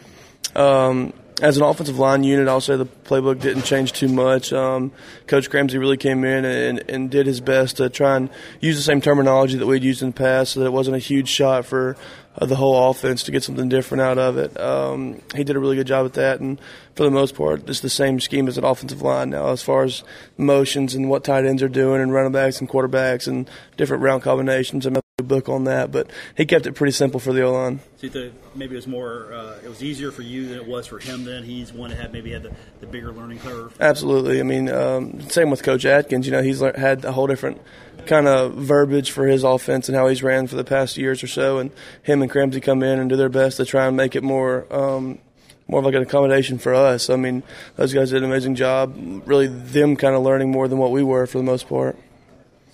Um, 0.54 1.14
as 1.42 1.56
an 1.56 1.64
offensive 1.64 1.98
line 1.98 2.22
unit, 2.22 2.46
I'll 2.46 2.60
say 2.60 2.76
the 2.76 2.86
playbook 2.86 3.40
didn't 3.40 3.64
change 3.64 3.92
too 3.92 4.06
much. 4.06 4.52
Um, 4.52 4.92
Coach 5.26 5.50
Cramsey 5.50 5.78
really 5.78 5.96
came 5.96 6.24
in 6.24 6.44
and, 6.44 6.88
and 6.88 7.10
did 7.10 7.26
his 7.26 7.40
best 7.40 7.78
to 7.78 7.90
try 7.90 8.16
and 8.16 8.30
use 8.60 8.76
the 8.76 8.82
same 8.82 9.00
terminology 9.00 9.58
that 9.58 9.66
we'd 9.66 9.82
used 9.82 10.02
in 10.02 10.10
the 10.10 10.14
past 10.14 10.52
so 10.52 10.60
that 10.60 10.66
it 10.66 10.72
wasn't 10.72 10.94
a 10.94 11.00
huge 11.00 11.28
shot 11.28 11.66
for 11.66 11.96
uh, 12.38 12.46
the 12.46 12.54
whole 12.54 12.88
offense 12.88 13.24
to 13.24 13.32
get 13.32 13.42
something 13.42 13.68
different 13.68 14.02
out 14.02 14.18
of 14.18 14.38
it. 14.38 14.58
Um, 14.58 15.20
he 15.34 15.42
did 15.42 15.56
a 15.56 15.58
really 15.58 15.74
good 15.74 15.88
job 15.88 16.06
at 16.06 16.12
that, 16.14 16.38
and 16.38 16.60
for 16.94 17.02
the 17.02 17.10
most 17.10 17.34
part, 17.34 17.68
it's 17.68 17.80
the 17.80 17.90
same 17.90 18.20
scheme 18.20 18.46
as 18.46 18.56
an 18.56 18.64
offensive 18.64 19.02
line 19.02 19.30
now 19.30 19.48
as 19.48 19.62
far 19.62 19.82
as 19.82 20.04
motions 20.38 20.94
and 20.94 21.10
what 21.10 21.24
tight 21.24 21.44
ends 21.44 21.62
are 21.62 21.68
doing 21.68 22.00
and 22.00 22.12
running 22.12 22.32
backs 22.32 22.60
and 22.60 22.68
quarterbacks 22.68 23.26
and 23.26 23.50
different 23.76 24.04
round 24.04 24.22
combinations. 24.22 24.86
I'm 24.86 24.96
a 24.96 25.01
book 25.18 25.48
on 25.48 25.64
that, 25.64 25.92
but 25.92 26.10
he 26.36 26.46
kept 26.46 26.66
it 26.66 26.72
pretty 26.72 26.92
simple 26.92 27.20
for 27.20 27.32
the 27.32 27.42
O 27.42 27.52
line. 27.52 27.80
So 27.96 28.06
you 28.06 28.32
maybe 28.54 28.74
it 28.74 28.76
was 28.76 28.86
more, 28.86 29.32
uh, 29.32 29.58
it 29.64 29.68
was 29.68 29.82
easier 29.82 30.10
for 30.10 30.22
you 30.22 30.48
than 30.48 30.58
it 30.58 30.66
was 30.66 30.86
for 30.86 30.98
him. 30.98 31.24
Then 31.24 31.44
he's 31.44 31.72
one 31.72 31.90
that 31.90 31.96
had 31.96 32.12
maybe 32.12 32.32
had 32.32 32.42
the, 32.42 32.52
the 32.80 32.86
bigger 32.86 33.12
learning 33.12 33.38
curve. 33.38 33.76
Absolutely. 33.80 34.40
I 34.40 34.42
mean, 34.42 34.68
um, 34.68 35.20
same 35.28 35.50
with 35.50 35.62
Coach 35.62 35.84
Adkins. 35.84 36.26
You 36.26 36.32
know, 36.32 36.42
he's 36.42 36.60
lear- 36.60 36.74
had 36.76 37.04
a 37.04 37.12
whole 37.12 37.26
different 37.26 37.60
kind 38.06 38.26
of 38.26 38.54
verbiage 38.54 39.10
for 39.10 39.26
his 39.26 39.44
offense 39.44 39.88
and 39.88 39.96
how 39.96 40.08
he's 40.08 40.22
ran 40.22 40.46
for 40.46 40.56
the 40.56 40.64
past 40.64 40.96
years 40.96 41.22
or 41.22 41.28
so. 41.28 41.58
And 41.58 41.70
him 42.02 42.22
and 42.22 42.30
Cramsey 42.30 42.62
come 42.62 42.82
in 42.82 42.98
and 42.98 43.08
do 43.08 43.16
their 43.16 43.28
best 43.28 43.58
to 43.58 43.64
try 43.64 43.86
and 43.86 43.96
make 43.96 44.16
it 44.16 44.22
more. 44.22 44.66
Um, 44.74 45.18
more 45.68 45.78
of 45.78 45.86
like 45.86 45.94
an 45.94 46.02
accommodation 46.02 46.58
for 46.58 46.74
us. 46.74 47.08
I 47.08 47.16
mean, 47.16 47.42
those 47.76 47.94
guys 47.94 48.10
did 48.10 48.22
an 48.22 48.28
amazing 48.28 48.56
job. 48.56 48.94
Really, 49.24 49.46
them 49.46 49.96
kind 49.96 50.14
of 50.14 50.22
learning 50.22 50.50
more 50.50 50.68
than 50.68 50.76
what 50.76 50.90
we 50.90 51.02
were 51.02 51.26
for 51.26 51.38
the 51.38 51.44
most 51.44 51.68
part. 51.68 51.96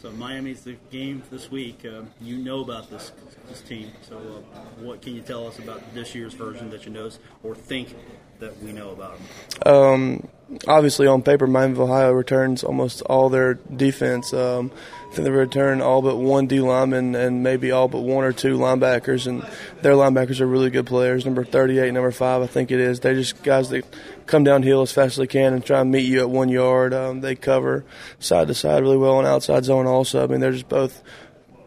So 0.08 0.14
Miami's 0.14 0.62
the 0.62 0.76
game 0.90 1.22
this 1.30 1.50
week. 1.50 1.84
Uh, 1.84 2.04
you 2.18 2.38
know 2.38 2.60
about 2.60 2.88
this 2.88 3.12
this 3.46 3.60
team. 3.60 3.92
So 4.00 4.16
uh, 4.16 4.58
what 4.80 5.02
can 5.02 5.14
you 5.14 5.20
tell 5.20 5.46
us 5.46 5.58
about 5.58 5.82
this 5.92 6.14
year's 6.14 6.32
version 6.32 6.70
that 6.70 6.86
you 6.86 6.92
know 6.92 7.10
or 7.42 7.54
think 7.54 7.94
that 8.38 8.58
we 8.62 8.72
know 8.72 8.92
about 8.92 9.18
them? 9.18 9.70
Um, 9.70 10.28
obviously, 10.66 11.06
on 11.06 11.20
paper, 11.20 11.46
Miami 11.46 11.72
of 11.72 11.80
Ohio 11.80 12.12
returns 12.12 12.64
almost 12.64 13.02
all 13.02 13.28
their 13.28 13.54
defense. 13.54 14.32
Um, 14.32 14.72
I 15.10 15.14
think 15.14 15.24
they 15.24 15.30
return 15.30 15.82
all 15.82 16.00
but 16.00 16.16
one 16.16 16.46
D 16.46 16.60
lineman 16.60 17.14
and 17.14 17.42
maybe 17.42 17.70
all 17.70 17.88
but 17.88 18.00
one 18.00 18.24
or 18.24 18.32
two 18.32 18.56
linebackers, 18.56 19.26
and 19.26 19.42
their 19.82 19.92
linebackers 19.92 20.40
are 20.40 20.46
really 20.46 20.70
good 20.70 20.86
players. 20.86 21.26
Number 21.26 21.44
38, 21.44 21.92
number 21.92 22.12
five, 22.12 22.40
I 22.40 22.46
think 22.46 22.70
it 22.70 22.80
is. 22.80 23.00
They're 23.00 23.14
just 23.14 23.42
guys 23.42 23.68
that 23.68 23.84
come 24.28 24.44
downhill 24.44 24.82
as 24.82 24.92
fast 24.92 25.12
as 25.12 25.16
they 25.16 25.26
can 25.26 25.54
and 25.54 25.64
try 25.64 25.80
and 25.80 25.90
meet 25.90 26.06
you 26.06 26.20
at 26.20 26.30
one 26.30 26.48
yard. 26.48 26.94
Um, 26.94 27.20
they 27.20 27.34
cover 27.34 27.84
side 28.20 28.48
to 28.48 28.54
side 28.54 28.82
really 28.82 28.96
well 28.96 29.18
and 29.18 29.26
outside 29.26 29.64
zone 29.64 29.86
also. 29.86 30.22
I 30.22 30.26
mean, 30.26 30.40
they're 30.40 30.52
just 30.52 30.68
both 30.68 31.02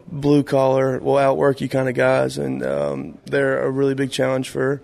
blue 0.06 0.42
collar, 0.42 0.98
will 0.98 1.18
outwork 1.18 1.60
you 1.60 1.68
kind 1.68 1.88
of 1.88 1.94
guys, 1.94 2.38
and 2.38 2.64
um, 2.64 3.18
they're 3.24 3.62
a 3.62 3.70
really 3.70 3.94
big 3.94 4.10
challenge 4.10 4.48
for 4.48 4.80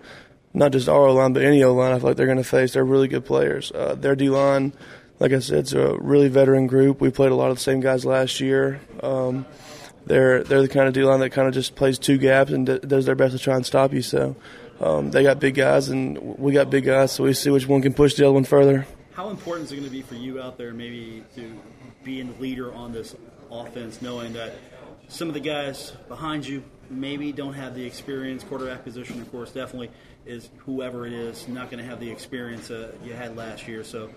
not 0.53 0.71
just 0.71 0.89
our 0.89 1.07
O 1.07 1.13
line, 1.13 1.33
but 1.33 1.43
any 1.43 1.63
O 1.63 1.73
line. 1.73 1.93
I 1.93 1.99
feel 1.99 2.09
like 2.09 2.17
they're 2.17 2.25
going 2.25 2.37
to 2.37 2.43
face. 2.43 2.73
They're 2.73 2.85
really 2.85 3.07
good 3.07 3.25
players. 3.25 3.71
Uh, 3.71 3.95
their 3.95 4.15
D 4.15 4.29
line, 4.29 4.73
like 5.19 5.31
I 5.31 5.39
said, 5.39 5.59
it's 5.59 5.73
a 5.73 5.97
really 5.99 6.27
veteran 6.27 6.67
group. 6.67 7.01
We 7.01 7.11
played 7.11 7.31
a 7.31 7.35
lot 7.35 7.51
of 7.51 7.57
the 7.57 7.63
same 7.63 7.79
guys 7.79 8.05
last 8.05 8.39
year. 8.39 8.81
Um, 9.01 9.45
they're 10.05 10.43
they're 10.43 10.61
the 10.61 10.67
kind 10.67 10.87
of 10.87 10.93
D 10.93 11.03
line 11.03 11.19
that 11.19 11.29
kind 11.31 11.47
of 11.47 11.53
just 11.53 11.75
plays 11.75 11.99
two 11.99 12.17
gaps 12.17 12.51
and 12.51 12.65
d- 12.65 12.79
does 12.79 13.05
their 13.05 13.15
best 13.15 13.33
to 13.33 13.39
try 13.39 13.55
and 13.55 13.65
stop 13.65 13.93
you. 13.93 14.01
So 14.01 14.35
um, 14.79 15.11
they 15.11 15.23
got 15.23 15.39
big 15.39 15.55
guys, 15.55 15.89
and 15.89 16.37
we 16.37 16.53
got 16.53 16.69
big 16.69 16.85
guys. 16.85 17.11
So 17.11 17.23
we 17.23 17.33
see 17.33 17.49
which 17.49 17.67
one 17.67 17.81
can 17.81 17.93
push 17.93 18.15
the 18.15 18.25
other 18.25 18.33
one 18.33 18.45
further. 18.45 18.85
How 19.13 19.29
important 19.29 19.65
is 19.65 19.71
it 19.73 19.75
going 19.75 19.87
to 19.87 19.91
be 19.91 20.01
for 20.01 20.15
you 20.15 20.41
out 20.41 20.57
there, 20.57 20.73
maybe 20.73 21.23
to 21.35 21.59
be 22.03 22.21
a 22.21 22.25
leader 22.39 22.73
on 22.73 22.93
this 22.93 23.15
offense, 23.51 24.01
knowing 24.01 24.33
that 24.33 24.55
some 25.09 25.27
of 25.27 25.33
the 25.33 25.39
guys 25.39 25.91
behind 26.07 26.47
you 26.47 26.63
maybe 26.89 27.31
don't 27.31 27.53
have 27.53 27.75
the 27.75 27.85
experience. 27.85 28.43
Quarterback 28.43 28.83
position, 28.83 29.21
of 29.21 29.29
course, 29.31 29.51
definitely 29.51 29.91
is 30.25 30.49
whoever 30.57 31.05
it 31.05 31.13
is 31.13 31.47
not 31.47 31.71
going 31.71 31.83
to 31.83 31.89
have 31.89 31.99
the 31.99 32.09
experience 32.09 32.69
uh, 32.71 32.91
you 33.03 33.13
had 33.13 33.35
last 33.35 33.67
year. 33.67 33.83
So, 33.83 34.09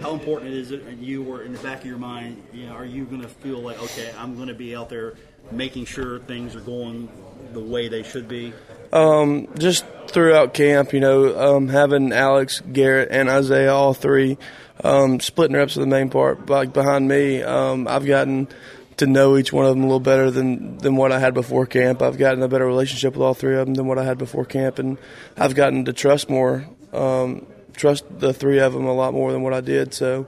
how 0.00 0.12
important 0.12 0.52
is 0.52 0.70
it, 0.70 0.82
and 0.82 1.02
you 1.02 1.22
were 1.22 1.42
in 1.42 1.52
the 1.52 1.58
back 1.60 1.80
of 1.80 1.86
your 1.86 1.98
mind, 1.98 2.42
you 2.52 2.66
know, 2.66 2.72
are 2.72 2.84
you 2.84 3.04
going 3.04 3.22
to 3.22 3.28
feel 3.28 3.60
like, 3.60 3.80
okay, 3.82 4.12
I'm 4.18 4.36
going 4.36 4.48
to 4.48 4.54
be 4.54 4.74
out 4.74 4.88
there 4.88 5.14
making 5.52 5.84
sure 5.86 6.18
things 6.20 6.54
are 6.54 6.60
going 6.60 7.08
the 7.52 7.60
way 7.60 7.88
they 7.88 8.02
should 8.02 8.28
be? 8.28 8.52
Um, 8.92 9.48
just 9.58 9.84
throughout 10.08 10.54
camp, 10.54 10.92
you 10.92 11.00
know, 11.00 11.56
um, 11.56 11.68
having 11.68 12.12
Alex, 12.12 12.60
Garrett, 12.72 13.08
and 13.10 13.28
Isaiah 13.28 13.72
all 13.72 13.94
three 13.94 14.38
um, 14.82 15.20
splitting 15.20 15.56
reps 15.56 15.74
for 15.74 15.80
the 15.80 15.86
main 15.86 16.10
part, 16.10 16.48
like 16.48 16.72
behind 16.72 17.06
me, 17.06 17.42
um, 17.42 17.86
I've 17.86 18.06
gotten 18.06 18.48
to 18.96 19.06
know 19.06 19.36
each 19.36 19.52
one 19.52 19.64
of 19.64 19.70
them 19.70 19.82
a 19.82 19.86
little 19.86 20.00
better 20.00 20.30
than 20.30 20.78
than 20.78 20.96
what 20.96 21.12
I 21.12 21.18
had 21.18 21.34
before 21.34 21.66
camp. 21.66 22.02
I've 22.02 22.18
gotten 22.18 22.42
a 22.42 22.48
better 22.48 22.66
relationship 22.66 23.14
with 23.14 23.22
all 23.22 23.34
three 23.34 23.56
of 23.56 23.66
them 23.66 23.74
than 23.74 23.86
what 23.86 23.98
I 23.98 24.04
had 24.04 24.18
before 24.18 24.44
camp, 24.44 24.78
and 24.78 24.98
I've 25.36 25.54
gotten 25.54 25.84
to 25.86 25.92
trust 25.92 26.28
more, 26.28 26.66
um, 26.92 27.46
trust 27.74 28.04
the 28.18 28.32
three 28.32 28.58
of 28.58 28.72
them 28.72 28.86
a 28.86 28.92
lot 28.92 29.14
more 29.14 29.32
than 29.32 29.42
what 29.42 29.54
I 29.54 29.60
did. 29.60 29.94
So. 29.94 30.26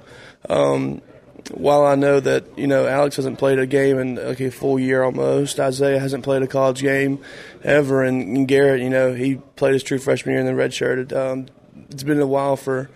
While 1.51 1.85
I 1.85 1.97
know 1.97 2.21
that 2.21 2.57
you 2.57 2.67
know 2.67 2.87
Alex 2.87 3.17
hasn't 3.17 3.39
played 3.39 3.59
a 3.59 3.67
game 3.67 3.99
in 3.99 4.15
like 4.15 4.41
a 4.41 4.51
full 4.51 4.79
year 4.79 5.03
almost, 5.03 5.59
Isaiah 5.59 5.99
hasn't 5.99 6.25
played 6.25 6.43
a 6.43 6.47
college 6.47 6.81
game 6.81 7.19
ever, 7.65 8.03
and, 8.03 8.37
and 8.37 8.49
Garrett, 8.49 8.81
you 8.81 8.91
know, 8.91 9.13
he 9.13 9.37
played 9.57 9.75
his 9.75 9.83
true 9.83 9.99
freshman 9.99 10.35
year 10.35 10.41
and 10.41 10.49
then 10.49 10.57
redshirted. 10.57 11.13
Um, 11.13 11.47
it's 11.91 12.05
been 12.05 12.21
a 12.21 12.27
while 12.27 12.57
for 12.57 12.91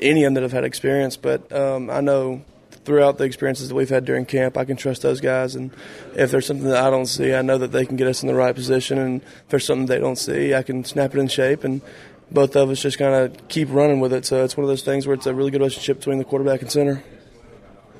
any 0.00 0.22
of 0.22 0.28
them 0.28 0.34
that 0.34 0.42
have 0.42 0.52
had 0.52 0.64
experience, 0.64 1.16
but 1.16 1.52
um, 1.52 1.90
I 1.90 2.00
know 2.00 2.42
throughout 2.88 3.18
the 3.18 3.24
experiences 3.24 3.68
that 3.68 3.74
we've 3.74 3.90
had 3.90 4.06
during 4.06 4.24
camp, 4.24 4.56
I 4.56 4.64
can 4.64 4.76
trust 4.76 5.02
those 5.02 5.20
guys. 5.20 5.54
And 5.54 5.70
if 6.16 6.30
there's 6.30 6.46
something 6.46 6.68
that 6.68 6.82
I 6.82 6.88
don't 6.88 7.06
see, 7.06 7.34
I 7.34 7.42
know 7.42 7.58
that 7.58 7.70
they 7.70 7.84
can 7.84 7.96
get 7.96 8.08
us 8.08 8.22
in 8.22 8.28
the 8.28 8.34
right 8.34 8.54
position. 8.54 8.96
And 8.98 9.20
if 9.20 9.48
there's 9.48 9.66
something 9.66 9.86
they 9.86 9.98
don't 9.98 10.16
see, 10.16 10.54
I 10.54 10.62
can 10.62 10.84
snap 10.84 11.14
it 11.14 11.18
in 11.18 11.28
shape. 11.28 11.64
And 11.64 11.82
both 12.30 12.56
of 12.56 12.70
us 12.70 12.80
just 12.80 12.96
kind 12.96 13.14
of 13.14 13.48
keep 13.48 13.68
running 13.70 14.00
with 14.00 14.14
it. 14.14 14.24
So 14.24 14.42
it's 14.42 14.56
one 14.56 14.64
of 14.64 14.68
those 14.68 14.82
things 14.82 15.06
where 15.06 15.12
it's 15.12 15.26
a 15.26 15.34
really 15.34 15.50
good 15.50 15.60
relationship 15.60 15.98
between 15.98 16.16
the 16.16 16.24
quarterback 16.24 16.62
and 16.62 16.70
center. 16.70 17.04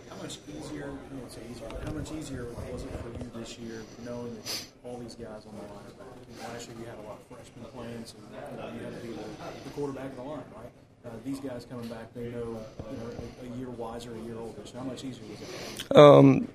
How 0.09 0.17
much 0.23 0.39
easier, 0.49 0.87
I 0.87 1.15
won't 1.15 1.33
say 1.33 1.41
easier, 1.51 1.67
but 1.69 1.85
how 1.85 1.93
much 1.93 2.11
easier 2.29 2.47
was 2.73 2.83
it 2.83 2.91
for 3.01 3.09
you 3.09 3.31
this 3.41 3.59
year 3.59 3.83
knowing 4.05 4.35
that 4.35 4.67
all 4.85 4.99
these 4.99 5.15
guys 5.15 5.47
on 5.47 5.55
the 5.57 5.75
line? 5.75 5.85
You 6.31 6.49
last 6.53 6.69
year 6.69 6.77
you 6.79 6.85
had 6.85 6.99
a 6.99 7.09
lot 7.09 7.19
of 7.19 7.37
freshmen 7.37 7.65
playing, 7.73 8.05
so 8.05 8.17
you, 8.19 8.57
know, 8.57 8.69
you 8.75 8.85
had 8.85 9.01
to 9.01 9.07
be 9.07 9.13
the, 9.13 9.25
the 9.65 9.71
quarterback 9.71 10.11
of 10.11 10.17
the 10.17 10.23
line, 10.23 10.43
right? 10.55 10.71
Uh, 11.07 11.11
these 11.25 11.41
guys 11.41 11.67
coming 11.71 11.89
back, 11.89 12.13
they 12.15 12.25
know, 12.31 12.61
you 12.91 12.99
know, 12.99 13.11
a, 13.43 13.55
a 13.55 13.59
year 13.59 13.71
wiser, 13.71 14.15
a 14.15 14.21
year 14.21 14.37
older. 14.39 14.61
So 14.65 14.79
how 14.79 14.85
much 14.85 15.05
easier 15.05 15.25
was 15.31 15.41
it? 15.41 15.97
Um, 15.97 16.49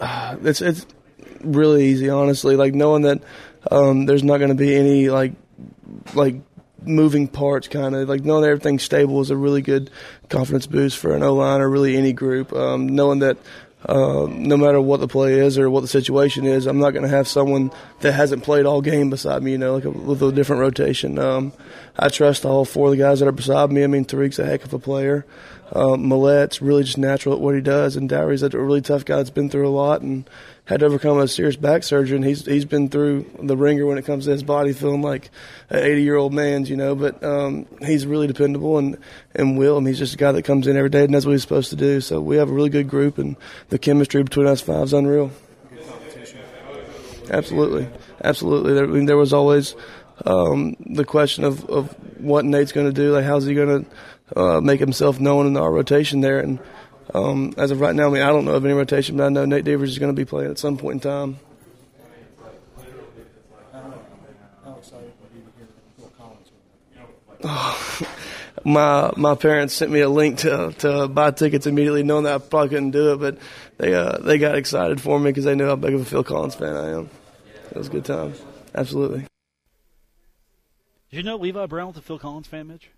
it's 0.46 0.62
it's 0.62 0.86
really 1.42 1.86
easy, 1.86 2.08
honestly. 2.08 2.56
Like 2.56 2.74
knowing 2.74 3.02
that 3.02 3.20
um, 3.70 4.06
there's 4.06 4.24
not 4.24 4.38
going 4.38 4.50
to 4.50 4.54
be 4.54 4.74
any 4.74 5.10
like 5.10 5.32
like 6.14 6.36
moving 6.82 7.28
parts, 7.28 7.68
kind 7.68 7.94
of 7.94 8.08
like 8.08 8.24
knowing 8.24 8.44
everything's 8.44 8.82
stable 8.82 9.20
is 9.20 9.30
a 9.30 9.36
really 9.36 9.60
good 9.60 9.90
confidence 10.30 10.66
boost 10.66 10.96
for 10.96 11.14
an 11.14 11.22
O 11.22 11.34
line 11.34 11.60
or 11.60 11.68
really 11.68 11.96
any 11.96 12.14
group. 12.14 12.52
Um, 12.54 12.88
knowing 12.88 13.18
that. 13.18 13.36
Uh, 13.86 14.26
no 14.28 14.56
matter 14.56 14.80
what 14.80 14.98
the 14.98 15.06
play 15.06 15.34
is 15.34 15.56
or 15.56 15.70
what 15.70 15.82
the 15.82 15.88
situation 15.88 16.44
is, 16.44 16.66
I'm 16.66 16.80
not 16.80 16.90
going 16.90 17.04
to 17.04 17.08
have 17.08 17.28
someone 17.28 17.70
that 18.00 18.12
hasn't 18.12 18.42
played 18.42 18.66
all 18.66 18.80
game 18.80 19.08
beside 19.08 19.42
me. 19.42 19.52
You 19.52 19.58
know, 19.58 19.74
like 19.74 19.84
a, 19.84 19.90
with 19.90 20.22
a 20.22 20.32
different 20.32 20.60
rotation. 20.60 21.18
Um, 21.18 21.52
I 21.96 22.08
trust 22.08 22.44
all 22.44 22.64
four 22.64 22.86
of 22.86 22.92
the 22.92 22.98
guys 22.98 23.20
that 23.20 23.28
are 23.28 23.32
beside 23.32 23.70
me. 23.70 23.84
I 23.84 23.86
mean, 23.86 24.04
Tariq's 24.04 24.38
a 24.38 24.46
heck 24.46 24.64
of 24.64 24.72
a 24.72 24.78
player. 24.78 25.24
Um, 25.72 26.08
Mollette's 26.08 26.62
really 26.62 26.82
just 26.82 26.98
natural 26.98 27.34
at 27.34 27.40
what 27.40 27.54
he 27.54 27.60
does, 27.60 27.94
and 27.94 28.08
Dowry's 28.08 28.42
a 28.42 28.48
really 28.48 28.80
tough 28.80 29.04
guy 29.04 29.16
that's 29.16 29.30
been 29.30 29.50
through 29.50 29.68
a 29.68 29.70
lot 29.70 30.00
and 30.00 30.28
had 30.68 30.80
to 30.80 30.86
overcome 30.86 31.18
a 31.18 31.26
serious 31.26 31.56
back 31.56 31.82
surgery. 31.82 32.22
He's 32.22 32.44
he's 32.44 32.66
been 32.66 32.90
through 32.90 33.24
the 33.42 33.56
ringer 33.56 33.86
when 33.86 33.96
it 33.96 34.04
comes 34.04 34.26
to 34.26 34.32
his 34.32 34.42
body 34.42 34.74
feeling 34.74 35.00
like 35.00 35.30
an 35.70 35.82
80 35.82 36.02
year 36.02 36.16
old 36.16 36.34
man's, 36.34 36.68
you 36.68 36.76
know. 36.76 36.94
But 36.94 37.24
um, 37.24 37.66
he's 37.80 38.06
really 38.06 38.26
dependable, 38.26 38.76
and 38.76 38.98
and 39.34 39.56
Will, 39.56 39.76
I 39.76 39.80
mean, 39.80 39.88
he's 39.88 39.98
just 39.98 40.14
a 40.14 40.18
guy 40.18 40.30
that 40.32 40.42
comes 40.42 40.66
in 40.66 40.76
every 40.76 40.90
day 40.90 41.04
and 41.04 41.12
does 41.12 41.24
what 41.24 41.32
he's 41.32 41.42
supposed 41.42 41.70
to 41.70 41.76
do. 41.76 42.02
So 42.02 42.20
we 42.20 42.36
have 42.36 42.50
a 42.50 42.52
really 42.52 42.68
good 42.68 42.88
group, 42.88 43.16
and 43.16 43.36
the 43.70 43.78
chemistry 43.78 44.22
between 44.22 44.46
us 44.46 44.60
five 44.60 44.84
is 44.84 44.92
unreal. 44.92 45.32
Absolutely, 47.30 47.88
absolutely. 48.22 48.74
There, 48.74 48.84
I 48.84 48.88
mean, 48.88 49.06
there 49.06 49.16
was 49.16 49.32
always 49.32 49.74
um, 50.26 50.76
the 50.80 51.04
question 51.04 51.44
of, 51.44 51.64
of 51.70 51.92
what 52.20 52.44
Nate's 52.44 52.72
going 52.72 52.86
to 52.86 52.92
do. 52.92 53.12
Like, 53.12 53.24
how's 53.24 53.46
he 53.46 53.54
going 53.54 53.84
to 53.84 54.38
uh, 54.38 54.60
make 54.60 54.80
himself 54.80 55.18
known 55.18 55.46
in 55.46 55.56
our 55.56 55.70
rotation 55.70 56.20
there? 56.20 56.40
And 56.40 56.58
um, 57.14 57.54
as 57.56 57.70
of 57.70 57.80
right 57.80 57.94
now, 57.94 58.08
I 58.08 58.10
mean, 58.10 58.22
I 58.22 58.28
don't 58.28 58.44
know 58.44 58.54
of 58.54 58.64
any 58.64 58.74
rotation, 58.74 59.16
but 59.16 59.26
I 59.26 59.28
know 59.28 59.44
Nate 59.44 59.64
Devers 59.64 59.90
is 59.90 59.98
going 59.98 60.14
to 60.14 60.16
be 60.16 60.24
playing 60.24 60.50
at 60.50 60.58
some 60.58 60.76
point 60.76 61.04
in 61.04 61.10
time. 61.10 61.38
How 64.64 64.76
excited 64.76 65.12
were 65.20 65.28
you 65.34 65.42
to 65.44 65.50
hear 65.56 65.68
Phil 65.96 66.12
Collins? 66.18 68.06
my 68.64 69.12
my 69.16 69.34
parents 69.34 69.74
sent 69.74 69.90
me 69.90 70.00
a 70.00 70.08
link 70.08 70.38
to 70.38 70.72
to 70.78 71.08
buy 71.08 71.30
tickets 71.30 71.66
immediately, 71.66 72.02
knowing 72.02 72.24
that 72.24 72.34
I 72.34 72.38
probably 72.38 72.68
couldn't 72.70 72.90
do 72.90 73.12
it, 73.12 73.16
but 73.16 73.38
they 73.78 73.94
uh, 73.94 74.18
they 74.18 74.38
got 74.38 74.56
excited 74.56 75.00
for 75.00 75.18
me 75.18 75.30
because 75.30 75.44
they 75.44 75.54
knew 75.54 75.66
how 75.66 75.76
big 75.76 75.94
of 75.94 76.02
a 76.02 76.04
Phil 76.04 76.24
Collins 76.24 76.54
fan 76.54 76.76
I 76.76 76.90
am. 76.90 77.10
It 77.70 77.76
was 77.76 77.88
a 77.88 77.90
good 77.90 78.04
time, 78.04 78.34
absolutely. 78.74 79.20
Did 81.10 81.16
you 81.16 81.22
know 81.22 81.36
Levi 81.36 81.66
Brown 81.66 81.88
was 81.88 81.96
a 81.96 82.02
Phil 82.02 82.18
Collins 82.18 82.46
fan, 82.46 82.68
Mitch? 82.68 82.90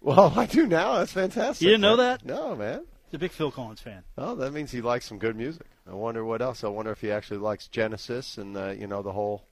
Well, 0.00 0.32
I 0.36 0.46
do 0.46 0.66
now. 0.66 0.98
That's 0.98 1.12
fantastic. 1.12 1.62
You 1.62 1.70
didn't 1.70 1.82
know 1.82 1.96
that? 1.96 2.24
No, 2.24 2.56
man. 2.56 2.86
He's 3.10 3.14
a 3.16 3.18
big 3.18 3.30
Phil 3.32 3.50
Collins 3.50 3.80
fan. 3.80 4.02
Oh, 4.18 4.34
that 4.34 4.52
means 4.52 4.70
he 4.70 4.80
likes 4.82 5.06
some 5.06 5.18
good 5.18 5.34
music. 5.36 5.66
I 5.90 5.94
wonder 5.94 6.24
what 6.24 6.42
else. 6.42 6.62
I 6.64 6.68
wonder 6.68 6.90
if 6.92 7.00
he 7.00 7.10
actually 7.10 7.38
likes 7.38 7.66
Genesis 7.68 8.36
and 8.38 8.56
uh, 8.56 8.68
you 8.70 8.86
know 8.86 9.02
the 9.02 9.12
whole 9.12 9.44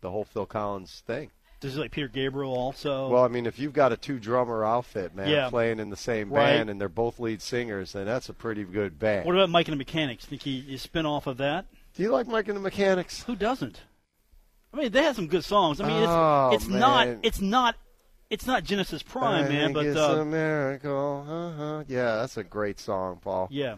the 0.00 0.10
whole 0.10 0.24
Phil 0.24 0.46
Collins 0.46 1.02
thing. 1.06 1.30
Does 1.60 1.74
he 1.74 1.80
like 1.80 1.90
Peter 1.90 2.06
Gabriel 2.06 2.52
also? 2.54 3.08
Well, 3.08 3.24
I 3.24 3.28
mean, 3.28 3.44
if 3.46 3.58
you've 3.58 3.72
got 3.72 3.92
a 3.92 3.96
two 3.96 4.20
drummer 4.20 4.64
outfit, 4.64 5.12
man, 5.16 5.28
Yeah. 5.28 5.48
playing 5.48 5.80
in 5.80 5.90
the 5.90 5.96
same 5.96 6.30
Right. 6.30 6.52
band 6.58 6.70
and 6.70 6.80
they're 6.80 6.88
both 6.88 7.18
lead 7.18 7.42
singers, 7.42 7.92
then 7.94 8.06
that's 8.06 8.28
a 8.28 8.32
pretty 8.34 8.62
good 8.62 8.98
band. 8.98 9.26
what 9.26 9.34
about 9.34 9.50
Mike 9.50 9.66
and 9.66 9.72
the 9.72 9.78
Mechanics? 9.78 10.24
Think 10.24 10.42
he 10.42 10.60
is 10.72 10.82
spin 10.82 11.04
off 11.04 11.26
of 11.26 11.38
that? 11.38 11.64
Do 11.94 12.02
you 12.04 12.10
like 12.12 12.28
Mike 12.28 12.46
and 12.46 12.56
the 12.56 12.60
Mechanics? 12.60 13.24
Who 13.24 13.34
doesn't? 13.34 13.80
I 14.72 14.76
mean, 14.76 14.92
they 14.92 15.02
have 15.02 15.16
some 15.16 15.26
good 15.26 15.44
songs. 15.44 15.80
I 15.80 15.88
mean, 15.88 15.96
Oh, 16.06 16.50
it's 16.52 16.64
it's 16.64 16.72
not 16.72 17.08
it's 17.24 17.40
not 17.40 17.74
it's 18.30 18.46
not 18.46 18.64
Genesis 18.64 19.02
Prime, 19.02 19.46
I 19.46 19.48
man. 19.48 19.72
But 19.72 19.86
it's 19.86 19.96
uh, 19.98 20.18
a 20.20 20.24
miracle. 20.24 21.24
Uh-huh. 21.28 21.84
Yeah, 21.88 22.16
that's 22.16 22.36
a 22.36 22.44
great 22.44 22.78
song, 22.80 23.18
Paul. 23.22 23.48
yeah, 23.50 23.76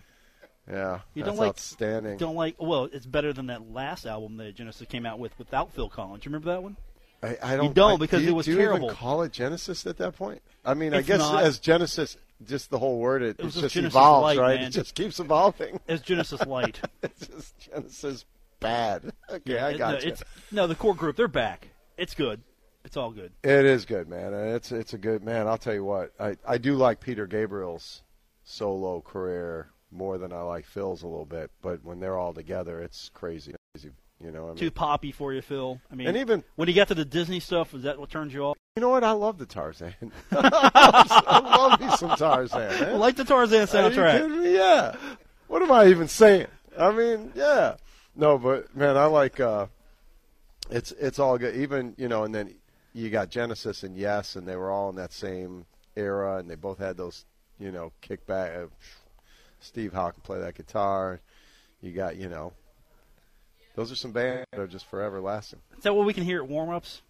Yeah, 0.70 1.00
you 1.14 1.22
that's 1.22 1.36
don't 1.36 1.38
like 1.38 1.48
outstanding. 1.50 2.16
Don't 2.18 2.34
like. 2.36 2.56
Well, 2.58 2.88
it's 2.92 3.06
better 3.06 3.32
than 3.32 3.46
that 3.46 3.70
last 3.72 4.06
album 4.06 4.36
that 4.38 4.54
Genesis 4.54 4.86
came 4.88 5.06
out 5.06 5.18
with 5.18 5.36
without 5.38 5.72
Phil 5.72 5.88
Collins. 5.88 6.24
You 6.24 6.30
remember 6.30 6.52
that 6.52 6.62
one? 6.62 6.76
I, 7.22 7.36
I 7.42 7.56
don't. 7.56 7.74
don't 7.74 7.92
I- 7.94 7.96
because 7.98 8.20
do 8.20 8.24
you, 8.26 8.30
it 8.32 8.34
was 8.34 8.46
do 8.46 8.52
you 8.52 8.58
terrible. 8.58 8.86
Even 8.86 8.96
call 8.96 9.22
it 9.22 9.32
Genesis 9.32 9.86
at 9.86 9.98
that 9.98 10.16
point? 10.16 10.40
I 10.64 10.74
mean, 10.74 10.94
I 10.94 11.02
guess 11.02 11.18
not. 11.20 11.42
as 11.42 11.58
Genesis, 11.58 12.16
just 12.46 12.70
the 12.70 12.78
whole 12.78 12.98
word, 12.98 13.22
it, 13.22 13.36
It 13.38 13.40
it 13.40 13.42
just 13.52 13.74
Genesis 13.74 13.84
evolves, 13.94 14.22
Light, 14.24 14.38
right? 14.38 14.58
man. 14.60 14.68
It 14.68 14.70
just 14.70 14.94
keeps 14.94 15.20
evolving. 15.20 15.80
It's 15.86 16.02
Genesis 16.02 16.44
Light. 16.46 16.80
it's 17.02 17.26
just 17.26 17.58
Genesis 17.58 18.24
bad. 18.58 19.12
Okay, 19.30 19.58
I 19.58 19.70
It- 19.70 19.78
got 19.78 19.92
no, 19.94 19.98
you. 20.00 20.08
It's, 20.12 20.22
no, 20.50 20.66
the 20.66 20.74
core 20.74 20.94
group, 20.94 21.16
they're 21.16 21.28
back. 21.28 21.68
It's 21.96 22.14
good. 22.14 22.40
It's 22.84 22.96
all 22.96 23.10
good. 23.10 23.32
It 23.42 23.64
is 23.66 23.84
good, 23.84 24.08
man. 24.08 24.32
It's 24.32 24.72
it's 24.72 24.94
a 24.94 24.98
good 24.98 25.22
man. 25.22 25.46
I'll 25.46 25.58
tell 25.58 25.74
you 25.74 25.84
what. 25.84 26.12
I 26.18 26.36
I 26.46 26.58
do 26.58 26.74
like 26.76 27.00
Peter 27.00 27.26
Gabriel's 27.26 28.02
solo 28.44 29.00
career 29.00 29.68
more 29.92 30.18
than 30.18 30.32
I 30.32 30.42
like 30.42 30.64
Phil's 30.64 31.02
a 31.02 31.06
little 31.06 31.26
bit, 31.26 31.50
but 31.62 31.84
when 31.84 32.00
they're 32.00 32.16
all 32.18 32.32
together, 32.32 32.80
it's 32.80 33.10
crazy. 33.12 33.54
crazy 33.74 33.90
you 34.22 34.30
know, 34.30 34.44
I 34.44 34.48
mean, 34.48 34.56
Too 34.56 34.70
poppy 34.70 35.12
for 35.12 35.32
you, 35.32 35.40
Phil. 35.40 35.80
I 35.90 35.94
mean, 35.94 36.06
And 36.06 36.16
even- 36.18 36.44
when 36.56 36.68
you 36.68 36.74
got 36.74 36.88
to 36.88 36.94
the 36.94 37.06
Disney 37.06 37.40
stuff, 37.40 37.72
was 37.72 37.84
that 37.84 37.98
what 37.98 38.10
turned 38.10 38.32
you 38.32 38.44
off? 38.44 38.56
you 38.76 38.82
know 38.82 38.90
what? 38.90 39.02
I 39.02 39.12
love 39.12 39.38
the 39.38 39.46
Tarzan. 39.46 39.94
I 40.32 41.40
love 41.56 41.80
me 41.80 41.90
some 41.96 42.16
Tarzan, 42.16 42.80
man. 42.80 42.98
Like 42.98 43.16
the 43.16 43.24
Tarzan 43.24 43.58
Are 43.58 43.60
you 43.60 43.66
soundtrack. 43.66 44.12
kidding 44.12 44.42
me? 44.42 44.54
Yeah. 44.54 44.94
What 45.48 45.62
am 45.62 45.72
I 45.72 45.86
even 45.86 46.06
saying? 46.06 46.46
I 46.78 46.92
mean, 46.92 47.32
yeah. 47.34 47.76
No, 48.14 48.38
but 48.38 48.74
man, 48.76 48.96
I 48.96 49.06
like. 49.06 49.40
uh 49.40 49.66
It's 50.70 50.92
it's 50.92 51.18
all 51.18 51.36
good. 51.38 51.56
Even 51.56 51.94
you 51.98 52.08
know, 52.08 52.24
and 52.24 52.34
then 52.34 52.54
you 52.92 53.10
got 53.10 53.30
Genesis 53.30 53.82
and 53.82 53.96
Yes, 53.96 54.36
and 54.36 54.46
they 54.46 54.56
were 54.56 54.70
all 54.70 54.90
in 54.90 54.96
that 54.96 55.12
same 55.12 55.66
era, 55.96 56.38
and 56.38 56.48
they 56.48 56.54
both 56.54 56.78
had 56.78 56.96
those, 56.96 57.24
you 57.58 57.70
know, 57.70 57.92
kickback. 58.02 58.64
Uh, 58.64 58.66
Steve 59.60 59.92
Howe 59.92 60.10
can 60.10 60.22
play 60.22 60.40
that 60.40 60.54
guitar. 60.54 61.20
You 61.82 61.92
got, 61.92 62.16
you 62.16 62.28
know, 62.28 62.52
those 63.76 63.92
are 63.92 63.96
some 63.96 64.12
bands 64.12 64.46
that 64.52 64.60
are 64.60 64.66
just 64.66 64.86
forever 64.86 65.20
lasting. 65.20 65.60
Is 65.76 65.84
that 65.84 65.94
what 65.94 66.06
we 66.06 66.12
can 66.12 66.24
hear 66.24 66.42
at 66.42 66.48
warm 66.48 66.70
ups? 66.70 67.02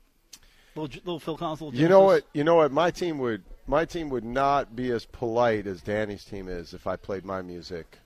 Little, 0.76 1.00
little 1.04 1.20
Phil 1.20 1.36
Collins, 1.36 1.60
little 1.60 1.78
You 1.78 1.88
know 1.88 2.02
what? 2.02 2.24
You 2.32 2.44
know 2.44 2.56
what? 2.56 2.70
My 2.70 2.90
team 2.90 3.18
would 3.18 3.42
my 3.66 3.84
team 3.84 4.08
would 4.10 4.24
not 4.24 4.76
be 4.76 4.90
as 4.90 5.04
polite 5.04 5.66
as 5.66 5.80
Danny's 5.80 6.24
team 6.24 6.48
is 6.48 6.74
if 6.74 6.86
I 6.86 6.96
played 6.96 7.24
my 7.24 7.42
music. 7.42 7.98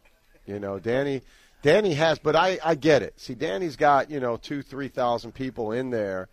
You 0.47 0.59
know, 0.59 0.79
Danny 0.79 1.21
Danny 1.63 1.95
has, 1.95 2.19
but 2.19 2.37
I 2.37 2.59
I 2.65 2.75
get 2.75 3.03
it. 3.03 3.21
See, 3.21 3.35
Danny's 3.35 3.77
got 3.77 4.11
you 4.11 4.19
know 4.19 4.39
two 4.39 4.63
three 4.63 4.89
thousand 4.89 5.33
people 5.33 5.73
in 5.73 5.91
there 5.91 6.29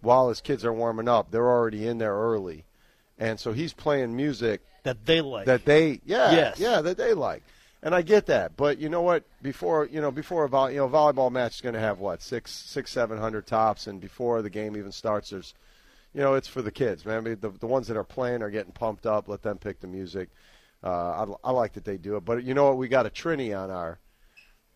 while 0.00 0.28
his 0.28 0.40
kids 0.40 0.64
are 0.64 0.72
warming 0.72 1.08
up. 1.08 1.30
They're 1.30 1.48
already 1.48 1.86
in 1.86 1.98
there 1.98 2.14
early, 2.14 2.64
and 3.18 3.38
so 3.38 3.52
he's 3.52 3.72
playing 3.72 4.16
music 4.16 4.60
that 4.84 5.04
they 5.06 5.20
like. 5.20 5.46
that 5.46 5.64
they 5.64 6.00
yeah 6.04 6.32
Yes. 6.32 6.58
yeah 6.60 6.80
that 6.80 6.96
they 6.96 7.14
like. 7.14 7.42
And 7.80 7.94
I 7.94 8.02
get 8.02 8.26
that, 8.26 8.56
but 8.56 8.78
you 8.78 8.88
know 8.88 9.02
what? 9.02 9.22
Before 9.40 9.86
you 9.86 10.00
know, 10.00 10.10
before 10.10 10.44
a 10.44 10.48
volley, 10.48 10.74
you 10.74 10.80
know, 10.80 10.86
a 10.86 10.90
volleyball 10.90 11.30
match 11.30 11.54
is 11.56 11.60
going 11.60 11.74
to 11.76 11.80
have 11.80 12.00
what 12.00 12.22
six, 12.22 12.50
six, 12.50 12.90
seven 12.90 13.18
hundred 13.18 13.46
tops, 13.46 13.86
and 13.86 14.00
before 14.00 14.42
the 14.42 14.50
game 14.50 14.76
even 14.76 14.90
starts, 14.90 15.30
there's, 15.30 15.54
you 16.12 16.20
know, 16.20 16.34
it's 16.34 16.48
for 16.48 16.60
the 16.60 16.72
kids, 16.72 17.06
man. 17.06 17.18
I 17.18 17.20
mean, 17.20 17.38
the 17.40 17.50
the 17.50 17.68
ones 17.68 17.86
that 17.86 17.96
are 17.96 18.02
playing 18.02 18.42
are 18.42 18.50
getting 18.50 18.72
pumped 18.72 19.06
up. 19.06 19.28
Let 19.28 19.42
them 19.42 19.58
pick 19.58 19.78
the 19.78 19.86
music. 19.86 20.28
Uh, 20.82 21.26
I, 21.44 21.48
I 21.48 21.50
like 21.52 21.74
that 21.74 21.84
they 21.84 21.98
do 21.98 22.16
it, 22.16 22.24
but 22.24 22.42
you 22.42 22.54
know 22.54 22.64
what? 22.64 22.78
We 22.78 22.88
got 22.88 23.06
a 23.06 23.10
Trini 23.10 23.56
on 23.56 23.70
our, 23.70 23.98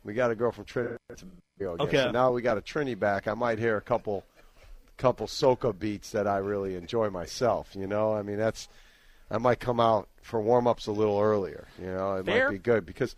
we 0.05 0.15
got 0.15 0.31
a 0.31 0.35
girl 0.37 0.53
from 0.53 0.65
Trini 0.65 0.97
to 1.17 1.27
Okay. 1.61 1.97
So 1.97 2.11
now 2.13 2.31
we 2.33 2.43
got 2.43 2.59
a 2.59 2.61
Trini 2.61 2.99
back. 2.99 3.29
I 3.29 3.35
might 3.35 3.59
hear 3.59 3.77
a 3.77 3.81
couple, 3.81 4.25
couple 5.03 5.27
soca 5.27 5.77
beats 5.77 6.13
that 6.13 6.29
I 6.29 6.37
really 6.37 6.77
enjoy 6.77 7.11
myself. 7.11 7.75
You 7.75 7.89
know, 7.89 8.15
I 8.15 8.23
mean 8.23 8.37
that's 8.39 8.69
I 9.29 9.39
might 9.39 9.59
come 9.59 9.81
out 9.81 10.09
for 10.23 10.41
warm 10.41 10.69
ups 10.69 10.87
a 10.87 10.93
little 10.93 11.19
earlier. 11.19 11.67
You 11.81 11.89
know, 11.89 12.15
it 12.15 12.27
Fair. 12.27 12.47
might 12.47 12.53
be 12.53 12.59
good 12.59 12.87
because, 12.87 13.17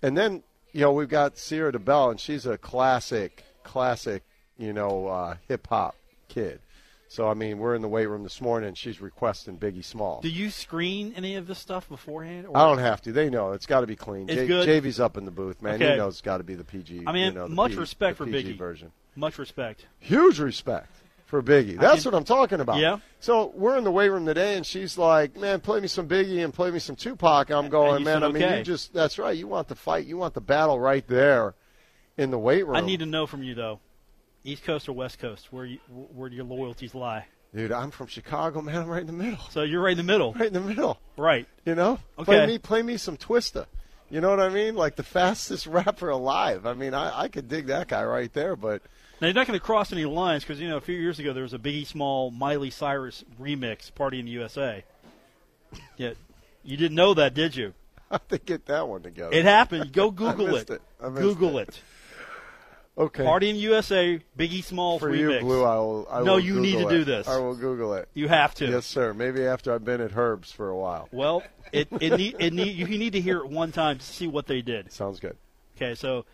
and 0.00 0.16
then 0.16 0.42
you 0.72 0.80
know 0.80 0.92
we've 0.92 1.10
got 1.10 1.36
Sierra 1.36 1.72
DeBell, 1.72 2.12
and 2.12 2.18
she's 2.18 2.46
a 2.46 2.56
classic, 2.56 3.44
classic, 3.64 4.22
you 4.56 4.72
know, 4.72 5.08
uh, 5.08 5.36
hip 5.46 5.66
hop 5.68 5.94
kid. 6.28 6.60
So 7.08 7.28
I 7.28 7.34
mean, 7.34 7.58
we're 7.58 7.74
in 7.74 7.82
the 7.82 7.88
weight 7.88 8.06
room 8.06 8.22
this 8.22 8.40
morning, 8.40 8.68
and 8.68 8.78
she's 8.78 9.02
requesting 9.02 9.58
Biggie 9.58 9.84
Small. 9.84 10.22
Do 10.22 10.30
you 10.30 10.48
screen 10.48 11.12
any 11.16 11.36
of 11.36 11.46
this 11.46 11.58
stuff 11.58 11.86
beforehand? 11.86 12.46
Or? 12.46 12.56
I 12.56 12.66
don't 12.66 12.78
have 12.78 13.02
to. 13.02 13.12
They 13.12 13.28
know 13.28 13.52
it's 13.52 13.66
got 13.66 13.82
to 13.82 13.86
be 13.86 13.96
clean. 13.96 14.30
It's 14.30 14.40
J- 14.40 14.46
good? 14.46 14.68
JV's 14.68 15.00
up 15.00 15.18
in 15.18 15.26
the 15.26 15.30
booth, 15.30 15.60
man. 15.60 15.74
Okay. 15.74 15.90
He 15.90 15.96
knows 15.98 16.14
it's 16.14 16.22
got 16.22 16.38
to 16.38 16.44
be 16.44 16.54
the 16.54 16.64
PG. 16.64 17.02
I 17.06 17.12
mean, 17.12 17.34
you 17.34 17.38
know, 17.38 17.48
much 17.48 17.72
P- 17.72 17.78
respect 17.78 18.16
for 18.16 18.24
Biggie. 18.24 18.56
version. 18.56 18.90
Much 19.14 19.38
respect. 19.38 19.84
Huge 19.98 20.40
respect 20.40 20.90
for 21.26 21.42
Biggie. 21.42 21.78
That's 21.78 22.02
can- 22.02 22.12
what 22.12 22.18
I'm 22.18 22.24
talking 22.24 22.60
about. 22.60 22.78
Yeah. 22.78 22.98
So 23.20 23.52
we're 23.54 23.76
in 23.76 23.84
the 23.84 23.90
weight 23.90 24.08
room 24.08 24.24
today, 24.26 24.56
and 24.56 24.64
she's 24.64 24.96
like, 24.96 25.36
"Man, 25.36 25.60
play 25.60 25.80
me 25.80 25.88
some 25.88 26.08
Biggie 26.08 26.42
and 26.42 26.52
play 26.54 26.70
me 26.70 26.78
some 26.78 26.96
Tupac." 26.96 27.50
I'm 27.50 27.68
going, 27.68 28.02
"Man, 28.04 28.22
I 28.24 28.28
mean, 28.28 28.42
okay. 28.42 28.58
you 28.58 28.64
just 28.64 28.94
that's 28.94 29.18
right. 29.18 29.36
You 29.36 29.46
want 29.48 29.68
the 29.68 29.74
fight. 29.74 30.06
You 30.06 30.16
want 30.16 30.34
the 30.34 30.40
battle 30.40 30.78
right 30.80 31.06
there 31.06 31.54
in 32.16 32.30
the 32.30 32.38
weight 32.38 32.66
room." 32.66 32.76
I 32.76 32.80
need 32.80 33.00
to 33.00 33.06
know 33.06 33.26
from 33.26 33.42
you 33.42 33.54
though, 33.54 33.80
East 34.44 34.64
Coast 34.64 34.88
or 34.88 34.92
West 34.92 35.18
Coast, 35.18 35.52
where 35.52 35.64
you, 35.66 35.78
where 35.88 36.28
do 36.30 36.36
your 36.36 36.44
loyalties 36.44 36.94
lie? 36.94 37.26
Dude, 37.54 37.72
I'm 37.72 37.90
from 37.90 38.06
Chicago, 38.08 38.60
man. 38.60 38.82
I'm 38.82 38.86
right 38.88 39.00
in 39.00 39.06
the 39.06 39.12
middle. 39.12 39.38
So 39.50 39.62
you're 39.62 39.80
right 39.82 39.92
in 39.92 39.96
the 39.96 40.02
middle, 40.02 40.34
Right 40.34 40.48
in 40.48 40.52
the 40.52 40.60
middle. 40.60 40.98
right? 41.16 41.46
You 41.64 41.74
know, 41.74 41.98
Okay. 42.18 42.24
play 42.24 42.46
me, 42.46 42.58
play 42.58 42.82
me 42.82 42.96
some 42.98 43.16
Twista. 43.16 43.66
You 44.10 44.20
know 44.20 44.28
what 44.30 44.40
I 44.40 44.50
mean? 44.50 44.74
Like 44.76 44.96
the 44.96 45.02
fastest 45.02 45.66
rapper 45.66 46.10
alive. 46.10 46.66
I 46.66 46.74
mean, 46.74 46.92
I, 46.92 47.22
I 47.22 47.28
could 47.28 47.48
dig 47.48 47.66
that 47.66 47.88
guy 47.88 48.04
right 48.04 48.30
there, 48.32 48.56
but 48.56 48.82
Now 49.20 49.28
you're 49.28 49.34
not 49.34 49.46
going 49.46 49.58
to 49.58 49.64
cross 49.64 49.92
any 49.92 50.04
lines 50.04 50.42
because 50.44 50.60
you 50.60 50.68
know 50.68 50.76
a 50.76 50.80
few 50.80 50.96
years 50.98 51.18
ago 51.18 51.32
there 51.32 51.42
was 51.42 51.54
a 51.54 51.58
Biggie 51.58 51.86
Small 51.86 52.30
Miley 52.30 52.70
Cyrus 52.70 53.24
remix 53.40 53.94
party 53.94 54.18
in 54.20 54.26
the 54.26 54.32
USA. 54.32 54.84
Yeah, 55.96 56.12
you 56.62 56.76
didn't 56.76 56.96
know 56.96 57.14
that, 57.14 57.32
did 57.34 57.56
you? 57.56 57.72
I 58.10 58.14
have 58.14 58.28
to 58.28 58.38
get 58.38 58.66
that 58.66 58.86
one 58.88 59.02
together. 59.02 59.32
It 59.34 59.44
happened. 59.44 59.92
Go 59.92 60.10
Google 60.12 60.54
it. 60.56 60.68
it. 60.70 60.82
I 61.02 61.08
Google 61.08 61.58
it. 61.58 61.68
it. 61.68 61.80
okay. 62.98 63.24
Party 63.24 63.48
in 63.50 63.56
USA, 63.56 64.20
Biggie 64.38 64.62
Small 64.62 64.98
For 64.98 65.10
remix. 65.10 65.34
you, 65.34 65.40
Blue, 65.40 65.64
I 65.64 65.76
will. 65.76 66.06
I 66.10 66.22
No, 66.22 66.34
will 66.34 66.40
you 66.40 66.60
need 66.60 66.72
Google 66.74 66.90
to 66.90 66.98
do 66.98 67.04
this. 67.04 67.26
I 67.28 67.38
will 67.38 67.56
Google 67.56 67.94
it. 67.94 68.08
You 68.14 68.28
have 68.28 68.54
to. 68.56 68.66
Yes, 68.66 68.84
sir. 68.86 69.14
Maybe 69.14 69.44
after 69.46 69.72
I've 69.74 69.84
been 69.84 70.00
at 70.02 70.12
Herb's 70.12 70.52
for 70.52 70.68
a 70.68 70.76
while. 70.76 71.08
Well, 71.10 71.42
it 71.72 71.88
it 72.00 72.16
need, 72.16 72.36
it 72.38 72.52
need 72.52 72.76
you 72.76 72.86
need 72.86 73.14
to 73.14 73.20
hear 73.20 73.38
it 73.38 73.48
one 73.48 73.72
time 73.72 73.98
to 73.98 74.04
see 74.04 74.26
what 74.26 74.46
they 74.46 74.60
did. 74.62 74.92
Sounds 74.92 75.20
good. 75.20 75.36
Okay, 75.76 75.94
so 75.94 76.24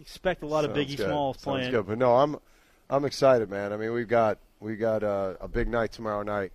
expect 0.00 0.42
a 0.42 0.46
lot 0.46 0.64
of 0.64 0.74
Sounds 0.74 0.86
Biggie 0.86 0.96
good. 0.96 1.06
Smalls 1.06 1.36
Sounds 1.36 1.44
playing. 1.44 1.70
good. 1.70 1.86
But 1.86 1.98
no, 1.98 2.16
I'm 2.16 2.36
I'm 2.88 3.04
excited, 3.04 3.50
man. 3.50 3.72
I 3.72 3.76
mean, 3.76 3.92
we've 3.92 4.08
got 4.08 4.38
we 4.60 4.76
got 4.76 5.02
uh, 5.02 5.34
a 5.40 5.48
big 5.48 5.68
night 5.68 5.92
tomorrow 5.92 6.22
night. 6.22 6.52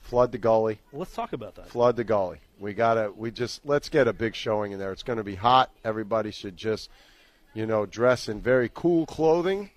Flood 0.00 0.32
the 0.32 0.38
gully. 0.38 0.80
Let's 0.92 1.14
talk 1.14 1.32
about 1.32 1.54
that. 1.54 1.68
Flood 1.68 1.96
the 1.96 2.04
gully. 2.04 2.38
We 2.58 2.74
gotta. 2.74 3.12
We 3.14 3.30
just 3.30 3.64
let's 3.64 3.88
get 3.88 4.08
a 4.08 4.12
big 4.12 4.34
showing 4.34 4.72
in 4.72 4.78
there. 4.78 4.92
It's 4.92 5.04
going 5.04 5.18
to 5.18 5.24
be 5.24 5.36
hot. 5.36 5.70
Everybody 5.84 6.32
should 6.32 6.56
just, 6.56 6.90
you 7.54 7.66
know, 7.66 7.86
dress 7.86 8.28
in 8.28 8.40
very 8.40 8.70
cool 8.72 9.06
clothing. 9.06 9.70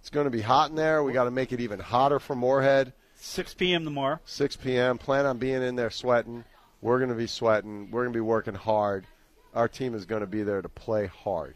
It's 0.00 0.10
going 0.10 0.24
to 0.24 0.30
be 0.30 0.40
hot 0.40 0.70
in 0.70 0.76
there. 0.76 1.02
We 1.02 1.12
got 1.12 1.24
to 1.24 1.30
make 1.30 1.52
it 1.52 1.60
even 1.60 1.80
hotter 1.80 2.18
for 2.18 2.34
Morehead. 2.34 2.92
6 3.16 3.54
p.m. 3.54 3.84
tomorrow. 3.84 4.20
6 4.24 4.56
p.m. 4.56 4.96
Plan 4.96 5.26
on 5.26 5.38
being 5.38 5.62
in 5.62 5.76
there 5.76 5.90
sweating. 5.90 6.44
We're 6.80 6.98
going 6.98 7.10
to 7.10 7.16
be 7.16 7.26
sweating. 7.26 7.90
We're 7.90 8.04
going 8.04 8.12
to 8.12 8.16
be 8.16 8.20
working 8.22 8.54
hard. 8.54 9.06
Our 9.54 9.68
team 9.68 9.94
is 9.94 10.06
going 10.06 10.20
to 10.20 10.26
be 10.26 10.44
there 10.44 10.62
to 10.62 10.68
play 10.68 11.06
hard, 11.06 11.54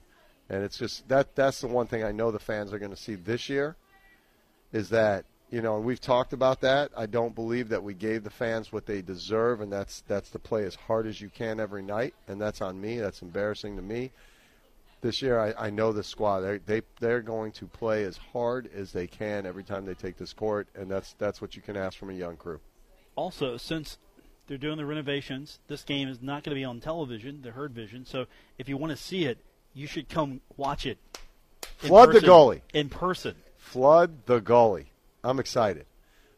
and 0.52 0.62
it's 0.62 0.76
just 0.78 1.08
that. 1.08 1.34
That's 1.34 1.62
the 1.62 1.66
one 1.66 1.86
thing 1.86 2.04
I 2.04 2.12
know 2.12 2.30
the 2.30 2.38
fans 2.38 2.72
are 2.72 2.78
going 2.78 2.90
to 2.90 2.96
see 2.96 3.14
this 3.14 3.48
year, 3.48 3.74
is 4.72 4.90
that 4.90 5.24
you 5.50 5.62
know, 5.62 5.76
and 5.76 5.84
we've 5.84 6.00
talked 6.00 6.34
about 6.34 6.60
that. 6.60 6.90
I 6.96 7.06
don't 7.06 7.34
believe 7.34 7.70
that 7.70 7.82
we 7.82 7.94
gave 7.94 8.22
the 8.22 8.30
fans 8.30 8.70
what 8.70 8.86
they 8.86 9.00
deserve, 9.00 9.62
and 9.62 9.72
that's 9.72 10.02
that's 10.06 10.28
to 10.30 10.38
play 10.38 10.64
as 10.64 10.74
hard 10.74 11.06
as 11.06 11.20
you 11.20 11.30
can 11.30 11.58
every 11.58 11.82
night, 11.82 12.14
and 12.28 12.40
that's 12.40 12.60
on 12.60 12.80
me. 12.80 12.98
That's 12.98 13.22
embarrassing 13.22 13.76
to 13.76 13.82
me. 13.82 14.12
This 15.00 15.20
year, 15.20 15.40
I, 15.40 15.66
I 15.66 15.70
know 15.70 15.90
the 15.90 16.04
squad. 16.04 16.40
They 16.40 16.58
they 16.58 16.82
they're 17.00 17.22
going 17.22 17.52
to 17.52 17.66
play 17.66 18.04
as 18.04 18.18
hard 18.18 18.68
as 18.74 18.92
they 18.92 19.06
can 19.06 19.46
every 19.46 19.64
time 19.64 19.86
they 19.86 19.94
take 19.94 20.18
this 20.18 20.34
court, 20.34 20.68
and 20.74 20.90
that's 20.90 21.14
that's 21.18 21.40
what 21.40 21.56
you 21.56 21.62
can 21.62 21.78
ask 21.78 21.98
from 21.98 22.10
a 22.10 22.14
young 22.14 22.36
crew. 22.36 22.60
Also, 23.16 23.56
since 23.56 23.96
they're 24.46 24.58
doing 24.58 24.76
the 24.76 24.86
renovations, 24.86 25.60
this 25.68 25.82
game 25.82 26.08
is 26.08 26.20
not 26.20 26.44
going 26.44 26.54
to 26.54 26.60
be 26.60 26.64
on 26.64 26.78
television, 26.78 27.40
the 27.40 27.52
Herd 27.52 27.72
Vision. 27.72 28.04
So 28.04 28.26
if 28.58 28.68
you 28.68 28.76
want 28.76 28.90
to 28.90 28.96
see 28.96 29.24
it, 29.24 29.38
you 29.74 29.86
should 29.86 30.08
come 30.08 30.40
watch 30.56 30.86
it. 30.86 30.98
Flood 31.78 32.10
the 32.10 32.12
person- 32.14 32.26
gully. 32.26 32.62
in 32.74 32.88
person. 32.88 33.34
Flood 33.58 34.26
the 34.26 34.40
gully. 34.40 34.92
I'm 35.24 35.38
excited. 35.40 35.86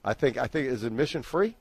I 0.05 0.15
think 0.15 0.37
I 0.39 0.47
think 0.47 0.69
is 0.69 0.85
admission 0.85 1.23
free. 1.23 1.57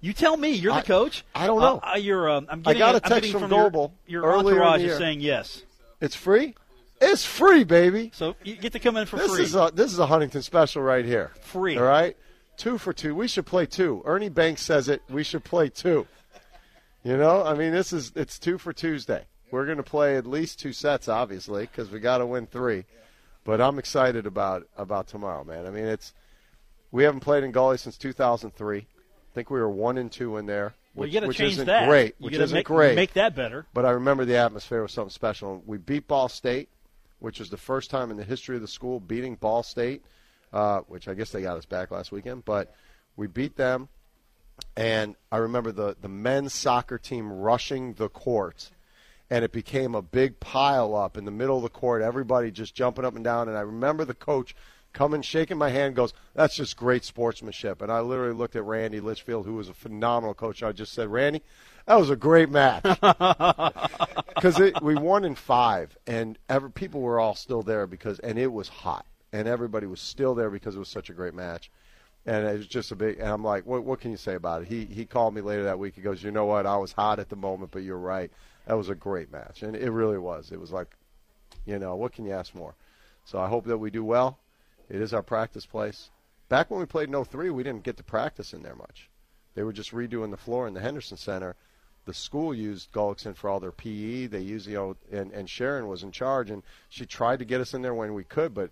You 0.00 0.12
tell 0.12 0.36
me. 0.36 0.50
You're 0.50 0.72
the 0.74 0.78
I- 0.80 0.82
coach. 0.82 1.24
I 1.34 1.46
don't 1.46 1.60
know. 1.60 1.80
Uh, 1.82 1.96
you're. 1.96 2.28
Um, 2.30 2.46
I'm 2.50 2.60
I 2.60 2.74
getting 2.74 2.78
got 2.80 2.94
a 2.94 3.04
I'm 3.04 3.10
text 3.10 3.32
getting 3.32 3.40
from 3.40 3.50
your- 3.50 3.90
Your, 4.06 4.36
entourage 4.36 4.82
is 4.82 4.98
saying 4.98 5.20
yes. 5.20 5.62
It's 6.00 6.14
free. 6.14 6.54
It's 7.00 7.24
free, 7.24 7.64
baby. 7.64 8.10
So 8.14 8.36
you 8.42 8.56
get 8.56 8.72
to 8.72 8.78
come 8.78 8.96
in 8.96 9.06
for 9.06 9.16
This 9.16 9.34
free. 9.34 9.44
is 9.44 9.54
a 9.54 9.70
this 9.72 9.92
is 9.92 9.98
a 9.98 10.06
Huntington 10.06 10.42
special 10.42 10.82
right 10.82 11.04
here. 11.04 11.32
Free. 11.42 11.76
All 11.76 11.84
right, 11.84 12.16
two 12.56 12.78
for 12.78 12.92
two. 12.92 13.14
We 13.14 13.28
should 13.28 13.46
play 13.46 13.66
two. 13.66 14.02
Ernie 14.04 14.28
Banks 14.30 14.62
says 14.62 14.88
it. 14.88 15.02
We 15.10 15.22
should 15.22 15.44
play 15.44 15.68
two. 15.68 16.06
You 17.04 17.16
know, 17.16 17.44
I 17.44 17.54
mean, 17.54 17.72
this 17.72 17.92
is 17.92 18.12
it's 18.16 18.38
two 18.38 18.58
for 18.58 18.72
Tuesday. 18.72 19.24
We're 19.50 19.64
going 19.64 19.76
to 19.76 19.82
play 19.82 20.16
at 20.16 20.26
least 20.26 20.58
two 20.58 20.72
sets, 20.72 21.08
obviously, 21.08 21.62
because 21.62 21.90
we 21.90 22.00
got 22.00 22.18
to 22.18 22.26
win 22.26 22.46
three. 22.46 22.84
But 23.44 23.60
I'm 23.60 23.78
excited 23.78 24.26
about 24.26 24.66
about 24.76 25.06
tomorrow, 25.06 25.44
man. 25.44 25.66
I 25.66 25.70
mean, 25.70 25.84
it's 25.84 26.12
we 26.90 27.04
haven't 27.04 27.20
played 27.20 27.44
in 27.44 27.52
Gully 27.52 27.78
since 27.78 27.96
2003. 27.96 28.78
I 28.78 28.84
think 29.34 29.50
we 29.50 29.60
were 29.60 29.70
one 29.70 29.98
and 29.98 30.10
two 30.10 30.36
in 30.36 30.46
there. 30.46 30.74
well, 30.94 31.02
which, 31.02 31.08
you 31.08 31.14
got 31.14 31.20
to 31.20 31.28
which 31.28 31.36
change 31.36 31.52
isn't 31.52 31.66
that. 31.66 31.86
great. 31.88 32.14
You 32.18 32.24
Which 32.24 32.34
isn't 32.34 32.54
make, 32.56 32.66
great. 32.66 32.96
Make 32.96 33.12
that 33.12 33.36
better. 33.36 33.66
But 33.72 33.84
I 33.84 33.90
remember 33.90 34.24
the 34.24 34.36
atmosphere 34.36 34.82
was 34.82 34.92
something 34.92 35.10
special. 35.10 35.62
We 35.64 35.78
beat 35.78 36.08
Ball 36.08 36.28
State, 36.28 36.68
which 37.20 37.38
was 37.38 37.50
the 37.50 37.56
first 37.56 37.90
time 37.90 38.10
in 38.10 38.16
the 38.16 38.24
history 38.24 38.56
of 38.56 38.62
the 38.62 38.68
school 38.68 38.98
beating 38.98 39.36
Ball 39.36 39.62
State, 39.62 40.02
uh, 40.52 40.80
which 40.88 41.06
I 41.06 41.14
guess 41.14 41.30
they 41.30 41.42
got 41.42 41.56
us 41.56 41.66
back 41.66 41.90
last 41.90 42.10
weekend. 42.10 42.44
But 42.44 42.74
we 43.14 43.26
beat 43.26 43.56
them, 43.56 43.88
and 44.76 45.14
I 45.30 45.36
remember 45.36 45.70
the, 45.70 45.96
the 46.00 46.08
men's 46.08 46.52
soccer 46.54 46.98
team 46.98 47.30
rushing 47.30 47.92
the 47.94 48.08
court, 48.08 48.70
and 49.30 49.44
it 49.44 49.52
became 49.52 49.94
a 49.94 50.02
big 50.02 50.38
pile 50.40 50.94
up 50.94 51.16
in 51.16 51.24
the 51.24 51.30
middle 51.30 51.56
of 51.56 51.62
the 51.62 51.68
court, 51.68 52.02
everybody 52.02 52.50
just 52.50 52.74
jumping 52.74 53.04
up 53.04 53.16
and 53.16 53.24
down. 53.24 53.48
And 53.48 53.56
I 53.56 53.62
remember 53.62 54.04
the 54.04 54.14
coach 54.14 54.54
coming, 54.92 55.22
shaking 55.22 55.58
my 55.58 55.70
hand, 55.70 55.94
goes, 55.94 56.14
That's 56.34 56.56
just 56.56 56.76
great 56.76 57.04
sportsmanship. 57.04 57.82
And 57.82 57.92
I 57.92 58.00
literally 58.00 58.34
looked 58.34 58.56
at 58.56 58.64
Randy 58.64 59.00
Litchfield, 59.00 59.46
who 59.46 59.54
was 59.54 59.68
a 59.68 59.74
phenomenal 59.74 60.34
coach. 60.34 60.62
I 60.62 60.72
just 60.72 60.92
said, 60.92 61.08
Randy, 61.08 61.42
that 61.86 61.96
was 61.96 62.10
a 62.10 62.16
great 62.16 62.50
match. 62.50 62.84
Because 64.36 64.60
we 64.82 64.94
won 64.94 65.24
in 65.24 65.34
five, 65.34 65.96
and 66.06 66.38
ever, 66.50 66.68
people 66.68 67.00
were 67.00 67.18
all 67.18 67.34
still 67.34 67.62
there 67.62 67.86
because, 67.86 68.18
and 68.18 68.38
it 68.38 68.52
was 68.52 68.68
hot, 68.68 69.06
and 69.32 69.48
everybody 69.48 69.86
was 69.86 69.98
still 69.98 70.34
there 70.34 70.50
because 70.50 70.76
it 70.76 70.78
was 70.78 70.90
such 70.90 71.08
a 71.08 71.14
great 71.14 71.32
match. 71.32 71.70
And 72.26 72.46
it 72.46 72.58
was 72.58 72.66
just 72.66 72.92
a 72.92 72.96
big. 72.96 73.18
And 73.18 73.28
I'm 73.28 73.42
like, 73.42 73.64
what, 73.64 73.82
what 73.84 73.98
can 73.98 74.10
you 74.10 74.18
say 74.18 74.34
about 74.34 74.60
it? 74.62 74.68
He 74.68 74.84
he 74.84 75.06
called 75.06 75.34
me 75.34 75.40
later 75.40 75.64
that 75.64 75.78
week. 75.78 75.94
He 75.94 76.02
goes, 76.02 76.22
you 76.22 76.30
know 76.30 76.44
what? 76.44 76.66
I 76.66 76.76
was 76.76 76.92
hot 76.92 77.18
at 77.18 77.30
the 77.30 77.36
moment, 77.36 77.70
but 77.70 77.82
you're 77.82 77.96
right. 77.96 78.30
That 78.66 78.76
was 78.76 78.88
a 78.88 78.94
great 78.94 79.30
match, 79.30 79.62
and 79.62 79.76
it 79.76 79.90
really 79.90 80.18
was. 80.18 80.50
It 80.50 80.60
was 80.60 80.72
like, 80.72 80.96
you 81.64 81.78
know, 81.78 81.94
what 81.94 82.12
can 82.12 82.26
you 82.26 82.32
ask 82.32 82.54
more? 82.54 82.74
So 83.24 83.38
I 83.38 83.48
hope 83.48 83.66
that 83.66 83.78
we 83.78 83.90
do 83.90 84.04
well. 84.04 84.38
It 84.88 85.00
is 85.00 85.14
our 85.14 85.22
practice 85.22 85.66
place. 85.66 86.10
Back 86.48 86.70
when 86.70 86.80
we 86.80 86.86
played 86.86 87.08
in 87.08 87.24
03, 87.24 87.50
we 87.50 87.62
didn't 87.62 87.84
get 87.84 87.96
to 87.96 88.04
practice 88.04 88.52
in 88.52 88.62
there 88.62 88.76
much. 88.76 89.10
They 89.54 89.62
were 89.62 89.72
just 89.72 89.92
redoing 89.92 90.30
the 90.30 90.36
floor 90.36 90.68
in 90.68 90.74
the 90.74 90.80
Henderson 90.80 91.16
Center. 91.16 91.56
The 92.04 92.14
school 92.14 92.54
used 92.54 92.92
Gullickson 92.92 93.34
for 93.34 93.50
all 93.50 93.58
their 93.58 93.72
PE. 93.72 94.26
They 94.26 94.40
used, 94.40 94.68
you 94.68 94.74
know, 94.74 94.96
and, 95.10 95.32
and 95.32 95.50
Sharon 95.50 95.88
was 95.88 96.02
in 96.02 96.12
charge, 96.12 96.50
and 96.50 96.62
she 96.88 97.06
tried 97.06 97.40
to 97.40 97.44
get 97.44 97.60
us 97.60 97.74
in 97.74 97.82
there 97.82 97.94
when 97.94 98.14
we 98.14 98.22
could, 98.22 98.54
but 98.54 98.70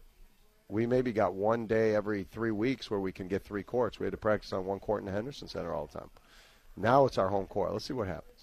we 0.69 0.87
maybe 0.87 1.13
got 1.13 1.35
one 1.35 1.67
day 1.67 1.95
every 1.95 2.25
three 2.25 2.51
weeks 2.51 2.91
where 2.91 3.01
we 3.01 3.13
can 3.13 3.29
get 3.29 3.43
three 3.43 3.63
courts. 3.63 3.99
We 3.99 4.07
had 4.07 4.13
to 4.13 4.19
practice 4.19 4.53
on 4.53 4.67
one 4.67 4.79
court 4.79 5.01
in 5.01 5.07
the 5.07 5.13
Henderson 5.13 5.49
Center 5.49 5.75
all 5.75 5.87
the 5.87 5.99
time. 5.99 6.11
Now 6.77 7.07
it's 7.07 7.19
our 7.19 7.29
home 7.29 7.47
court. 7.47 7.73
Let's 7.73 7.85
see 7.85 7.93
what 7.93 8.09
happens. 8.09 8.34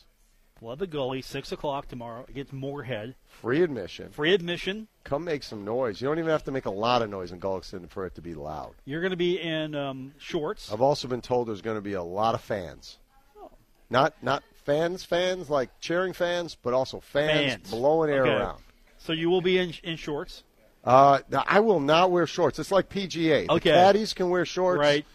Flood 0.62 0.78
the 0.78 0.86
Gully, 0.86 1.24
6 1.24 1.51
o'clock 1.51 1.88
tomorrow 1.88 2.24
against 2.30 2.53
Morehead. 2.53 3.16
Free 3.26 3.64
admission. 3.64 4.12
Free 4.12 4.32
admission. 4.32 4.88
Come 5.03 5.24
make 5.24 5.41
some 5.41 5.66
noise. 5.66 5.99
You 5.99 6.07
don't 6.07 6.20
even 6.20 6.30
have 6.30 6.43
to 6.43 6.51
make 6.51 6.66
a 6.68 6.70
lot 6.70 7.01
of 7.01 7.09
noise 7.09 7.32
in 7.32 7.39
Gullickson 7.39 7.89
for 7.89 8.05
it 8.05 8.14
to 8.14 8.22
be 8.22 8.36
loud. 8.36 8.76
You're 8.86 9.01
going 9.01 9.09
to 9.09 9.18
be 9.18 9.41
in 9.41 9.74
um, 9.74 10.14
shorts. 10.20 10.72
I've 10.72 10.84
also 10.84 11.07
been 11.07 11.22
told 11.22 11.47
there's 11.47 11.64
going 11.64 11.78
to 11.78 11.82
be 11.82 11.93
a 11.93 12.03
lot 12.03 12.36
of 12.36 12.41
fans. 12.41 12.99
Not 13.89 14.14
not 14.22 14.43
fans, 14.64 15.03
fans 15.03 15.49
like 15.49 15.72
cheering 15.80 16.14
fans, 16.14 16.55
but 16.62 16.76
also 16.76 16.99
fans, 16.99 17.53
Fans. 17.53 17.72
blowing 17.72 18.12
air 18.12 18.22
Okay. 18.28 18.32
around. 18.36 18.62
So 18.99 19.14
you 19.14 19.32
will 19.32 19.41
be 19.41 19.57
in, 19.57 19.74
in 19.84 19.97
shorts. 19.97 20.43
Uh, 20.84 21.22
I 21.47 21.59
will 21.62 21.80
not 21.80 22.12
wear 22.12 22.28
shorts. 22.28 22.59
It's 22.59 22.72
like 22.72 22.88
PGA. 22.88 23.49
Okay. 23.49 23.53
The 23.53 23.59
caddies 23.59 24.14
can 24.14 24.30
wear 24.30 24.45
shorts, 24.45 24.80
Right. 24.80 25.07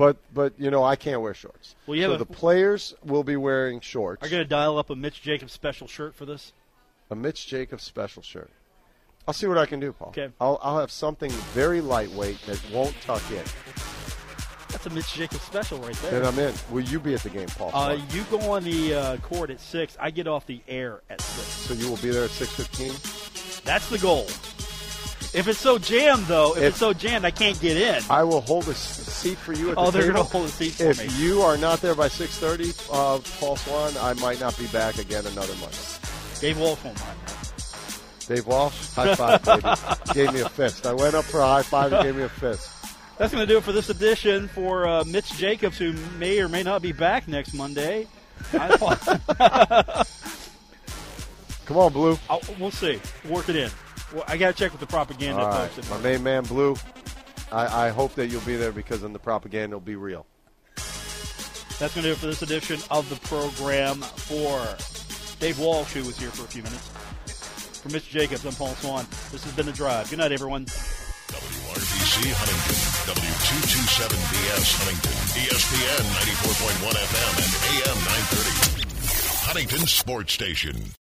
But 0.00 0.16
but 0.32 0.54
you 0.56 0.70
know 0.70 0.82
I 0.82 0.96
can't 0.96 1.20
wear 1.20 1.34
shorts. 1.34 1.74
Well, 1.86 1.94
you 1.94 2.04
so 2.04 2.16
the 2.16 2.24
players 2.24 2.94
will 3.04 3.22
be 3.22 3.36
wearing 3.36 3.80
shorts. 3.80 4.22
Are 4.22 4.26
you 4.28 4.30
going 4.30 4.42
to 4.42 4.48
dial 4.48 4.78
up 4.78 4.88
a 4.88 4.96
Mitch 4.96 5.20
Jacobs 5.20 5.52
special 5.52 5.86
shirt 5.86 6.14
for 6.14 6.24
this? 6.24 6.54
A 7.10 7.14
Mitch 7.14 7.46
Jacobs 7.46 7.84
special 7.84 8.22
shirt. 8.22 8.48
I'll 9.28 9.34
see 9.34 9.46
what 9.46 9.58
I 9.58 9.66
can 9.66 9.78
do, 9.78 9.92
Paul. 9.92 10.08
Okay. 10.08 10.30
I'll 10.40 10.58
I'll 10.62 10.80
have 10.80 10.90
something 10.90 11.30
very 11.52 11.82
lightweight 11.82 12.40
that 12.46 12.58
won't 12.72 12.94
tuck 13.02 13.20
in. 13.30 13.44
That's 14.70 14.86
a 14.86 14.90
Mitch 14.90 15.12
Jacobs 15.12 15.42
special 15.42 15.76
right 15.80 15.94
there. 15.96 16.12
Then 16.12 16.24
I'm 16.24 16.38
in. 16.38 16.54
Will 16.70 16.80
you 16.80 16.98
be 16.98 17.12
at 17.12 17.22
the 17.22 17.28
game, 17.28 17.48
Paul? 17.48 17.70
Uh, 17.74 17.98
you 18.10 18.24
go 18.30 18.38
on 18.52 18.64
the 18.64 18.94
uh, 18.94 19.16
court 19.18 19.50
at 19.50 19.60
6. 19.60 19.98
I 20.00 20.10
get 20.10 20.26
off 20.26 20.46
the 20.46 20.62
air 20.66 21.02
at 21.10 21.20
6. 21.20 21.46
so 21.46 21.74
you 21.74 21.90
will 21.90 21.98
be 21.98 22.08
there 22.08 22.24
at 22.24 22.30
six 22.30 22.54
fifteen. 22.54 22.92
That's 23.66 23.90
the 23.90 23.98
goal. 23.98 24.28
If 25.32 25.46
it's 25.46 25.60
so 25.60 25.78
jammed, 25.78 26.26
though, 26.26 26.52
if, 26.52 26.58
If- 26.58 26.64
it's 26.70 26.78
so 26.78 26.92
jammed, 26.92 27.24
I 27.24 27.30
can't 27.30 27.58
get 27.60 27.76
in. 27.76 28.02
I 28.10 28.24
will 28.24 28.40
hold 28.40 28.66
a 28.68 28.74
seat 28.74 29.38
for 29.38 29.52
you 29.52 29.70
at 29.70 29.78
Oh, 29.78 29.86
the 29.86 29.90
they're 29.92 30.02
table. 30.08 30.14
gonna 30.24 30.28
hold 30.28 30.46
a 30.46 30.48
seat 30.48 30.72
for 30.74 30.90
if 30.90 30.98
me. 30.98 31.04
If 31.04 31.20
you 31.20 31.42
are 31.42 31.56
not 31.56 31.80
there 31.80 31.94
by 31.94 32.08
6:30, 32.08 32.74
uh, 32.92 33.18
Paul 33.38 33.56
Swann, 33.56 33.96
I 33.98 34.14
might 34.14 34.40
not 34.40 34.58
be 34.58 34.66
back 34.68 34.98
again 34.98 35.24
another 35.26 35.54
month. 35.56 36.40
Dave 36.40 36.58
Walsh 36.58 36.82
won't 36.84 36.98
mind. 36.98 37.18
Dave 38.26 38.46
Walsh, 38.46 38.74
high 38.94 39.14
five, 39.14 39.44
baby. 39.44 39.68
gave 40.14 40.32
me 40.34 40.40
a 40.40 40.48
fist. 40.48 40.86
I 40.86 40.94
went 40.94 41.14
up 41.14 41.24
for 41.24 41.40
a 41.40 41.46
high 41.46 41.62
five 41.62 41.92
and 41.92 42.02
gave 42.02 42.16
me 42.16 42.22
a 42.22 42.28
fist. 42.28 42.68
That's 43.18 43.32
going 43.32 43.46
to 43.46 43.52
do 43.52 43.58
it 43.58 43.64
for 43.64 43.72
this 43.72 43.90
edition 43.90 44.48
for 44.48 44.88
uh, 44.88 45.04
Mitch 45.04 45.30
Jacobs, 45.36 45.76
who 45.76 45.92
may 46.18 46.40
or 46.40 46.48
may 46.48 46.62
not 46.62 46.80
be 46.80 46.92
back 46.92 47.28
next 47.28 47.52
Monday. 47.54 48.06
Come 48.52 48.70
on, 51.76 51.92
Blue. 51.92 52.18
I'll, 52.28 52.40
we'll 52.58 52.70
see. 52.70 53.00
Work 53.28 53.48
it 53.48 53.56
in. 53.56 53.70
Well, 54.12 54.24
I 54.26 54.36
got 54.36 54.54
to 54.54 54.58
check 54.58 54.72
with 54.72 54.80
the 54.80 54.86
propaganda 54.86 55.42
All 55.42 55.48
right, 55.48 55.70
folks. 55.70 55.88
my 55.90 55.98
main 55.98 56.22
man, 56.22 56.44
Blue. 56.44 56.76
I, 57.52 57.86
I 57.86 57.90
hope 57.90 58.14
that 58.14 58.28
you'll 58.28 58.40
be 58.42 58.56
there 58.56 58.72
because 58.72 59.02
then 59.02 59.12
the 59.12 59.18
propaganda 59.18 59.76
will 59.76 59.80
be 59.80 59.96
real. 59.96 60.26
That's 60.76 61.94
going 61.94 62.02
to 62.02 62.08
do 62.08 62.12
it 62.12 62.18
for 62.18 62.26
this 62.26 62.42
edition 62.42 62.78
of 62.90 63.08
the 63.08 63.16
program. 63.26 64.02
For 64.02 64.60
Dave 65.40 65.58
Walsh, 65.58 65.92
who 65.94 66.04
was 66.04 66.18
here 66.18 66.30
for 66.30 66.44
a 66.44 66.48
few 66.48 66.62
minutes. 66.62 66.88
For 67.80 67.88
Mr. 67.88 68.10
Jacobs, 68.10 68.44
I'm 68.44 68.52
Paul 68.52 68.74
Swann. 68.74 69.06
This 69.32 69.42
has 69.44 69.52
been 69.54 69.64
The 69.66 69.72
Drive. 69.72 70.10
Good 70.10 70.18
night, 70.18 70.32
everyone. 70.32 70.66
WRVC 70.66 72.28
Huntington, 72.36 72.76
W227BS 73.14 74.76
Huntington, 74.76 75.16
ESPN 75.40 76.04
94.1 76.84 76.92
FM 77.00 77.32
and 77.40 77.52
AM 77.70 77.98
930. 78.04 79.46
Huntington 79.46 79.86
Sports 79.86 80.32
Station. 80.34 80.92